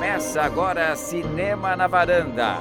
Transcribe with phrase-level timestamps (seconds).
[0.00, 2.56] Começa agora Cinema na Varanda,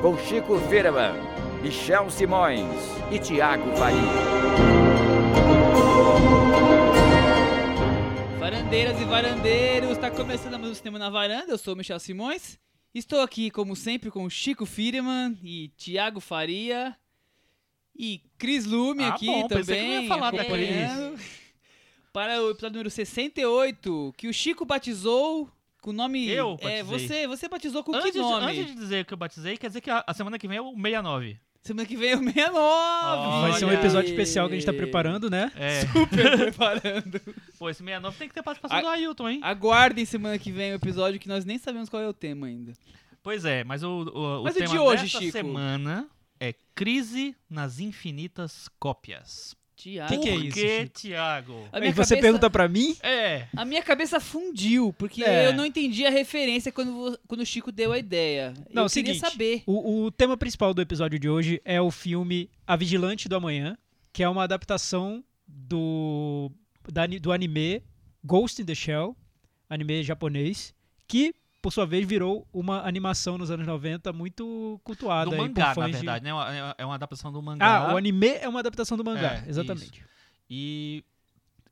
[0.00, 1.14] com Chico Firman,
[1.60, 2.70] Michel Simões
[3.10, 3.98] e Tiago Faria.
[8.38, 12.60] Varandeiras e varandeiros, está começando mais o Cinema na Varanda, eu sou o Michel Simões.
[12.94, 16.96] Estou aqui, como sempre, com Chico Firman e Tiago Faria.
[17.98, 20.02] E Cris Lume Ah, aqui bom, pensei que também.
[20.02, 21.18] ia falar por acompanhando.
[22.12, 25.50] Para o episódio número 68, que o Chico batizou
[25.84, 26.28] com o nome.
[26.28, 26.86] Eu É, batizei.
[27.08, 28.46] você, você batizou com Antes que de, nome?
[28.46, 30.60] antes de dizer que eu batizei, quer dizer que a, a semana que vem é
[30.62, 31.38] o 69.
[31.62, 32.32] Semana que vem é o 69!
[33.40, 35.50] Vai Vai ser um Olha episódio especial que a gente tá preparando, né?
[35.56, 35.80] É.
[35.92, 37.20] Super preparando.
[37.58, 39.40] Pô, esse 69 tem que ter participação A- do Ailton, hein?
[39.42, 42.72] Aguardem semana que vem o episódio que nós nem sabemos qual é o tema ainda.
[43.22, 45.32] Pois é, mas o, o, Mas o o tema de hoje, dessa Chico?
[45.32, 46.06] semana
[46.38, 49.54] é Crise nas Infinitas Cópias.
[49.76, 50.08] Tiago.
[50.08, 50.44] Que que é Por
[50.84, 50.88] isso?
[50.94, 51.68] Tiago?
[51.72, 52.96] A E você cabeça- pergunta pra mim?
[53.02, 53.46] É.
[53.56, 55.46] A minha cabeça fundiu, porque É.
[55.48, 58.54] eu não entendi a referência quando, quando o Chico deu a ideia.
[58.72, 59.62] Não, eu seguinte, queria saber.
[59.66, 63.76] O, o tema principal do episódio de hoje é o filme A Vigilante do Amanhã,
[64.12, 66.50] que é uma adaptação do,
[66.92, 67.82] da- do anime
[68.24, 69.16] Ghost in the Shell,
[69.68, 70.72] anime japonês,
[71.06, 71.34] que,
[71.64, 75.30] por sua vez, virou uma animação nos anos 90 muito cultuada.
[75.30, 76.28] Do aí por mangá, na fãs de- verdade, né?
[76.30, 77.88] É uma- É uma adaptação do mangá.
[77.88, 80.04] Ah, o anime é uma adaptação do mangá, É, exatamente.
[80.50, 81.02] E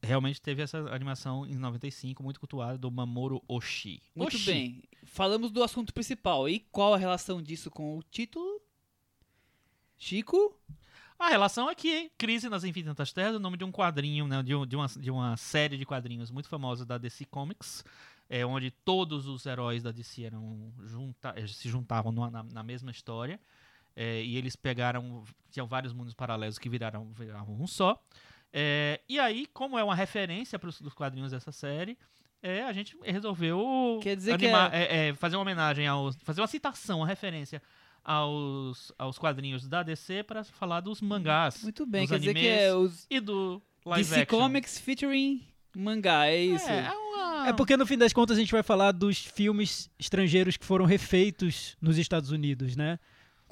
[0.02, 4.00] realmente teve essa animação em 95, muito cultuada, do Mamoru Oshii.
[4.16, 4.46] Muito Oshii.
[4.52, 4.82] bem.
[5.04, 6.48] Falamos do assunto principal.
[6.48, 8.62] E qual a relação disso com o título?
[9.98, 10.58] Chico?
[11.18, 14.42] A relação é que Crise nas Infinitas Terras é o nome de um quadrinho, né,
[14.42, 17.84] de, um- de uma, de uma série de quadrinhos muito famosa da DC Comics,
[18.34, 22.62] é, onde todos os heróis da DC eram junta, eh, se juntavam numa- na, na
[22.62, 23.38] mesma história.
[23.94, 25.22] é, e eles pegaram.
[25.50, 28.02] Tinham vários mundos paralelos que viraram, viraram um só.
[28.50, 31.98] É, e aí, como é uma referência para os quadrinhos dessa série,
[32.42, 36.16] é, a gente resolveu Quer dizer que animar- é, é, fazer uma homenagem aos.
[36.22, 37.60] fazer uma citação, uma referência
[38.02, 41.62] aos, aos quadrinhos da DC para falar dos mangás.
[41.62, 42.06] Muito bem.
[42.06, 44.38] Quer dizer que é os E do live DC action.
[44.38, 45.42] Comics featuring
[45.76, 46.68] mangá, é isso?
[46.68, 47.48] É, é uma...
[47.48, 50.84] É porque no fim das contas a gente vai falar dos filmes estrangeiros que foram
[50.84, 52.98] refeitos nos Estados Unidos, né?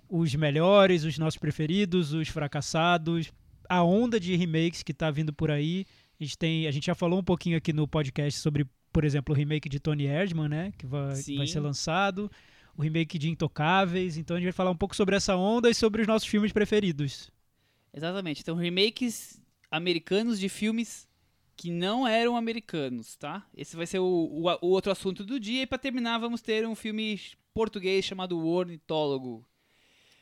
[0.08, 3.32] Os melhores, os nossos preferidos, os fracassados,
[3.68, 5.86] a onda de remakes que tá vindo por aí.
[6.20, 9.34] A gente tem, a gente já falou um pouquinho aqui no podcast sobre, por exemplo,
[9.34, 11.36] o remake de Tony Erdman, né, que vai, Sim.
[11.38, 12.30] vai ser lançado,
[12.76, 14.16] o remake de Intocáveis.
[14.16, 16.52] Então a gente vai falar um pouco sobre essa onda e sobre os nossos filmes
[16.52, 17.30] preferidos.
[17.92, 18.42] Exatamente.
[18.42, 21.08] Então, remakes americanos de filmes
[21.60, 23.46] que não eram americanos, tá?
[23.54, 25.60] Esse vai ser o, o, o outro assunto do dia.
[25.60, 27.20] E pra terminar, vamos ter um filme
[27.52, 29.44] português chamado O Ornitólogo.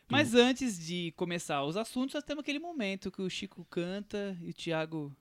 [0.09, 4.51] Mas antes de começar os assuntos, nós temos aquele momento que o Chico canta e
[4.51, 5.15] o Thiago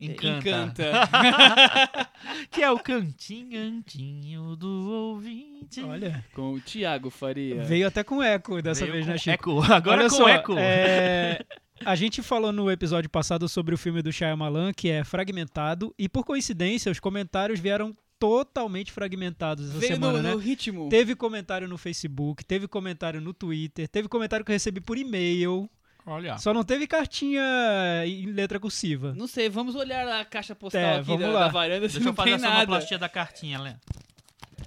[0.00, 0.48] é, Encanta.
[0.48, 0.92] encanta.
[2.52, 5.82] que é o cantinho, cantinho do ouvinte.
[5.82, 7.64] Olha, com o Thiago Faria.
[7.64, 9.32] veio até com eco dessa Veio vez, com né, Chico?
[9.64, 9.72] Eco.
[9.72, 10.54] Agora Olha com só, eco.
[10.58, 11.44] é,
[11.84, 16.08] a gente falou no episódio passado sobre o filme do Shyamalan, que é fragmentado, e
[16.08, 20.30] por coincidência os comentários vieram totalmente fragmentados essa Veio semana, no, né?
[20.32, 20.88] no ritmo.
[20.88, 25.68] Teve comentário no Facebook, teve comentário no Twitter, teve comentário que eu recebi por e-mail,
[26.06, 26.38] Olha.
[26.38, 27.42] só não teve cartinha
[28.06, 29.12] em letra cursiva.
[29.16, 31.40] Não sei, vamos olhar a caixa postal É, aqui vamos da, lá.
[31.40, 32.56] da varanda se Deixa eu não fazer tem essa nada.
[32.60, 33.80] sonoplastia da cartinha, Lendo.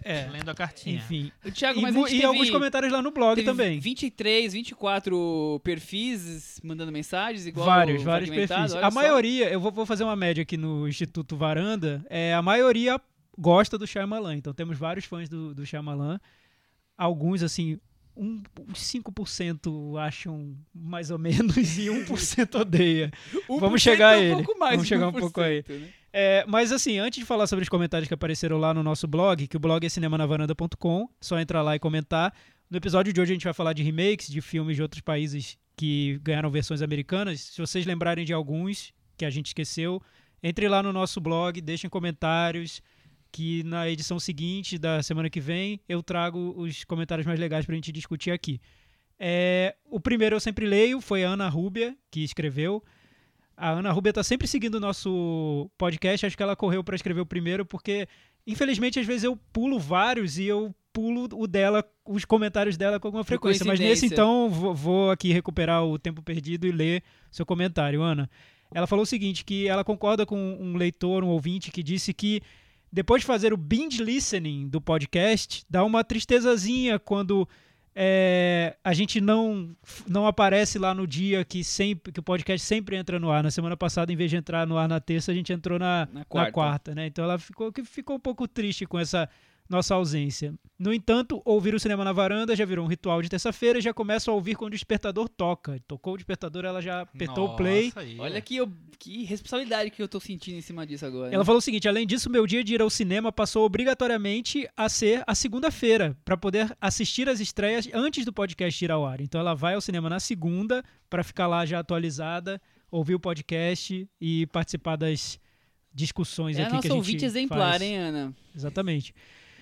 [0.08, 0.96] É, Lendo a cartinha.
[0.98, 1.32] enfim.
[1.46, 3.80] O Thiago, E, mas a e teve, alguns comentários lá no blog teve também.
[3.80, 8.74] 23, 24 perfis mandando mensagens, igual Vários, vários perfis.
[8.76, 8.92] A só.
[8.92, 13.00] maioria, eu vou, vou fazer uma média aqui no Instituto Varanda, é, a maioria
[13.38, 14.36] gosta do Shyamalan.
[14.36, 16.20] Então temos vários fãs do, do Shyamalan.
[16.98, 17.80] Alguns, assim,
[18.16, 23.12] um, uns 5% acham mais ou menos e 1% odeia.
[23.48, 24.44] 1% Vamos chegar a é um ele.
[24.44, 25.62] pouco mais Vamos chegar um pouco aí.
[25.64, 25.88] 1%, né?
[26.12, 29.48] É, mas assim, antes de falar sobre os comentários que apareceram lá no nosso blog,
[29.48, 32.34] que o blog é cinemanavaranda.com, só entrar lá e comentar.
[32.70, 35.58] No episódio de hoje a gente vai falar de remakes de filmes de outros países
[35.76, 37.42] que ganharam versões americanas.
[37.42, 40.02] Se vocês lembrarem de alguns que a gente esqueceu,
[40.42, 42.82] entre lá no nosso blog, deixem comentários
[43.32, 47.76] que na edição seguinte da semana que vem eu trago os comentários mais legais pra
[47.76, 48.60] gente discutir aqui.
[49.20, 52.84] É, o primeiro eu sempre leio, foi a Ana Rúbia, que escreveu.
[53.58, 56.26] A Ana Rubia tá sempre seguindo o nosso podcast.
[56.26, 58.08] Acho que ela correu para escrever o primeiro, porque,
[58.46, 63.08] infelizmente, às vezes eu pulo vários e eu pulo o dela, os comentários dela com
[63.08, 63.66] alguma frequência.
[63.66, 68.30] Mas nesse, então, vou, vou aqui recuperar o tempo perdido e ler seu comentário, Ana.
[68.72, 72.42] Ela falou o seguinte: que ela concorda com um leitor, um ouvinte, que disse que
[72.92, 77.48] depois de fazer o binge listening do podcast, dá uma tristezazinha quando
[78.00, 79.76] é, a gente não,
[80.08, 83.42] não aparece lá no dia que, sempre, que o podcast sempre entra no ar.
[83.42, 86.08] Na semana passada, em vez de entrar no ar na terça, a gente entrou na,
[86.14, 86.52] Na na quarta.
[86.52, 87.08] quarta, né?
[87.08, 89.28] Então ela ficou, que ficou um pouco triste com essa
[89.70, 90.54] nossa ausência.
[90.80, 93.94] No entanto, ouvir o cinema na varanda já virou um ritual de terça-feira e já
[93.94, 95.80] começo a ouvir quando o despertador toca.
[95.88, 97.92] Tocou o despertador, ela já apertou o play.
[97.96, 98.42] Aí, Olha é.
[98.42, 101.34] que, eu- que responsabilidade que eu tô sentindo em cima disso agora.
[101.34, 104.88] Ela falou o seguinte: além disso, meu dia de ir ao cinema passou obrigatoriamente a
[104.88, 109.20] ser a segunda-feira, para poder assistir as estreias antes do podcast ir ao ar.
[109.20, 112.62] Então ela vai ao cinema na segunda, para ficar lá já atualizada,
[112.92, 115.40] ouvir o podcast e participar das
[115.94, 117.82] discussões é a aqui que nossa a gente ouvinte exemplar, faz.
[117.82, 118.34] hein, Ana?
[118.56, 119.14] Exatamente.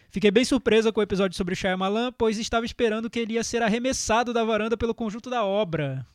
[0.10, 3.44] Fiquei bem surpresa com o episódio sobre o Shyamalan, pois estava esperando que ele ia
[3.44, 6.06] ser arremessado da varanda pelo conjunto da obra.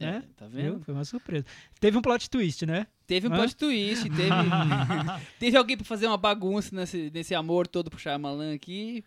[0.00, 0.22] É, É?
[0.36, 0.80] tá vendo?
[0.80, 1.44] Foi uma surpresa.
[1.78, 2.86] Teve um plot twist, né?
[3.06, 3.36] Teve um Hã?
[3.36, 4.30] plot twist, teve,
[5.38, 9.04] teve alguém pra fazer uma bagunça nesse, nesse amor todo pro Shyamalan aqui.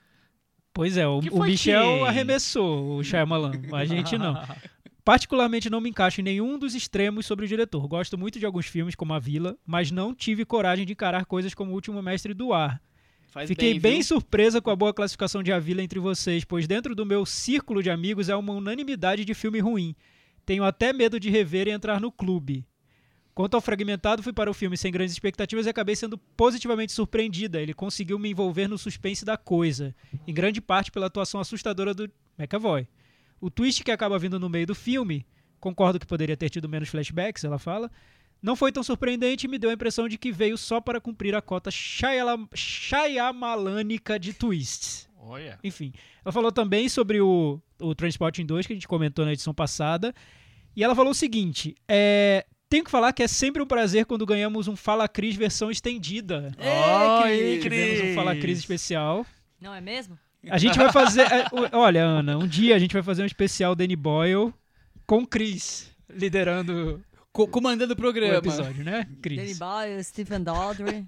[0.73, 2.07] Pois é, o, o Michel quem?
[2.07, 4.35] arremessou o Shyamalan, a gente não.
[5.05, 7.87] Particularmente não me encaixo em nenhum dos extremos sobre o diretor.
[7.87, 11.53] Gosto muito de alguns filmes, como A Vila, mas não tive coragem de encarar coisas
[11.53, 12.81] como O Último Mestre do Ar.
[13.35, 16.67] Faz Fiquei bem, bem, surpresa com a boa classificação de A Vila entre vocês, pois
[16.67, 19.93] dentro do meu círculo de amigos é uma unanimidade de filme ruim.
[20.45, 22.65] Tenho até medo de rever e entrar no clube.
[23.33, 27.61] Quanto ao fragmentado, fui para o filme sem grandes expectativas e acabei sendo positivamente surpreendida.
[27.61, 29.93] Ele conseguiu me envolver no suspense da coisa,
[30.25, 32.09] em grande parte pela atuação assustadora do
[32.39, 32.87] McAvoy.
[33.41, 35.25] O twist que acaba vindo no meio do filme,
[35.59, 37.91] concordo que poderia ter tido menos flashbacks, ela fala,
[38.41, 41.35] não foi tão surpreendente e me deu a impressão de que veio só para cumprir
[41.35, 45.09] a cota Shyamalânica de twists.
[45.19, 45.59] Olha.
[45.63, 45.91] Enfim,
[46.23, 50.13] ela falou também sobre o, o Transporting 2, que a gente comentou na edição passada.
[50.75, 54.25] E ela falou o seguinte: é, tenho que falar que é sempre um prazer quando
[54.25, 56.51] ganhamos um Fala Cris versão estendida.
[57.23, 57.63] Oi, Cris.
[57.63, 59.25] Tivemos um Fala Cris especial.
[59.59, 60.19] Não é mesmo?
[60.49, 61.21] A gente vai fazer.
[61.21, 64.53] é, olha, Ana, um dia a gente vai fazer um especial Danny Boyle
[65.07, 67.03] com Cris liderando
[67.35, 68.35] Co- comandando o o programa.
[68.37, 69.03] episódio, né?
[69.03, 69.59] Danny Cris.
[69.59, 71.05] Boyle, Stephen Daldry.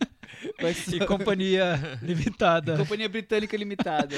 [0.61, 2.75] Vai E ser companhia limitada.
[2.75, 4.13] Companhia Britânica Limitada.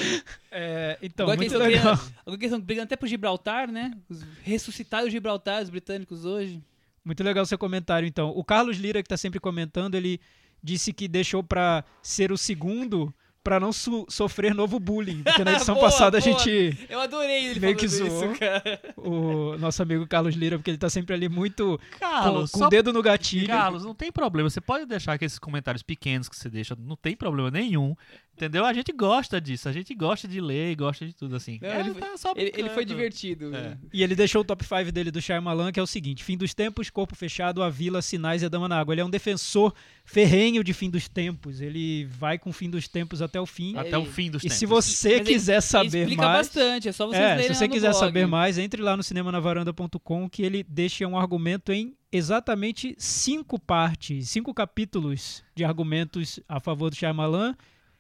[0.52, 1.96] É, então, Agora que muito legal.
[1.98, 3.92] querendo- Agora que estão brigando até pro Gibraltar, né?
[4.10, 6.60] Os ressuscitados Gibraltar, os britânicos hoje.
[7.06, 8.30] Muito legal o seu comentário, então.
[8.32, 10.20] O Carlos Lira, que tá sempre comentando, ele
[10.64, 13.14] disse que deixou pra ser o segundo
[13.50, 15.24] pra não so- sofrer novo bullying.
[15.24, 16.36] Porque na edição Boa, passada boa.
[16.36, 16.78] a gente.
[16.88, 18.08] Eu adorei ele Meio que zoou.
[18.32, 18.80] isso, cara.
[18.96, 22.68] O nosso amigo Carlos Lira, porque ele tá sempre ali muito com, Carlos, com só
[22.68, 23.48] o dedo no gatilho.
[23.48, 24.50] Carlos, não tem problema.
[24.50, 27.96] Você pode deixar aqueles comentários pequenos que você deixa, não tem problema nenhum.
[28.40, 28.66] Entendeu?
[28.66, 31.60] A gente gosta disso, a gente gosta de ler, gosta de tudo assim.
[31.62, 33.54] Não, ele, tá só ele, ele foi divertido.
[33.54, 33.78] É.
[33.92, 36.54] E ele deixou o top 5 dele do Shyamalan, que é o seguinte: Fim dos
[36.54, 38.94] Tempos, Corpo Fechado, A Vila, Sinais e a Dama na Água.
[38.94, 39.74] Ele é um defensor
[40.06, 41.60] ferrenho de Fim dos Tempos.
[41.60, 43.76] Ele vai com Fim dos Tempos até o fim.
[43.76, 44.58] Até o fim dos E tempos.
[44.58, 46.48] se você Mas ele- quiser Ele saber explica mais.
[46.48, 48.00] bastante, é só vocês É, lerem se você lá no quiser blog.
[48.00, 54.30] saber mais, entre lá no cinemanavaranda.com que ele deixa um argumento em exatamente cinco partes,
[54.30, 57.56] cinco capítulos de argumentos a favor do Shyamalan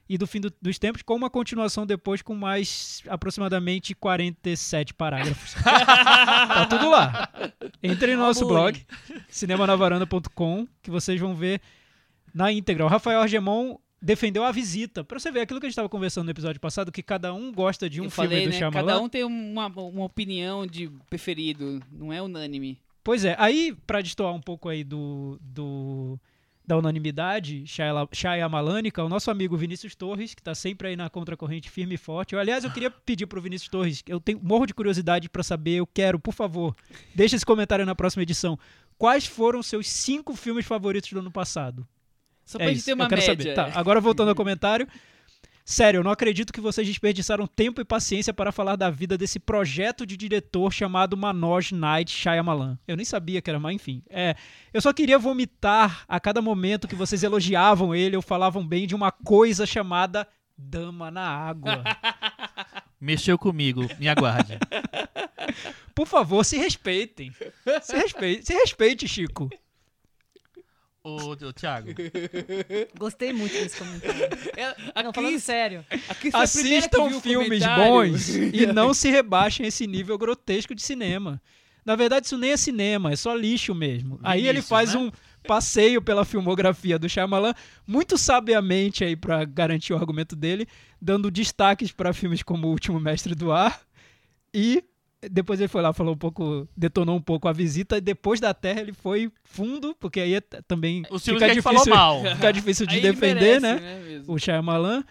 [0.09, 5.53] e do fim do- dos tempos, com uma continuação depois com mais aproximadamente 47 parágrafos.
[5.63, 7.29] tá tudo lá.
[7.83, 8.83] Entre no nosso blog,
[9.29, 11.61] cinemanavaranda.com, que vocês vão ver
[12.33, 12.85] na íntegra.
[12.85, 15.03] O Rafael Argemon defendeu a visita.
[15.03, 17.51] Pra você ver aquilo que a gente estava conversando no episódio passado, que cada um
[17.51, 18.57] gosta de um Eu filme falei, do né?
[18.57, 18.87] Shyamalan.
[18.87, 22.79] Cada um tem uma, uma opinião de preferido, não é unânime.
[23.03, 26.19] Pois é, aí, pra destoar um pouco aí do, do
[26.69, 31.67] da unanimidade Shyala- Shyamalânica, o nosso amigo Vinícius Torres, que tá sempre aí na contracorrente
[31.67, 32.33] firme e forte.
[32.35, 35.77] Eu, aliás, eu queria pedir pro Vinícius Torres, eu tenho morro de curiosidade pra saber,
[35.77, 36.75] eu quero, por favor,
[37.15, 38.57] deixa esse comentário na próxima edição.
[38.99, 41.87] Quais foram seus cinco filmes favoritos do ano passado?
[42.45, 43.55] Só é pra gente ter uma eu quero média.
[43.55, 43.55] saber.
[43.55, 44.87] Tá, agora voltando ao comentário.
[45.69, 49.39] Sério, eu não acredito que vocês desperdiçaram tempo e paciência para falar da vida desse
[49.39, 52.75] projeto de diretor chamado Manoj Night Shyamalan.
[52.87, 54.01] Eu nem sabia que era, mas enfim.
[54.09, 54.35] É,
[54.73, 58.95] eu só queria vomitar a cada momento que vocês elogiavam ele ou falavam bem de
[58.95, 61.83] uma coisa chamada Dama na Água.
[62.99, 64.57] Mexeu comigo, me aguarde.
[65.93, 67.31] Por favor, se respeitem.
[67.83, 69.47] Se respeite, se respeite Chico.
[71.03, 71.89] Ô, ô, Thiago,
[72.97, 74.21] Gostei muito desse comentário.
[74.57, 75.85] É, a Não, falando sério.
[76.33, 81.41] Assistam filmes bons e não se rebaixem esse nível grotesco de cinema.
[81.85, 84.19] Na verdade, isso nem é cinema, é só lixo mesmo.
[84.21, 84.99] Aí ele faz né?
[84.99, 85.11] um
[85.47, 87.53] passeio pela filmografia do Shyamalan,
[87.87, 90.67] muito sabiamente aí para garantir o argumento dele,
[91.01, 93.81] dando destaques para filmes como O Último Mestre do Ar
[94.53, 94.83] e
[95.29, 98.53] depois ele foi lá, falou um pouco, detonou um pouco a visita e depois da
[98.53, 102.21] Terra ele foi fundo, porque aí é também o fica gente falou difícil, mal.
[102.35, 104.01] fica difícil de Aí defender, merece, né?
[104.05, 104.33] mesmo?
[104.33, 105.03] o Shyamalan.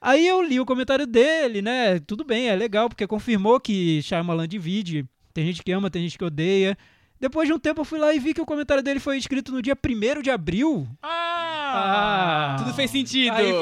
[0.00, 1.98] Aí eu li o comentário dele, né?
[2.00, 5.04] Tudo bem, é legal, porque confirmou que Shyamalan divide.
[5.34, 6.76] Tem gente que ama, tem gente que odeia.
[7.20, 9.52] Depois de um tempo eu fui lá e vi que o comentário dele foi escrito
[9.52, 10.88] no dia 1 de abril.
[11.02, 11.50] Ah!
[11.72, 12.56] Ah.
[12.58, 13.32] Tudo fez sentido.
[13.34, 13.52] Aí-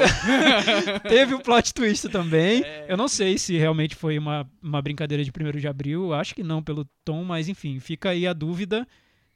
[1.08, 2.62] Teve o plot twist também.
[2.64, 2.86] É.
[2.88, 6.14] Eu não sei se realmente foi uma, uma brincadeira de 1 de abril.
[6.14, 8.86] Acho que não, pelo tom, mas enfim, fica aí a dúvida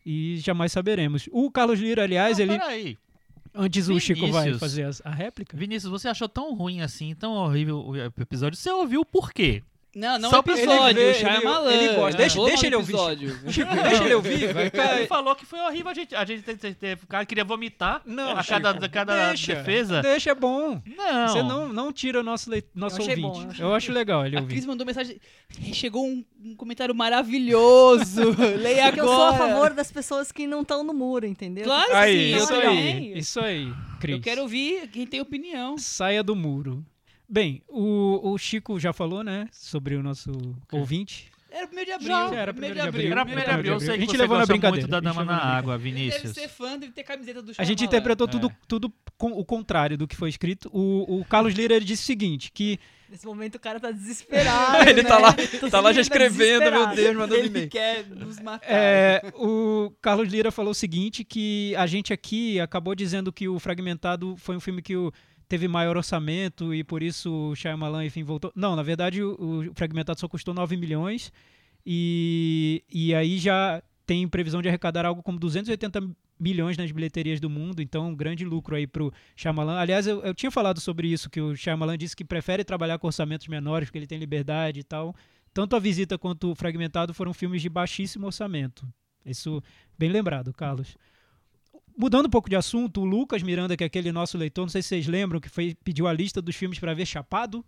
[0.07, 1.29] e jamais saberemos.
[1.33, 2.59] O Carlos Lira, aliás, Não, ele.
[2.59, 2.99] Peraí.
[3.55, 4.61] Antes o Chico vai Vinícius.
[4.61, 5.55] fazer a, réplica.
[5.55, 8.57] Vinícius, você achou tão ruim assim, tão horrível o episódio?
[8.59, 9.63] Você ouviu por quê?
[9.95, 11.71] Não, não Só o episódio, ele vê- o Shyamalan.
[11.73, 12.17] ele- ele gosta.
[12.17, 12.93] Deixa- deixa ele ouvir.
[12.95, 13.53] episódio.
[13.53, 14.53] Chico, deixa ele ouvir.
[14.55, 17.27] Vai, Ele falou que foi horrível, a gente, a gente te- te- te- o cara
[17.27, 20.01] queria vomitar Não, a cada, Chico, a cada deixa, defesa.
[20.01, 20.81] Deixa, é bom.
[20.87, 21.29] Não.
[21.29, 23.45] Você não, não tira nosso, leit- nosso achei bom, ouvinte.
[23.45, 24.53] eu achei eu acho legal ele A ouvir.
[24.55, 25.21] Cris mandou mensagem.
[25.75, 28.23] Chegou um, um comentário maravilhoso.
[28.59, 29.49] Leia Porque eu sou a agora.
[29.53, 31.65] favor das pessoas que não estão no muro, entendeu?
[31.65, 33.19] Claro que Aí, sim, eu isso aí.
[33.19, 34.17] Isso aí, Cris.
[34.17, 35.77] Eu quero ouvir quem tem opinião.
[35.77, 36.85] Saia do muro.
[37.33, 40.31] Bem, o, o Chico já falou, né, sobre o nosso
[40.71, 41.33] ouvinte.
[41.51, 42.09] Era primeiro de abril.
[42.09, 43.13] Já, era primeiro de abril.
[43.13, 44.87] Era Primeiro primeiro de abril, eu sei A que gente você levou na brincadeira.
[44.87, 46.33] muito da A gente Dama na na Água, Deve Vinícius.
[46.35, 48.31] ser fã de ter camiseta do A gente interpretou É.
[48.31, 50.71] tudo, tudo com o contrário do que foi escrito.
[50.73, 52.79] O, o Carlos Lira ele disse o seguinte, que
[53.11, 54.89] Nesse momento o cara tá desesperado.
[54.89, 55.21] Ele tá né?
[55.23, 56.87] lá- Tô tá lá já escrevendo, meu.
[56.95, 57.69] Deus, mandando Ele e-mail.
[57.69, 58.67] quer nos matar.
[58.67, 63.59] É, o Carlos Lira falou o seguinte, que a gente aqui acabou dizendo que o
[63.59, 65.13] Fragmentado foi um filme que o-
[65.53, 68.51] teve maior orçamento e por isso o Shyamalan, enfim, voltou.
[68.57, 71.31] Não, na verdade o, o Fragmentado só custou 9 milhões
[71.85, 76.01] e, e aí já tem previsão de arrecadar algo como 280
[76.41, 79.77] milhões nas bilheterias do mundo, então um grande lucro aí pro Shyamalan.
[79.77, 83.07] Aliás, eu, eu tinha falado sobre isso, que o Shyamalan disse que prefere trabalhar com
[83.07, 85.15] orçamentos menores, porque ele tem liberdade e tal.
[85.53, 88.89] Tanto a Visita quanto o Fragmentado foram filmes de baixíssimo orçamento.
[89.23, 89.63] Isso
[89.99, 90.97] bem lembrado, Carlos.
[91.97, 94.83] Mudando um pouco de assunto, o Lucas Miranda, que é aquele nosso leitor, não sei
[94.83, 97.65] se vocês lembram, que foi, pediu a lista dos filmes para ver Chapado.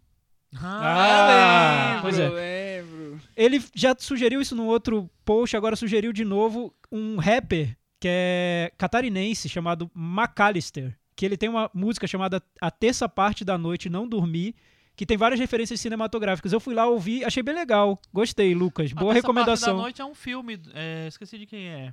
[0.57, 2.29] Ah, lembro, pois é.
[2.29, 3.21] lembro.
[3.37, 8.73] Ele já sugeriu isso no outro post, agora sugeriu de novo um rapper que é
[8.77, 14.07] catarinense chamado McAllister, que ele tem uma música chamada A Terça Parte da Noite Não
[14.07, 14.55] Dormir,
[14.97, 16.53] que tem várias referências cinematográficas.
[16.53, 18.01] Eu fui lá ouvir, achei bem legal.
[18.13, 18.93] Gostei, Lucas.
[18.93, 19.69] A Boa Terça recomendação.
[19.69, 21.93] Parte da Noite é um filme, é, esqueci de quem é.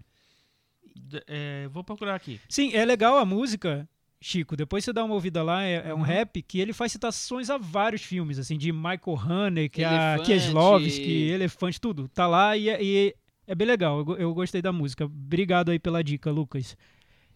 [1.27, 2.39] É, vou procurar aqui.
[2.49, 3.87] Sim, é legal a música,
[4.19, 4.55] Chico.
[4.55, 6.03] Depois você dá uma ouvida lá, é, é um Uhum.
[6.03, 10.25] rap que ele faz citações a vários filmes, assim, de Michael Haneke, a Elefante.
[10.27, 12.07] Kieslowski, Elefante, tudo.
[12.09, 13.15] Tá lá e, é- e
[13.47, 13.99] é bem legal.
[13.99, 15.05] Eu, eu gostei da música.
[15.05, 16.77] Obrigado aí pela dica, Lucas.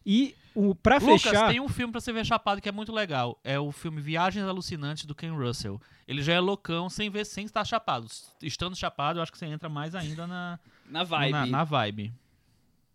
[0.06, 2.94] E o para Lucas, fechar, tem um filme pra você ver chapado que é muito
[2.94, 3.40] legal.
[3.44, 5.82] É o filme Viagens Alucinantes do Ken Russell.
[6.08, 8.08] Ele já é loucão sem ver, sem estar chapado.
[8.44, 11.32] Estando chapado, eu acho que você entra mais ainda na Na vibe.
[11.32, 12.14] Na, na vibe.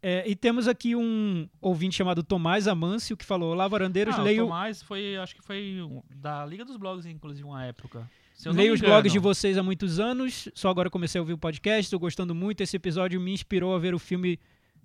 [0.03, 4.45] É, e temos aqui um ouvinte chamado Tomás Amâncio que falou: Olá, varandeiros, Ah, leio,
[4.45, 5.77] o Tomás foi, acho que foi
[6.15, 8.09] da Liga dos Blogs, inclusive, uma época.
[8.47, 10.49] Leio os blogs de vocês há muitos anos.
[10.55, 12.63] Só agora comecei a ouvir o podcast, estou gostando muito.
[12.63, 14.39] Esse episódio me inspirou a ver o filme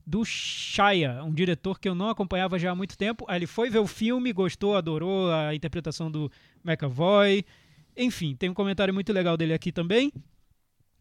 [0.05, 3.25] do Shia, um diretor que eu não acompanhava já há muito tempo.
[3.29, 6.29] Aí ele foi ver o filme, gostou, adorou a interpretação do
[6.65, 7.45] McAvoy.
[7.95, 10.11] Enfim, tem um comentário muito legal dele aqui também.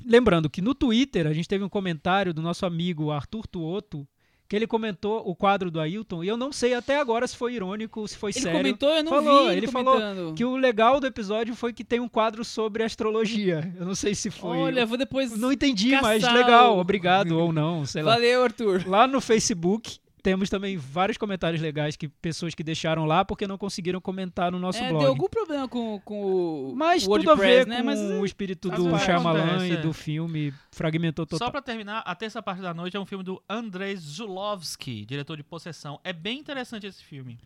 [0.04, 4.06] Lembrando que no Twitter a gente teve um comentário do nosso amigo Arthur Tuoto,
[4.46, 7.54] que ele comentou o quadro do Ailton, e eu não sei até agora se foi
[7.54, 8.58] irônico se foi Ele sério.
[8.58, 10.34] comentou, eu não Falou, vi ele falou comentando.
[10.34, 13.72] Que o legal do episódio foi que tem um quadro sobre astrologia.
[13.78, 14.58] Eu não sei se foi.
[14.58, 15.34] Olha, vou depois...
[15.36, 18.14] não entendi, mas legal, o- obrigado ou não, sei lá.
[18.14, 18.86] Valeu, Arthur.
[18.86, 23.58] Lá no Facebook temos também vários comentários legais que pessoas que deixaram lá porque não
[23.58, 25.02] conseguiram comentar no nosso É, blog.
[25.02, 27.76] deu algum problema com, com o Mas o tudo a ver né?
[27.76, 29.80] com Mas o espírito faz do Shyamalan acontece, e é.
[29.82, 31.46] do filme fragmentou total.
[31.46, 35.36] Só pra terminar, a terça parte da noite é um filme do Andrei Zulowski, diretor
[35.36, 36.00] de Possessão.
[36.02, 37.38] É bem interessante esse filme.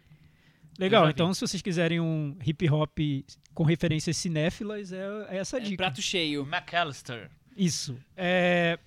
[0.79, 2.97] Legal, então se vocês quiserem um hip hop
[3.53, 5.77] com referências cinéfilas, é, é essa é, dica.
[5.79, 6.47] prato cheio.
[6.47, 7.29] McAllister.
[7.57, 7.99] Isso.
[8.17, 8.79] É...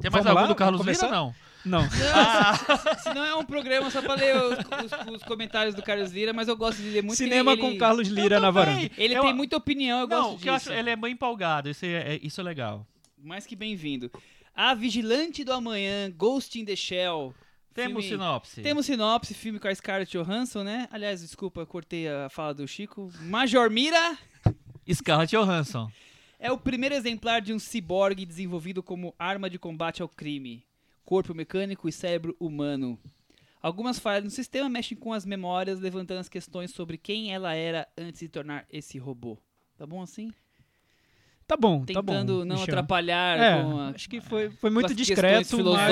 [0.00, 0.46] Tem mais Vamos algum lá?
[0.48, 1.32] do Carlos Vamos Lira?
[1.64, 1.82] Não.
[1.82, 1.88] Não.
[3.02, 6.32] Se não é um programa só pra ler os, os- os comentários do Carlos Lira,
[6.32, 7.16] mas eu gosto de ler muito.
[7.18, 8.64] Cinema ele, com Carlos Lira Eu na também.
[8.74, 8.90] varanda.
[8.96, 10.70] Ele Eu- tem muita opinião, eu Não, gosto que eu disso.
[10.70, 11.68] acho, ele é bem empolgado.
[11.68, 12.86] Isso é, é- isso é legal.
[13.22, 14.10] Mais que bem-vindo.
[14.54, 17.34] A Vigilante do Amanhã, Ghost in the Shell.
[17.72, 18.62] Temos Filme- sinopse.
[18.62, 20.88] Temos sinopse, filme com a Scarlett Johansson, né?
[20.90, 23.10] Aliás, desculpa, cortei a fala do Chico.
[23.20, 24.18] Major Mira
[24.92, 25.88] Scarlett Johansson.
[26.38, 30.64] é o primeiro exemplar de um ciborgue desenvolvido como arma de combate ao crime.
[31.10, 32.96] Corpo mecânico e cérebro humano.
[33.60, 37.88] Algumas falhas no sistema mexem com as memórias, levantando as questões sobre quem ela era
[37.98, 39.36] antes de tornar esse robô.
[39.76, 40.32] Tá bom assim?
[41.48, 42.12] Tá bom, tá bom.
[42.12, 42.74] Tentando não Michel.
[42.74, 45.86] atrapalhar É, com a, acho que foi, foi muito as discreto, questões mas tudo bem.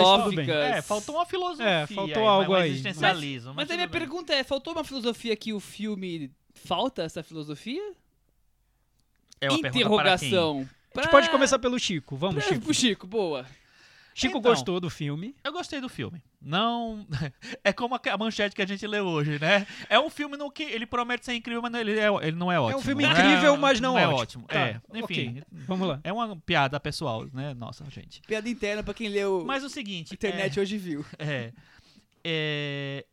[0.46, 0.56] filosóficas.
[0.56, 1.66] É, faltou uma filosofia.
[1.68, 2.70] É, faltou aí, algo aí.
[2.70, 3.54] existencialismo.
[3.54, 4.00] Mas a tudo minha bem.
[4.00, 7.92] pergunta é, faltou uma filosofia que o filme falta essa filosofia?
[9.40, 10.28] É uma pergunta para quem?
[10.28, 10.68] Interrogação.
[10.96, 12.16] A gente pode começar pelo Chico.
[12.16, 12.64] Vamos, Pra, Chico.
[12.64, 13.44] pro Chico, boa.
[14.20, 14.50] Chico Então.
[14.50, 15.34] gostou do filme.
[15.44, 16.22] Eu gostei do filme.
[16.40, 17.06] Não.
[17.64, 19.66] É como a manchete que a gente lê hoje, né?
[19.88, 22.58] É um filme no que ele promete ser incrível, mas ele, é, ele não é
[22.58, 22.78] ótimo.
[22.80, 23.10] um filme né?
[23.12, 24.44] incrível, mas não é ótimo.
[24.44, 24.46] ótimo.
[24.48, 25.30] Tá, É, enfim.
[25.38, 25.42] ok.
[25.52, 26.00] Vamos lá.
[26.02, 27.54] É uma piada pessoal, né?
[27.54, 28.20] Nossa, gente.
[28.22, 30.14] Piada interna pra quem leu Mas o seguinte.
[30.14, 31.04] internet hoje viu.
[31.18, 31.52] É.
[32.25, 33.04] é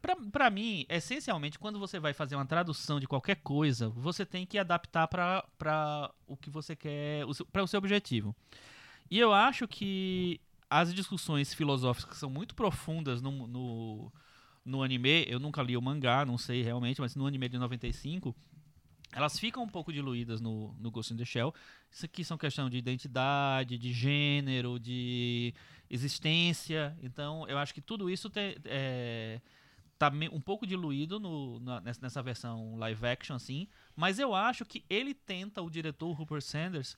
[0.00, 4.44] pra, pra mim, essencialmente, quando você vai fazer uma tradução de qualquer coisa, você tem
[4.44, 8.34] que adaptar pra, pra o que você quer, pra o seu objetivo.
[9.12, 10.40] E eu acho que
[10.70, 14.10] as discussões filosóficas são muito profundas no, no,
[14.64, 15.26] no anime.
[15.28, 18.34] Eu nunca li o mangá, não sei realmente, mas no anime de 95,
[19.12, 21.52] elas ficam um pouco diluídas no, no Ghost in the Shell.
[21.90, 25.52] Isso aqui são questão de identidade, de gênero, de
[25.90, 26.96] existência.
[27.02, 29.42] Então, eu acho que tudo isso te, é,
[29.98, 33.68] tá um pouco diluído no- na- nessa versão live action, assim.
[33.94, 36.96] Mas eu acho que ele tenta, o diretor Rupert Sanders,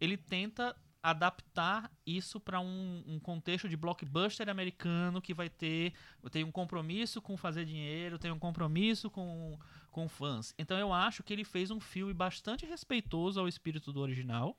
[0.00, 5.92] ele tenta adaptar isso para um, um contexto de blockbuster americano que vai ter
[6.30, 9.58] tem um compromisso com fazer dinheiro, tem um compromisso com,
[9.90, 10.54] com fãs.
[10.58, 14.56] Então eu acho que ele fez um filme bastante respeitoso ao espírito do original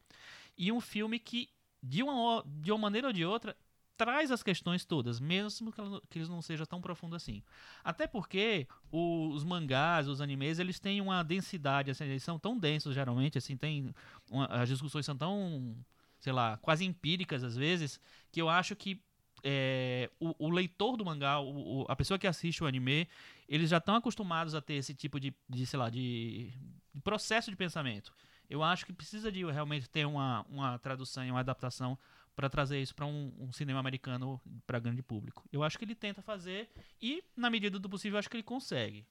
[0.58, 1.50] e um filme que
[1.82, 3.56] de uma, de uma maneira ou de outra
[3.96, 7.44] traz as questões todas, mesmo que, que eles não sejam tão profundos assim.
[7.84, 12.58] Até porque o- os mangás, os animes, eles têm uma densidade, assim, eles são tão
[12.58, 13.94] densos geralmente, assim, tem
[14.30, 15.76] uma- as discussões são tão,
[16.24, 18.00] sei lá, quase empíricas às vezes,
[18.32, 18.98] que eu acho que
[19.44, 23.10] é, o, o leitor do mangá, o- o- a pessoa que assiste o anime,
[23.48, 26.50] eles já estão acostumados a ter esse tipo de, de sei lá, de,
[26.94, 28.14] de processo de pensamento.
[28.50, 32.00] Eu acho que precisa de realmente ter uma, uma tradução e uma adaptação
[32.38, 35.44] para trazer isso para um, um cinema americano para grande público.
[35.52, 36.70] Eu acho que ele tenta fazer
[37.02, 39.06] e, na medida do possível, acho que ele consegue.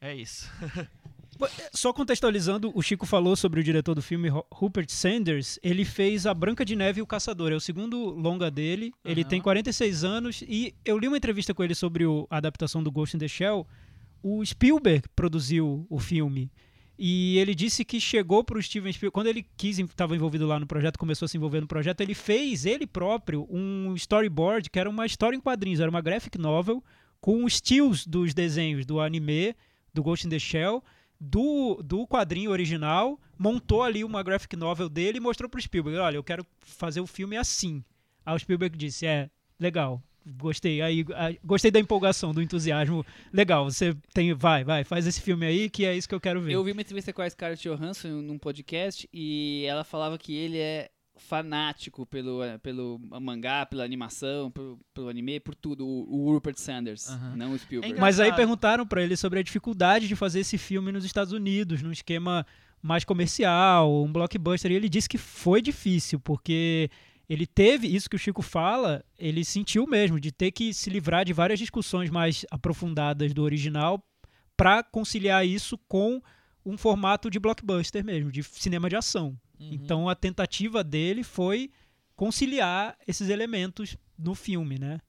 [0.00, 0.48] É isso.
[1.72, 5.58] Só contextualizando, o Chico falou sobre o diretor do filme, Ru- Rupert Sanders.
[5.62, 7.52] Ele fez A Branca de Neve e o Caçador.
[7.52, 8.92] É o segundo longa dele.
[9.04, 9.28] Ele Aham.
[9.30, 10.42] tem 46 anos.
[10.46, 13.28] E eu li uma entrevista com ele sobre o- a adaptação do Ghost in the
[13.28, 13.66] Shell.
[14.22, 16.50] O Spielberg produziu o filme.
[16.96, 19.12] E ele disse que chegou para o Steven Spielberg.
[19.12, 22.14] Quando ele quis, estava envolvido lá no projeto, começou a se envolver no projeto, ele
[22.14, 25.80] fez, ele próprio, um storyboard que era uma história em quadrinhos.
[25.80, 26.82] Era uma graphic novel
[27.20, 29.56] com os stills dos desenhos do anime,
[29.92, 30.84] do Ghost in the Shell
[31.24, 36.16] do, do quadrinho original, montou ali uma graphic novel dele e mostrou pro Spielberg, olha,
[36.16, 37.82] eu quero fazer o filme assim.
[38.24, 40.80] Aí o Spielberg disse, é, legal, gostei.
[40.80, 41.04] Aí,
[41.44, 43.04] gostei da empolgação, do entusiasmo.
[43.32, 46.40] Legal, você tem, vai, vai, faz esse filme aí que é isso que eu quero
[46.40, 46.52] ver.
[46.52, 50.58] Eu vi uma entrevista com a Scarlett Johansson num podcast e ela falava que ele
[50.58, 55.86] é fanático pelo, pelo mangá, pela animação, pelo, pelo anime, por tudo.
[55.86, 57.36] O, o Rupert Sanders, Aham.
[57.36, 57.96] não o Spielberg.
[57.96, 61.32] É Mas aí perguntaram pra ele sobre a dificuldade de fazer esse filme nos Estados
[61.32, 62.46] Unidos, num esquema
[62.82, 66.90] mais comercial, um blockbuster, e ele disse que foi difícil, porque
[67.28, 71.24] ele teve isso que o Chico fala, ele sentiu mesmo de ter que se livrar
[71.24, 74.04] de várias discussões mais aprofundadas do original
[74.56, 76.20] para conciliar isso com
[76.64, 79.36] um formato de blockbuster mesmo, de cinema de ação.
[79.58, 79.68] Uhum.
[79.72, 81.70] Então a tentativa dele foi
[82.16, 85.00] conciliar esses elementos no filme, né?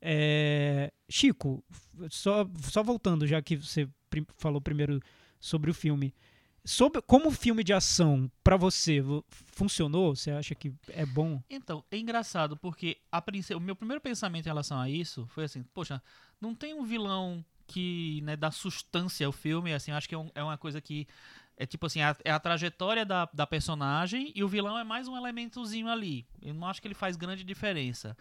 [0.00, 1.64] É, Chico,
[2.10, 5.00] só, só voltando, já que você prim- falou primeiro
[5.40, 6.12] sobre o filme.
[6.64, 10.14] Sobre, como filme de ação, pra você, vo- funcionou?
[10.14, 11.42] Você acha que é bom?
[11.50, 12.98] Então, é engraçado, porque
[13.56, 16.00] o meu primeiro pensamento em relação a isso foi assim, poxa,
[16.40, 20.30] não tem um vilão que né, dá sustância ao filme, assim, acho que é, um-
[20.34, 21.06] é uma coisa que
[21.56, 25.08] é tipo assim, a- é a trajetória da, da personagem e o vilão é mais
[25.08, 26.26] um elementozinho ali.
[26.40, 28.16] Eu não acho que ele faz grande diferença.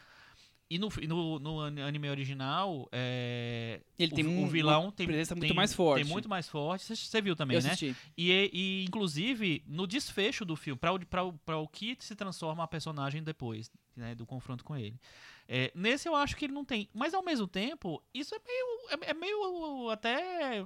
[0.69, 5.05] E no, no, no an- anime original, é, Ele o, tem um- o vilão tem,
[5.05, 6.01] presença muito tem- mais forte.
[6.03, 6.95] Tem muito mais forte.
[6.95, 7.71] Você- viu também, eu né?
[7.71, 7.93] assisti.
[8.17, 13.69] E, e, inclusive, no desfecho do filme, para o que se transforma a personagem depois
[13.97, 14.97] né, do confronto com ele.
[15.45, 16.87] É, nesse eu acho que ele não tem.
[16.93, 19.03] Mas ao mesmo tempo, isso é meio.
[19.03, 20.65] É, é meio até.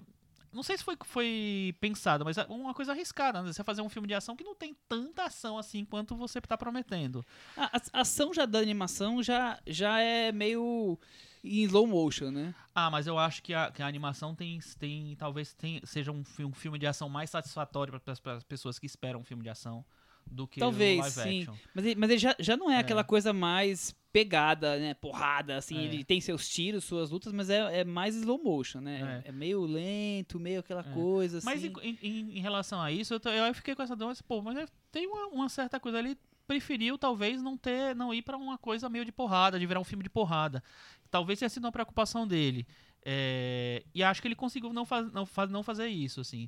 [0.55, 3.51] Não sei se foi, foi pensado, mas é uma coisa arriscada, né?
[3.51, 6.57] Você fazer um filme de ação que não tem tanta ação assim quanto você tá
[6.57, 7.25] prometendo.
[7.57, 10.97] A, a ação já da animação já, já é meio
[11.43, 12.55] em slow motion, né?
[12.73, 16.23] Ah, mas eu acho que a, que a animação tem, tem talvez tem, seja um,
[16.39, 19.85] um filme de ação mais satisfatório para as pessoas que esperam um filme de ação
[20.29, 21.39] do que Talvez, sim.
[21.41, 21.53] action.
[21.73, 22.79] Mas ele, mas ele já, já não é, É.
[22.79, 24.93] aquela coisa mais pegada, né?
[24.93, 25.77] Porrada, assim.
[25.77, 25.83] É.
[25.83, 29.21] Ele tem seus tiros, suas lutas, mas é, é mais slow motion, né?
[29.25, 30.93] É, meio lento, meio aquela É.
[30.93, 31.45] coisa, assim.
[31.45, 34.41] Mas em, em- em relação a isso, eu, tô- eu fiquei com essa dúvida, pô,
[34.41, 36.17] mas é- tem uma, uma certa coisa ali.
[36.47, 39.83] Preferiu talvez não ter, não ir pra uma coisa meio de porrada, de virar um
[39.83, 40.63] filme de porrada.
[41.09, 42.67] Talvez tenha sido uma preocupação dele.
[43.03, 46.47] É, e acho que ele conseguiu não, faz, não, faz, não fazer isso, assim.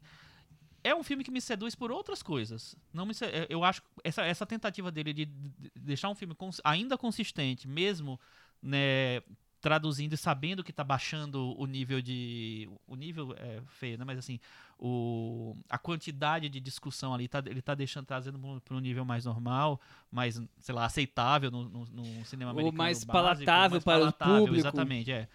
[0.90, 2.76] É um filme que me seduz por outras coisas.
[2.94, 6.16] Não me, se- é, eu acho que essa, essa tentativa dele de, de deixar um
[6.16, 8.20] filme cons- ainda consistente, mesmo
[8.62, 9.22] né,
[9.62, 12.70] traduzindo e sabendo que tá baixando o nível de.
[12.88, 14.06] O nível é feio, né?
[14.06, 14.40] Mas assim,
[14.80, 19.26] o, a quantidade de discussão ali, tá, ele tá deixando, trazendo para um nível mais
[19.26, 19.80] normal,
[20.12, 22.78] mais, sei lá, aceitável no, no- no cinema Ou americano.
[22.78, 24.60] mais básico, palatável mais para o palatável, público.
[24.60, 25.28] Exatamente, é.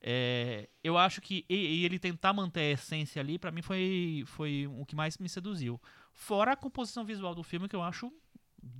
[0.00, 4.22] É, eu acho que e, e ele tentar manter a essência ali, pra mim foi,
[4.26, 5.80] foi o que mais me seduziu.
[6.12, 8.12] Fora a composição visual do filme, que eu acho.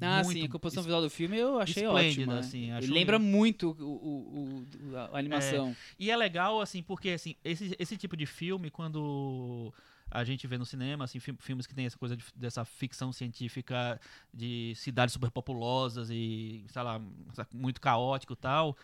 [0.01, 2.39] Ah, muito sim, a composição visual do filme eu achei ótima.
[2.39, 5.77] assim, Ele acho- lembra muito o, o- o- a, animação.
[5.99, 9.73] E é legal, assim, porque assim, esse, esse tipo de filme, quando
[10.11, 13.13] a gente vê no cinema, assim, fi- filmes que tem essa coisa de- dessa ficção
[13.13, 14.01] científica
[14.33, 17.01] de cidades superpopulosas e, sei lá,
[17.55, 18.77] muito caótico e tal,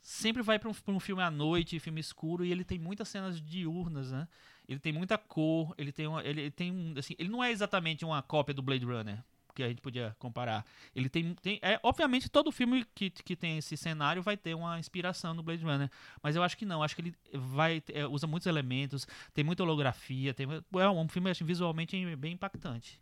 [0.00, 3.40] sempre vai pra um, um filme à noite, filme escuro, e ele tem muitas cenas
[3.40, 4.26] diurnas, né?
[4.68, 8.04] Ele tem muita cor, ele tem uma, ele tem um, assim, ele não é exatamente
[8.04, 9.22] uma cópia do Blade Runner,
[9.54, 10.64] que a gente podia comparar.
[10.94, 14.78] Ele tem, tem é, obviamente todo filme que, que tem esse cenário vai ter uma
[14.78, 15.90] inspiração no Blade Runner,
[16.22, 19.62] mas eu acho que não, acho que ele vai é, usa muitos elementos, tem muita
[19.64, 23.00] holografia, tem é um filme assim, visualmente bem impactante.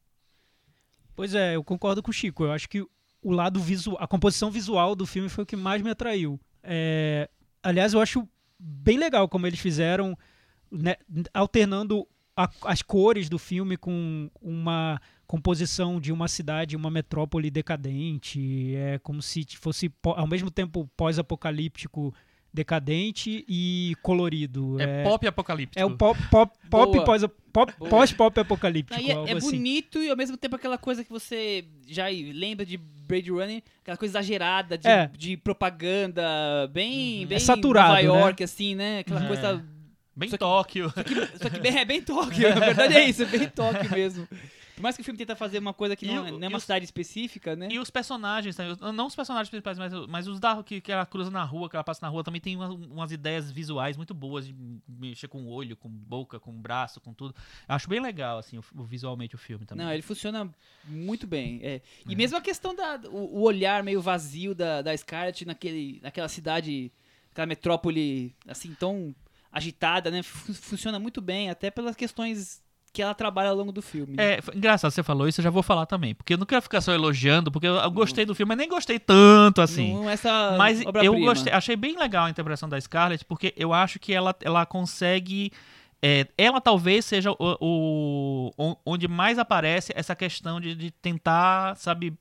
[1.15, 2.45] Pois é, eu concordo com o Chico.
[2.45, 2.81] Eu acho que
[3.21, 6.41] o lado visual, a composição visual do filme foi o que mais me atraiu.
[6.63, 7.29] É,
[7.63, 10.17] aliás, eu acho bem legal como eles fizeram,
[10.71, 10.97] né,
[11.33, 18.75] alternando a- as cores do filme com uma composição de uma cidade, uma metrópole decadente.
[18.77, 22.15] É como se fosse ao mesmo tempo pós-apocalíptico
[22.53, 24.81] decadente e colorido.
[24.81, 25.79] É, pop apocalíptico.
[25.81, 28.99] É o pop, pop, pop pós, pop, pós-pop apocalíptico.
[28.99, 29.51] Aí é, algo é assim.
[29.51, 33.97] bonito e ao mesmo tempo aquela coisa que você já lembra de Blade Runner, aquela
[33.97, 35.11] coisa exagerada de, É.
[35.17, 36.23] de propaganda,
[36.73, 38.21] bem, bem É saturado, Nova né?
[38.23, 38.99] York, assim, né?
[39.01, 39.27] Aquela É.
[39.27, 39.65] coisa.
[40.17, 40.93] Bem Só que- Tóquio.
[41.41, 44.27] Só que bem, é bem Tóquio, na verdade é isso, é bem Tóquio mesmo.
[44.79, 46.49] Por mais que o filme tenta fazer uma coisa que não, o- é- não é
[46.49, 47.69] uma os- cidade específica, né?
[47.71, 48.57] E os personagens?
[48.59, 51.69] Os- não os personagens principais, mas, mas os da, que, que ela cruza na rua,
[51.69, 54.55] que ela passa na rua, também tem umas, umas ideias visuais muito boas de
[54.89, 57.35] mexer com o olho, com boca, com braço, com tudo.
[57.69, 59.85] Eu acho bem legal, assim, o- o- visualmente o filme também.
[59.85, 60.49] Não, ele funciona
[60.85, 61.61] muito bem.
[61.63, 61.83] é.
[62.09, 66.29] E mesmo a questão da o, o olhar meio vazio da, da Scarlett naquele, naquela
[66.29, 66.93] cidade,
[67.31, 69.15] aquela metrópole assim tão
[69.51, 70.23] agitada, né?
[70.23, 72.63] Fu- funciona muito bem, até pelas questões
[72.93, 74.17] que ela trabalha ao longo do filme.
[74.17, 74.35] né?
[74.35, 76.15] É, engraçado você falou isso, eu já vou falar também.
[76.15, 78.99] Porque eu não quero ficar só elogiando, porque eu, gostei do filme, mas nem gostei
[78.99, 79.95] tanto, assim.
[79.95, 83.99] Não essa Mas eu gostei, achei bem legal a interpretação da Scarlett, porque eu acho
[83.99, 85.53] que ela, ela consegue.
[86.03, 92.15] é, ela talvez seja o, o- onde mais aparece essa questão de, de tentar, sabe,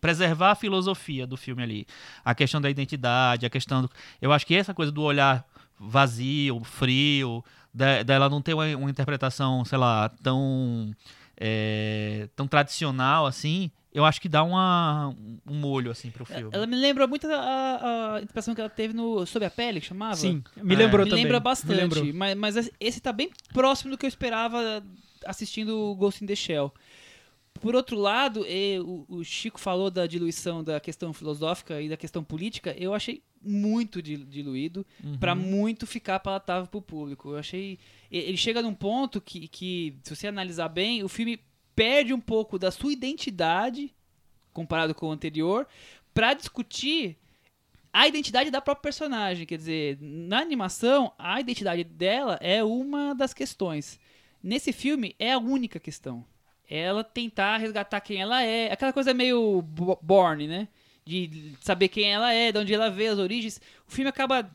[0.00, 1.86] preservar a filosofia do filme ali.
[2.24, 3.90] A questão da identidade, a questão do.
[4.20, 5.44] Eu acho que essa coisa do olhar
[5.78, 10.94] vazio, frio, dela não ter uma, uma interpretação, sei lá, tão.
[11.38, 15.14] é, tão tradicional assim, eu acho que dá uma,
[15.46, 16.48] um molho assim pro filme.
[16.52, 19.86] Ela me lembra muito a, a interpretação que ela teve no Sob a Pele, que
[19.86, 20.14] chamava.
[20.16, 20.78] Sim, me É.
[20.78, 21.24] lembrou me também.
[21.24, 21.74] lembra Me bastante.
[21.74, 22.04] lembrou.
[22.14, 24.82] Mas, mas esse tá bem próximo do que eu esperava
[25.26, 26.72] assistindo o Ghost in the Shell.
[27.60, 31.96] Por outro lado, e o, o Chico falou da diluição da questão filosófica e da
[31.96, 32.74] questão política.
[32.76, 35.18] Eu achei muito di- diluído Uhum.
[35.18, 37.30] pra muito ficar palatável pro público.
[37.30, 37.78] Eu achei.
[38.10, 41.38] Ele chega num ponto que, que, se você analisar bem, o filme
[41.74, 43.92] perde um pouco da sua identidade
[44.52, 45.66] comparado com o anterior
[46.12, 47.16] pra discutir
[47.92, 49.46] a identidade da própria personagem.
[49.46, 53.98] Quer dizer, na animação, a identidade dela é uma das questões.
[54.42, 56.24] Nesse filme, é a única questão.
[56.68, 58.70] Ela tentar resgatar quem ela é.
[58.72, 60.68] Aquela coisa meio bo- Born, né?
[61.06, 63.60] De saber quem ela é, de onde ela veio, as origens.
[63.86, 64.50] O filme acaba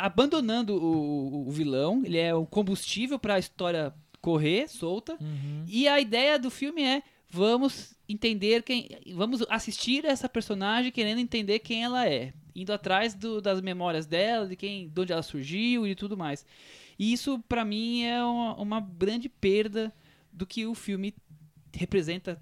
[0.00, 2.02] abandonando o, o vilão.
[2.04, 5.16] Ele é o combustível para a história correr solta.
[5.20, 5.64] Uhum.
[5.66, 11.60] E a ideia do filme é vamos entender quem, vamos assistir essa personagem querendo entender
[11.60, 15.86] quem ela é, indo atrás do- das memórias dela, de quem, de onde ela surgiu
[15.86, 16.44] e tudo mais.
[16.98, 19.90] E isso pra mim é uma, uma grande perda
[20.30, 21.14] do que o filme
[21.74, 22.40] representa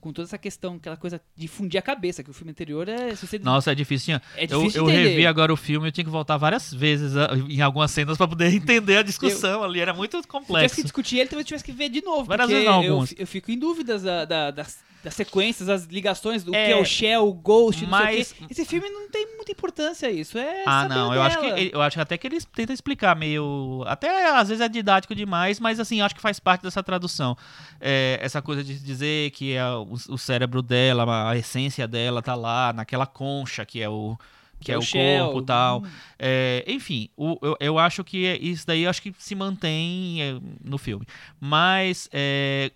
[0.00, 3.14] com toda essa questão, aquela coisa de fundir a cabeça, que o filme anterior é,
[3.14, 4.16] você Nossa, é difícil.
[4.36, 5.08] É eu difícil eu entender.
[5.10, 8.26] revi agora o filme, eu tinha que voltar várias vezes ah, em algumas cenas pra
[8.28, 9.80] poder entender a discussão ali.
[9.80, 10.76] Era muito Se tivesse complexo.
[10.76, 12.24] que discutir ele, talvez tivesse que ver de novo.
[12.24, 13.14] Várias vezes não, eu, algumas.
[13.18, 16.76] eu fico em dúvidas da- da- das, das sequências, das ligações, do É, que é
[16.76, 18.46] o Shell, o Ghost, mas- o.
[18.50, 20.36] Esse filme não tem muita importância isso.
[20.36, 23.82] É Ah, não, eu acho, que, eu acho até que eles tentam explicar meio.
[23.86, 27.36] Até às vezes é didático demais, mas assim, acho que faz parte dessa tradução.
[27.80, 32.34] É, essa coisa de dizer que é o, o cérebro dela, a essência dela tá
[32.34, 34.18] lá, naquela concha que é o.
[34.60, 35.24] que é, É o o Shell.
[35.26, 35.82] corpo e tal.
[36.18, 40.36] É, enfim, o- eu, eu acho que é- isso daí acho que se mantém é,
[40.64, 41.06] no filme.
[41.40, 42.10] Mas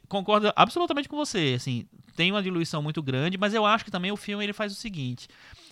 [0.08, 1.54] concordo absolutamente com você.
[1.56, 4.72] Assim, tem uma diluição muito grande, mas eu acho que também o filme ele faz
[4.72, 5.28] o seguinte.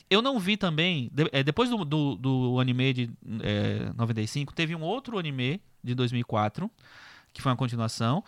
[0.08, 1.10] Eu não vi também.
[1.30, 3.10] é, depois do, do, do anime de
[3.42, 6.70] é, 95, teve um outro anime de 2004,
[7.32, 8.24] que foi uma continuação.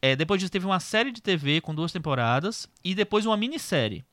[0.00, 4.04] É, depois disso, teve uma série de TV com duas temporadas e depois uma minissérie.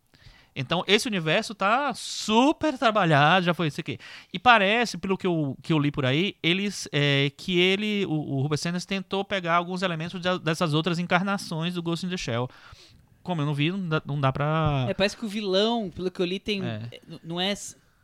[0.55, 3.97] Então, esse universo tá super trabalhado, já foi isso aqui.
[4.31, 8.11] E parece, pelo que eu, que eu li por aí, eles é, que ele, o,
[8.11, 12.17] o Rubens Sanders, tentou pegar alguns elementos de- dessas outras encarnações do Ghost in the
[12.17, 12.47] Shell.
[13.23, 14.85] Como eu não vi, não dá, não dá pra.
[14.89, 16.63] É, parece que o vilão, pelo que eu li, tem.
[16.63, 16.81] É.
[16.91, 17.53] é, Não é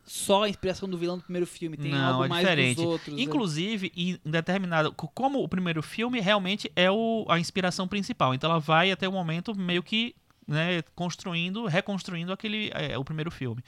[0.06, 2.78] só a inspiração do vilão do primeiro filme, tem Não, algo é mais diferente.
[2.78, 3.16] dos outros.
[3.16, 3.22] né?
[3.22, 4.92] Inclusive, em determinado.
[4.94, 8.34] co- Como o primeiro filme realmente é o, a inspiração principal.
[8.34, 10.16] Então ela vai até o momento meio que.
[10.48, 13.64] Né, construindo, reconstruindo aquele é, o primeiro filme.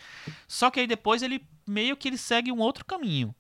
[0.48, 3.36] Só que aí depois ele meio que ele segue um outro caminho.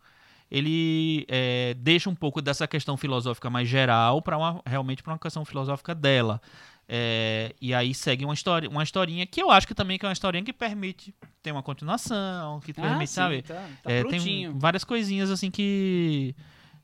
[0.51, 5.43] Ele é, deixa um pouco dessa questão filosófica mais geral para realmente para uma questão
[5.45, 6.39] filosófica dela.
[6.87, 10.09] É, e aí segue uma história, uma historinha que eu acho que também que é
[10.09, 13.41] uma historinha que permite ter uma continuação, que Ah, permite, sim, sabe?
[13.43, 16.35] Tá, tá É, tem várias coisinhas assim que.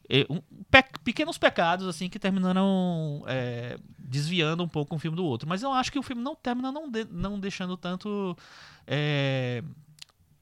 [0.09, 5.25] é, um- pe- pequenos pecados assim que terminaram é, desviando um pouco um filme do
[5.25, 5.47] outro.
[5.49, 8.37] Mas eu acho que o filme não termina não, de- não deixando tanto
[8.85, 9.61] é,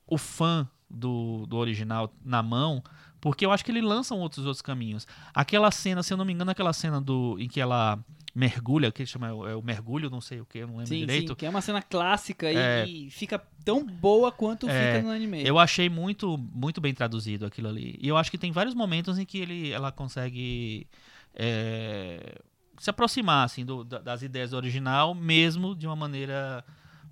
[0.06, 2.84] o fã do, do original na mão.
[3.20, 5.08] Porque eu acho que ele lança outros outros caminhos.
[5.34, 7.98] Aquela cena, se eu não me engano, aquela cena do em que ela
[8.36, 11.30] mergulha, que chama é o mergulho, não sei o que, eu não lembro Sim, direito.
[11.30, 12.86] sim, que é uma cena clássica e- É.
[12.86, 15.42] e, fica tão boa quanto É, fica no anime.
[15.48, 17.98] Eu achei muito, muito bem traduzido aquilo ali.
[18.02, 20.86] E eu acho que tem vários momentos em que ele, ela consegue
[21.34, 22.42] é,
[22.78, 26.64] se aproximar assim, do- da- das ideias do original, mesmo de uma maneira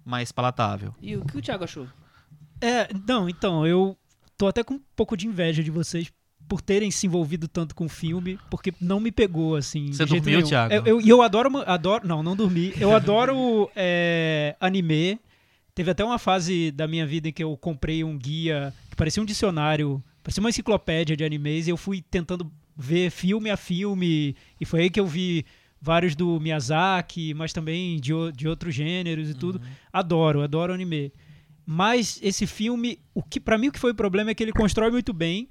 [0.06, 0.94] mais palatável.
[1.02, 1.88] E o que o Thiago achou?
[2.62, 3.98] É, não, então, eu
[4.38, 6.12] tô até com um pouco de inveja de vocês
[6.48, 9.92] por terem se envolvido tanto com o filme, porque não me pegou, assim.
[9.92, 10.48] Você dormiu, nenhum.
[10.48, 10.74] Thiago?
[10.74, 12.08] Eu, eu, e eu adoro, adoro.
[12.08, 12.74] Não, não dormi.
[12.80, 15.20] Eu adoro é, anime.
[15.76, 19.24] Teve até uma fase da minha vida em que eu comprei um guia que parecia
[19.24, 24.36] um dicionário, parecia uma enciclopédia de animes, e eu fui tentando ver filme a filme,
[24.62, 25.44] e foi aí que eu vi
[25.82, 29.60] vários do Miyazaki, mas também de, de outros gêneros e tudo.
[29.92, 31.12] Adoro, adoro anime.
[31.66, 34.54] Mas esse filme, o que para mim o que foi o problema é que ele
[34.54, 35.50] constrói muito bem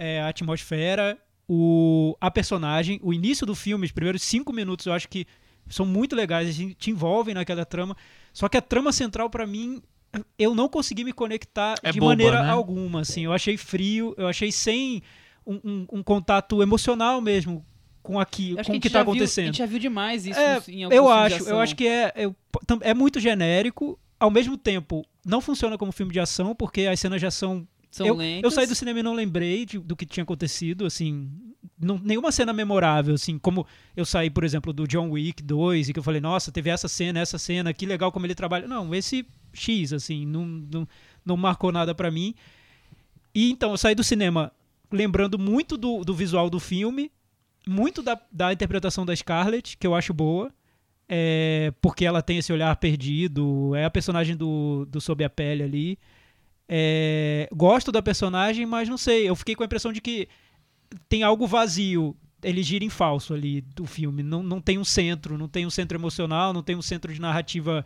[0.00, 4.92] é, a atmosfera, o, a personagem, o início do filme, os primeiros cinco minutos, eu
[4.92, 5.26] acho que
[5.68, 7.94] são muito legais, assim, te envolvem naquela trama.
[8.32, 9.82] Só que a trama central pra mim
[10.38, 12.48] eu não consegui me conectar É de boba, maneira né?
[12.50, 13.24] alguma, assim.
[13.24, 15.02] Eu achei frio, eu achei sem
[15.46, 17.64] um, um- um contato emocional mesmo
[18.02, 19.44] com aqui, Eu acho com que o que a gente já tá viu- acontecendo.
[19.44, 22.12] a gente já viu demais isso É, em alguns Eu acho, eu acho que é,
[22.16, 26.98] é, é muito genérico, ao mesmo tempo não funciona como filme de ação, porque as
[26.98, 27.66] cenas de ação.
[27.90, 28.44] São eu, lentas.
[28.44, 31.28] eu saí do cinema e não lembrei de- do que tinha acontecido, assim.
[31.78, 35.92] não- nenhuma cena memorável, assim, como eu saí, por exemplo, do John Wick 2, e
[35.92, 38.68] que eu falei, nossa, teve essa cena, essa cena, que legal como ele trabalha.
[38.68, 40.88] Não, esse X, assim, não, não,
[41.24, 42.34] não marcou nada pra mim.
[43.34, 44.52] E então, eu saí do cinema
[44.92, 47.10] lembrando muito do, do visual do filme,
[47.66, 50.52] muito da, da interpretação da Scarlett, que eu acho boa,
[51.08, 55.62] é, porque ela tem esse olhar perdido, é a personagem do, do Sob a Pele
[55.62, 55.98] ali.
[56.72, 60.28] É, gosto da personagem, mas não sei, eu fiquei com a impressão de que
[61.08, 62.16] tem algo vazio.
[62.42, 64.22] Ele gira em falso ali do filme.
[64.22, 67.20] Não, não tem um centro, não tem um centro emocional, não tem um centro de
[67.20, 67.84] narrativa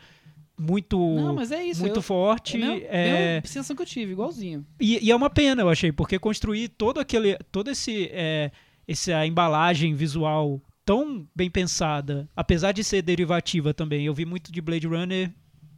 [0.56, 1.80] muito, Não, mas é isso.
[1.80, 2.56] muito eu, forte.
[2.60, 4.64] é a mesma- é, sensação que eu tive, igualzinho.
[4.78, 8.52] e, e é uma pena, eu achei, porque construir todo aquele, todo esse, é,
[8.86, 14.04] essa embalagem visual tão bem pensada, apesar de ser derivativa também.
[14.06, 15.32] Eu vi muito de Blade Runner,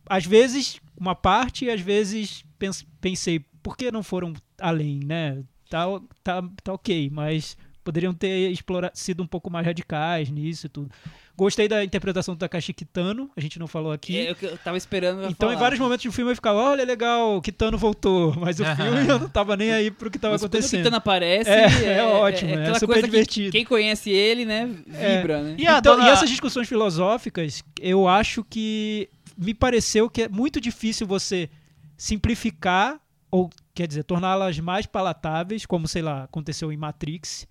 [0.08, 5.42] às vezes uma parte, às vezes pens- pensei, por que não foram além, né?
[5.68, 5.84] Tá,
[6.22, 10.90] tá, tá ok, mas poderiam ter explora- sido um pouco mais radicais nisso e tudo.
[11.36, 14.16] Gostei da interpretação do Takashi Kitano, a gente não falou aqui.
[14.16, 15.18] É, eu, eu tava esperando.
[15.28, 15.60] Então, em falar.
[15.64, 18.34] vários momentos do filme eu ficava, olha, legal, Kitano voltou.
[18.38, 20.78] Mas o filme eu não tava nem aí pro que tava Mas quando o acontecendo.
[20.80, 23.46] Kitano aparece, É, é ótimo, é aquela super coisa divertido.
[23.52, 25.56] Que quem conhece ele, né, vibra, né?
[25.58, 30.60] E Então, dona- e essas discussões filosóficas, eu acho que me pareceu que é muito
[30.60, 31.50] difícil você
[31.96, 37.46] simplificar, ou quer dizer, torná-las mais palatáveis, como, sei lá, aconteceu em Matrix,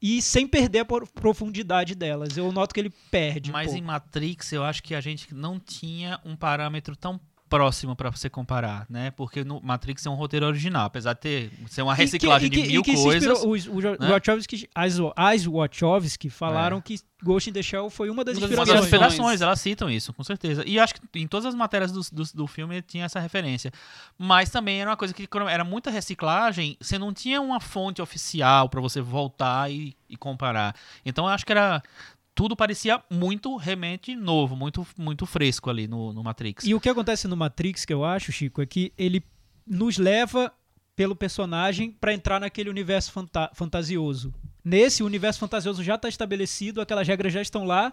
[0.00, 2.36] e sem perder a profundidade delas.
[2.36, 3.86] Eu noto que ele perde um Mas em pouco.
[3.88, 8.86] Matrix eu acho que a gente não tinha um parâmetro tão próximo pra você comparar,
[8.90, 9.10] né?
[9.12, 12.46] Porque no Matrix é um roteiro original, apesar de ter ser uma E que- reciclagem
[12.46, 13.42] e que- de e mil que se coisas.
[13.44, 14.08] os, os, né?
[14.08, 16.80] Wachowski, as, as Wachowski falaram É.
[16.80, 18.76] que Ghost in the Shell foi uma das Uma das Uma inspirações.
[18.76, 19.12] das inspirações.
[19.14, 20.62] inspirações, elas citam isso, com certeza.
[20.64, 23.72] E acho que em todas as matérias do, do, do filme tinha essa referência.
[24.16, 28.68] Mas também era uma coisa que era muita reciclagem, você não tinha uma fonte oficial
[28.68, 30.76] pra você voltar e, e comparar.
[31.04, 31.82] Então eu acho que era.
[32.38, 36.64] Tudo parecia muito realmente novo, muito, muito fresco ali no, no Matrix.
[36.64, 39.24] E o que acontece no Matrix, que eu acho, Chico, é que ele
[39.66, 40.52] nos leva
[40.94, 44.32] pelo personagem pra entrar naquele universo fanta- fantasioso.
[44.64, 47.92] Nesse o universo fantasioso já está estabelecido, aquelas regras já estão lá.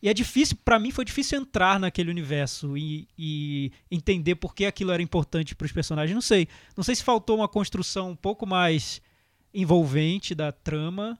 [0.00, 4.66] E é difícil, pra mim foi difícil entrar naquele universo e, e entender por que
[4.66, 6.14] aquilo era importante pros personagens.
[6.14, 6.46] Não sei.
[6.76, 9.02] Não sei se faltou uma construção um pouco mais
[9.52, 11.18] envolvente da trama.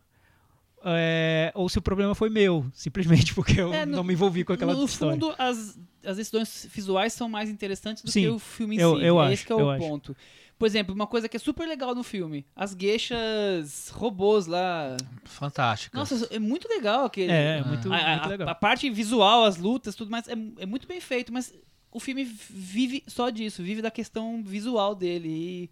[0.85, 4.45] É, ou se o problema foi meu, simplesmente porque eu É, no- não me envolvi
[4.45, 5.15] com aquela no história.
[5.15, 8.97] fundo, as, as decisões visuais são mais interessantes do Sim, que o filme em eu-
[8.99, 9.05] si.
[9.05, 9.87] eu é acho, esse que é eu o acho.
[9.87, 10.17] ponto.
[10.59, 14.95] Por exemplo, uma coisa que é super legal no filme, as gueixas robôs lá.
[15.25, 15.97] Fantástica.
[15.99, 17.33] Nossa, é muito legal aquele.
[17.33, 18.49] É, é muito, a, a- muito legal.
[18.49, 21.53] a parte visual, as lutas, tudo mais, é, é muito bem feito, mas
[21.91, 25.29] o filme vive só disso, vive da questão visual dele.
[25.29, 25.71] E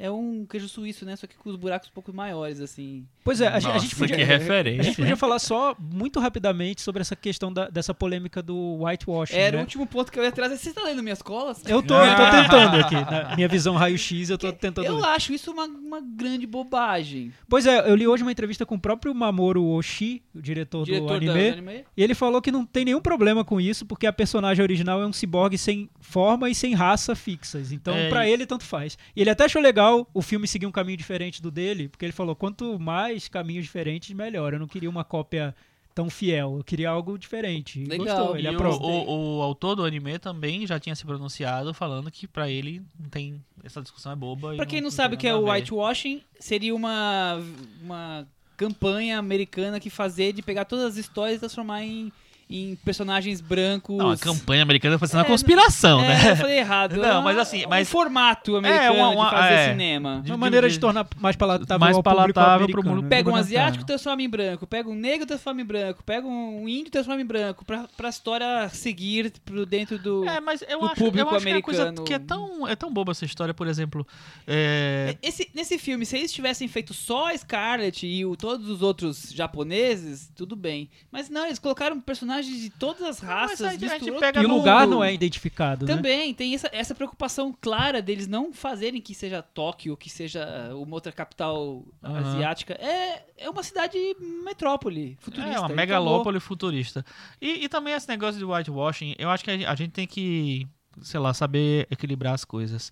[0.00, 1.16] é um queijo suíço, né?
[1.16, 3.04] Só que com os buracos um pouco maiores, assim.
[3.24, 4.82] Pois é, a, gente- a Nossa, gente podia, que a referência.
[4.84, 9.34] gente podia falar só muito rapidamente sobre essa questão da- dessa polêmica do whitewashing.
[9.36, 9.62] Era o né?
[9.64, 10.56] último ponto que eu ia trazer.
[10.56, 11.62] Você tá lendo minhas colas?
[11.66, 15.04] Eu tô, eu tô tentando aqui, na minha visão raio-x, eu tô tentando Eu ler.
[15.08, 17.32] acho isso uma, uma grande bobagem.
[17.48, 20.84] Pois é, eu li hoje uma entrevista com o próprio Mamoru Oshii, o diretor, do
[20.86, 21.84] Diretor anime, da anime.
[21.96, 25.06] e ele falou que não tem nenhum problema com isso, porque a personagem original é
[25.06, 27.72] um ciborgue sem forma e sem raça fixas.
[27.72, 28.96] Então, É, pra e- ele, tanto faz.
[29.16, 32.12] E ele até achou legal o filme seguir um caminho diferente do dele, porque ele
[32.12, 34.52] falou: quanto mais caminhos diferentes, melhor.
[34.52, 35.54] Eu não queria uma cópia
[35.94, 37.80] tão fiel, eu queria algo diferente.
[37.80, 38.06] E Legal.
[38.06, 39.08] Gostou, ele E o, aprovou.
[39.08, 43.10] o, o autor do anime também já tinha se pronunciado falando que pra ele não
[43.10, 44.54] tem essa discussão é boba.
[44.54, 47.42] Pra quem não tem sabe o que é o whitewashing, seria uma,
[47.82, 52.12] uma campanha americana que fazia de pegar todas as histórias e transformar em,
[52.50, 53.96] em personagens brancos.
[53.96, 56.30] Não, a campanha americana foi sendo uma É, conspiração, é, né?
[56.32, 56.96] eu falei errado.
[56.96, 59.70] Não, É mas assim, um mas- formato americano uma- uma- de fazer é.
[59.70, 60.20] cinema.
[60.24, 63.08] de- Uma maneira de, de- tornar mais palatável mais ao público palatável pro americano, mundo-?
[63.08, 63.60] Pega um americano.
[63.62, 64.66] asiático, transforma em branco.
[64.66, 66.02] Pega um negro, transforma em branco.
[66.04, 67.64] Pega um índio, transforma em branco.
[67.64, 70.24] Pra, pra história seguir pro dentro do...
[70.28, 72.04] É, mas eu do acho, eu público acho que é uma coisa americano.
[72.06, 74.06] que é tão, é tão boba essa história, por exemplo.
[74.46, 78.80] é, Esse, nesse filme, se eles tivessem feito só a Scarlett e o- todos os
[78.82, 80.88] outros japoneses, tudo bem.
[81.10, 84.46] Mas não, eles colocaram personagens de todas as raças, a gente- a gente pega E
[84.46, 85.94] o lugar não é identificado, né?
[85.94, 90.94] Também, tem essa, essa preocupação clara deles não fazerem que seja Tóquio, que seja uma
[90.94, 92.74] outra capital asiática.
[92.74, 93.98] É, é uma cidade
[94.44, 95.54] metrópole, futurista.
[95.56, 97.04] É, uma e megalópole futurista.
[97.40, 100.66] E, e também esse negócio de whitewashing, eu acho que a, a gente tem que,
[101.02, 102.90] sei lá, saber equilibrar as coisas.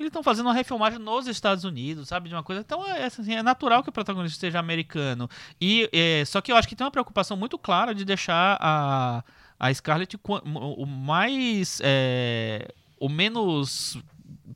[0.00, 2.28] Eles estão fazendo uma refilmagem nos Estados Unidos, sabe?
[2.28, 2.62] De uma coisa.
[2.62, 5.28] Então é, assim, é natural que o protagonista seja americano.
[5.60, 9.22] E é, Só que eu acho que tem uma preocupação muito clara de deixar a,
[9.58, 11.80] a Scarlett o mais.
[11.84, 12.66] é,
[12.98, 13.98] o menos,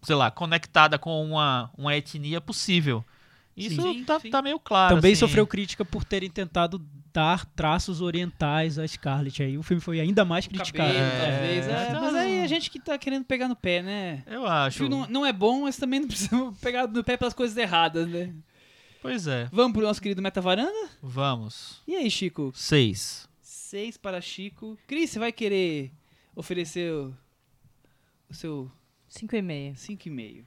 [0.02, 3.04] sei lá, conectada com uma, uma etnia possível.
[3.56, 4.30] Isso Sim, tá, sim.
[4.30, 4.96] tá meio claro.
[4.96, 5.20] Também assim.
[5.20, 9.40] sofreu crítica por terem tentado dar traços orientais à Scarlett.
[9.44, 10.88] Aí o filme foi ainda mais O criticado.
[10.92, 11.68] cabelo, É, talvez.
[11.68, 14.22] É, então- mas aí a gente que tá querendo pegar no pé, né?
[14.26, 14.88] Eu acho.
[14.88, 18.34] não, não é bom, mas também não precisamos pegar no pé pelas coisas erradas, né?
[19.02, 19.48] Pois é.
[19.52, 20.88] Vamos pro nosso querido Meta Varanda?
[21.02, 21.82] Vamos.
[21.86, 22.52] E aí, Chico?
[22.54, 23.28] Seis.
[23.40, 24.78] Seis para Chico.
[24.86, 25.92] Cris, você vai querer
[26.34, 27.14] oferecer o,
[28.30, 28.70] o seu
[29.10, 29.74] 5,5.
[29.74, 30.44] 5,5.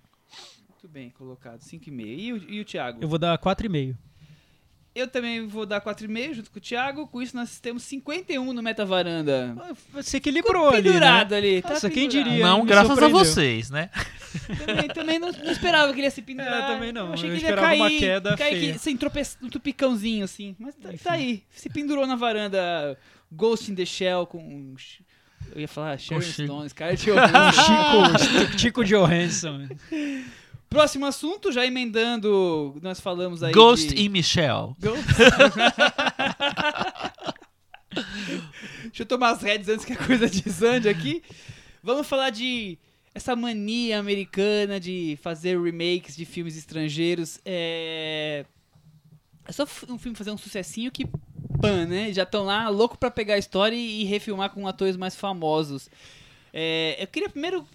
[0.70, 2.06] Muito bem colocado, 5,5.
[2.06, 3.00] E o, e o Thiago?
[3.02, 3.96] Eu vou dar 4,5.
[4.98, 7.06] Eu também vou dar 4,5 junto com o Thiago.
[7.08, 9.56] Com isso, nós temos 51 no Meta Varanda.
[9.94, 10.84] Você equilibrou ali, né?
[10.84, 11.62] pendurado ali.
[11.62, 12.30] tá Nossa, quem pendurado.
[12.30, 12.46] diria?
[12.46, 13.92] não, graças a vocês, né?
[14.66, 16.64] Também, também não, não esperava que ele ia se pendurar.
[16.64, 17.08] É, também não.
[17.08, 18.70] Eu achei Eu que ele ia cair, uma queda cair feia.
[18.72, 19.22] aqui, sem trope...
[19.42, 20.56] um tupicãozinho assim.
[20.60, 21.44] Mas tá, tá aí.
[21.52, 22.98] Se pendurou na varanda
[23.32, 24.76] Ghost in the Shell com.
[25.54, 26.44] Eu ia falar Sharon Chico.
[26.44, 28.18] Stone, Scarlett Com Johansson.
[28.18, 29.68] Chico, Chico Johansson.
[30.70, 32.78] Próximo assunto, já emendando.
[32.82, 33.54] Nós falamos aí.
[33.54, 34.02] Ghost de...
[34.02, 34.74] e Michelle.
[34.80, 35.06] Ghost.
[38.84, 41.24] Deixa eu tomar as redes antes que a coisa desande aqui.
[41.82, 42.78] Vamos falar de
[43.14, 47.40] essa mania americana de fazer remakes de filmes estrangeiros.
[47.46, 48.46] É,
[49.46, 51.08] é só um filme fazer um sucessinho que
[51.62, 52.14] pan, né?
[52.14, 55.90] Já estão lá louco pra pegar a história e, e refilmar com atores mais famosos.
[56.54, 57.66] É, eu queria primeiro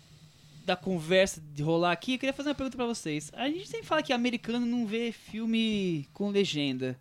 [0.64, 3.30] da conversa de rolar aqui, eu queria fazer uma pergunta pra vocês.
[3.34, 6.96] A gente sempre fala que americano não vê filme com legenda.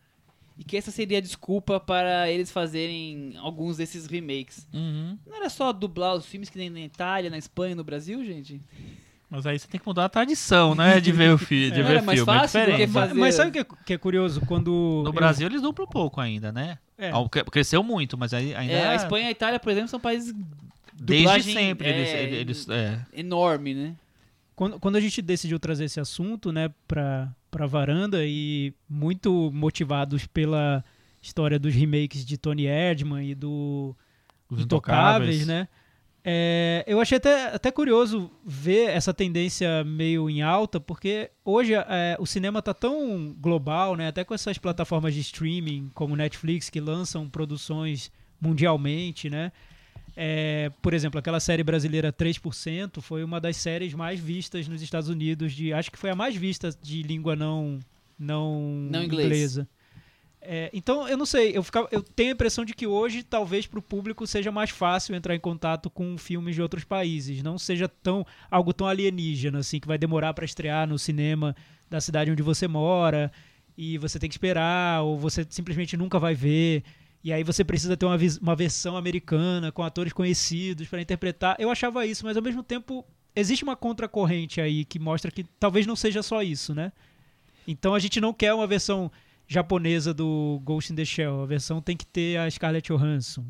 [0.58, 4.68] e que essa seria a desculpa para eles fazerem alguns desses remakes.
[4.74, 5.18] Uhum.
[5.26, 8.62] Não era só dublar os filmes que nem na Itália, na Espanha, no Brasil, gente?
[9.30, 11.00] Mas aí você tem que mudar a tradição, né?
[11.00, 11.72] De ver o filme.
[11.72, 12.32] De ver mais filme.
[12.40, 12.94] fácil é do que diferente.
[12.94, 14.42] fazer- Mas sabe o que é, que é curioso?
[14.42, 14.70] Quando.
[15.04, 16.78] No eu- Brasil eles duplam um pouco ainda, né?
[16.98, 17.12] É.
[17.50, 20.32] Cresceu muito, mas aí ainda É, a Espanha e a Itália, por exemplo, são países
[21.02, 23.06] desde dublagem, sempre eles, é, eles é.
[23.14, 23.96] enormes, né?
[24.56, 30.28] Quando, quando a gente decidiu trazer esse assunto, né, pra, pra varanda e muito motivados
[30.28, 30.84] pela
[31.22, 33.96] história dos remakes de Tony Erdman e do
[34.50, 35.68] os Intocáveis, né?
[36.24, 42.16] É, eu achei até, até curioso ver essa tendência meio em alta, porque hoje é,
[42.20, 44.10] o cinema tá tão global, né?
[44.10, 49.52] Até com essas plataformas de streaming como Netflix que lançam produções mundialmente, né?
[50.16, 55.10] É, por exemplo, aquela série brasileira 3% foi uma das séries mais vistas nos Estados
[55.10, 57.80] Unidos, de acho que foi a mais vista de língua não
[58.20, 59.26] não, Não inglês.
[59.26, 59.68] inglesa.
[60.44, 63.68] É, então, eu não sei, eu, ficava, eu tenho a impressão de que hoje, talvez
[63.68, 67.44] para o público seja mais fácil entrar em contato com filmes de outros países.
[67.44, 71.56] Não seja tão algo tão alienígena, assim, que vai demorar para estrear no cinema
[71.90, 73.32] da cidade onde você mora,
[73.78, 76.84] e você tem que esperar, ou você simplesmente nunca vai ver.
[77.24, 81.56] E aí você precisa ter uma, uma versão americana com atores conhecidos para interpretar.
[81.60, 83.06] Eu achava isso, mas ao mesmo tempo
[83.36, 86.92] existe uma contracorrente aí que mostra que talvez não seja só isso, né?
[87.68, 89.12] Então a gente não quer uma versão
[89.48, 91.44] japonesa do Ghost in the Shell.
[91.44, 93.46] A versão tem que ter a Scarlett Johansson.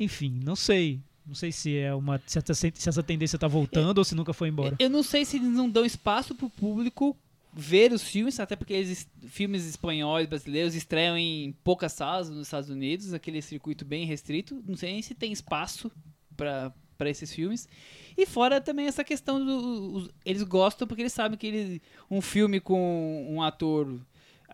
[0.00, 1.00] Enfim, não sei.
[1.26, 4.32] Não sei se é uma se essa, se essa tendência tá voltando ou se nunca
[4.32, 4.76] foi embora.
[4.78, 7.16] Eu não sei se eles não dão espaço pro público
[7.52, 12.70] ver os filmes, até porque eles filmes espanhóis, brasileiros estreiam em poucas salas nos Estados
[12.70, 14.62] Unidos, aquele circuito bem restrito.
[14.66, 15.90] Não sei nem se tem espaço
[16.36, 16.72] para
[17.02, 17.68] para esses filmes.
[18.16, 22.60] E fora também essa questão do eles gostam porque eles sabem que ele, um filme
[22.60, 24.00] com um ator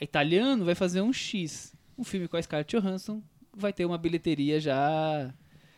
[0.01, 1.74] italiano vai fazer um X.
[1.99, 3.22] Um filme com a Scarlett Johansson
[3.55, 5.34] vai ter uma bilheteria já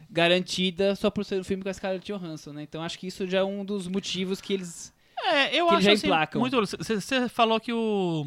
[0.09, 2.62] garantida só por ser um filme com a Scarlett Johansson, né?
[2.62, 4.93] Então acho que isso já é um dos motivos que eles
[5.31, 6.41] É, eu Que acho já assim, emplacam.
[6.41, 6.61] muito.
[6.61, 8.26] Você falou que o,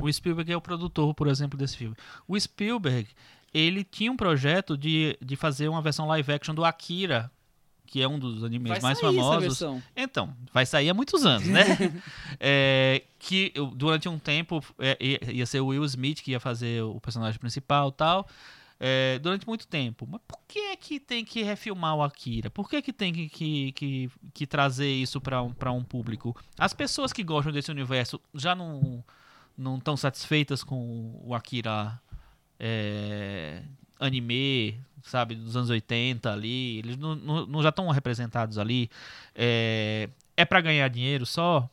[0.00, 1.96] o Spielberg é o produtor, por exemplo, desse filme.
[2.28, 3.08] O Spielberg,
[3.52, 7.30] ele tinha um projeto de, de fazer uma versão live action do Akira,
[7.86, 9.42] que é um dos animes vai mais sair essa famosos.
[9.42, 9.82] versão.
[9.94, 11.62] Então, vai sair há muitos anos, né?
[12.40, 16.82] É, que durante um tempo é, ia- ia ser o Will Smith que ia fazer
[16.82, 18.26] o personagem principal e tal.
[18.80, 20.06] É, durante muito tempo.
[20.10, 22.50] Mas por que é que tem que refilmar o Akira?
[22.50, 26.36] Por que, que tem que, que, que, que trazer isso para um, um público?
[26.58, 29.04] As pessoas que gostam desse universo já não
[29.56, 32.00] não estão satisfeitas com o Akira
[32.58, 33.62] é,
[34.00, 36.78] anime, sabe, dos anos 80 ali.
[36.78, 38.90] Eles não, não- não já estão representados ali.
[39.34, 41.68] É, é para ganhar dinheiro só?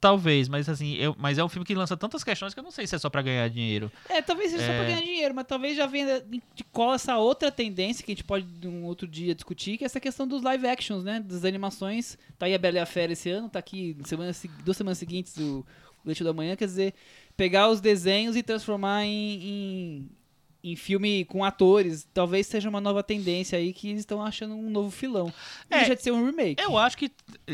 [0.00, 2.70] Talvez, mas assim, eu, mas é um filme que lança tantas questões que eu não
[2.70, 3.90] sei se é só pra ganhar dinheiro.
[4.08, 4.86] É, talvez seja só pra É.
[4.86, 6.20] ganhar dinheiro, mas talvez já venha
[6.54, 9.86] de cola essa outra tendência que a gente pode um outro dia discutir, que é
[9.86, 11.18] essa questão dos live actions, né?
[11.18, 12.16] Das animações.
[12.38, 14.98] Tá aí a Bela e a Fera esse ano, tá aqui semana, se- duas semanas
[14.98, 15.66] seguintes o
[16.04, 16.94] Leite da Manhã, quer dizer,
[17.36, 20.10] pegar os desenhos e transformar em, em,
[20.62, 22.06] em filme com atores.
[22.12, 25.32] Talvez seja uma nova tendência aí que eles estão achando um novo filão.
[25.70, 26.62] É, deixa de ser um remake.
[26.62, 27.10] Eu acho que,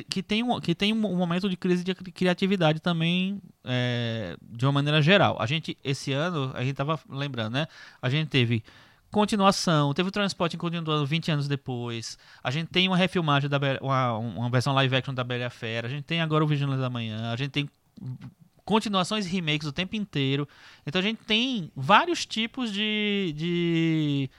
[0.09, 4.65] que, tem, um, que tem um momento de crise de cri- criatividade também, é, de
[4.65, 5.37] uma maneira geral.
[5.41, 7.67] A gente, esse ano, a gente tava lembrando, né?
[8.01, 8.63] A gente teve
[9.11, 12.19] continuação, teve o Transporte continuando 20 anos depois.
[12.43, 15.87] A gente tem uma refilmagem, da Bela- uma, uma versão live action da Bela Fera.
[15.87, 17.31] A gente tem agora o Vigilante da Manhã.
[17.33, 17.69] A gente tem
[18.65, 20.49] continuações e remakes o tempo inteiro.
[20.87, 24.31] Então a gente tem vários tipos de, de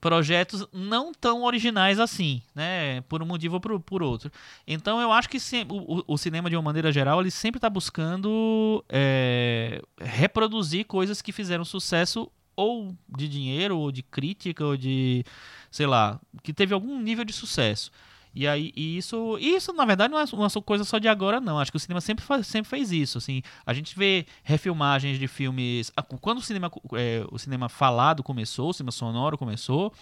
[0.00, 3.00] projetos não tão originais assim, né?
[3.02, 4.30] Por um motivo ou por, por outro.
[4.66, 5.38] Então eu acho que
[5.68, 11.22] o, o- o cinema, de uma maneira geral, ele sempre está buscando é, reproduzir coisas
[11.22, 15.24] que fizeram sucesso ou de dinheiro, ou de crítica, ou de,
[15.70, 17.90] sei lá, que teve algum nível de sucesso.
[18.34, 21.58] E aí, e isso, isso na verdade não é uma coisa só de agora não.
[21.58, 23.18] Acho que o cinema sempre, faz, sempre fez isso.
[23.18, 25.92] Assim, a gente vê refilmagens de filmes.
[26.20, 29.92] Quando o cinema, é, o cinema falado começou, o cinema sonoro começou,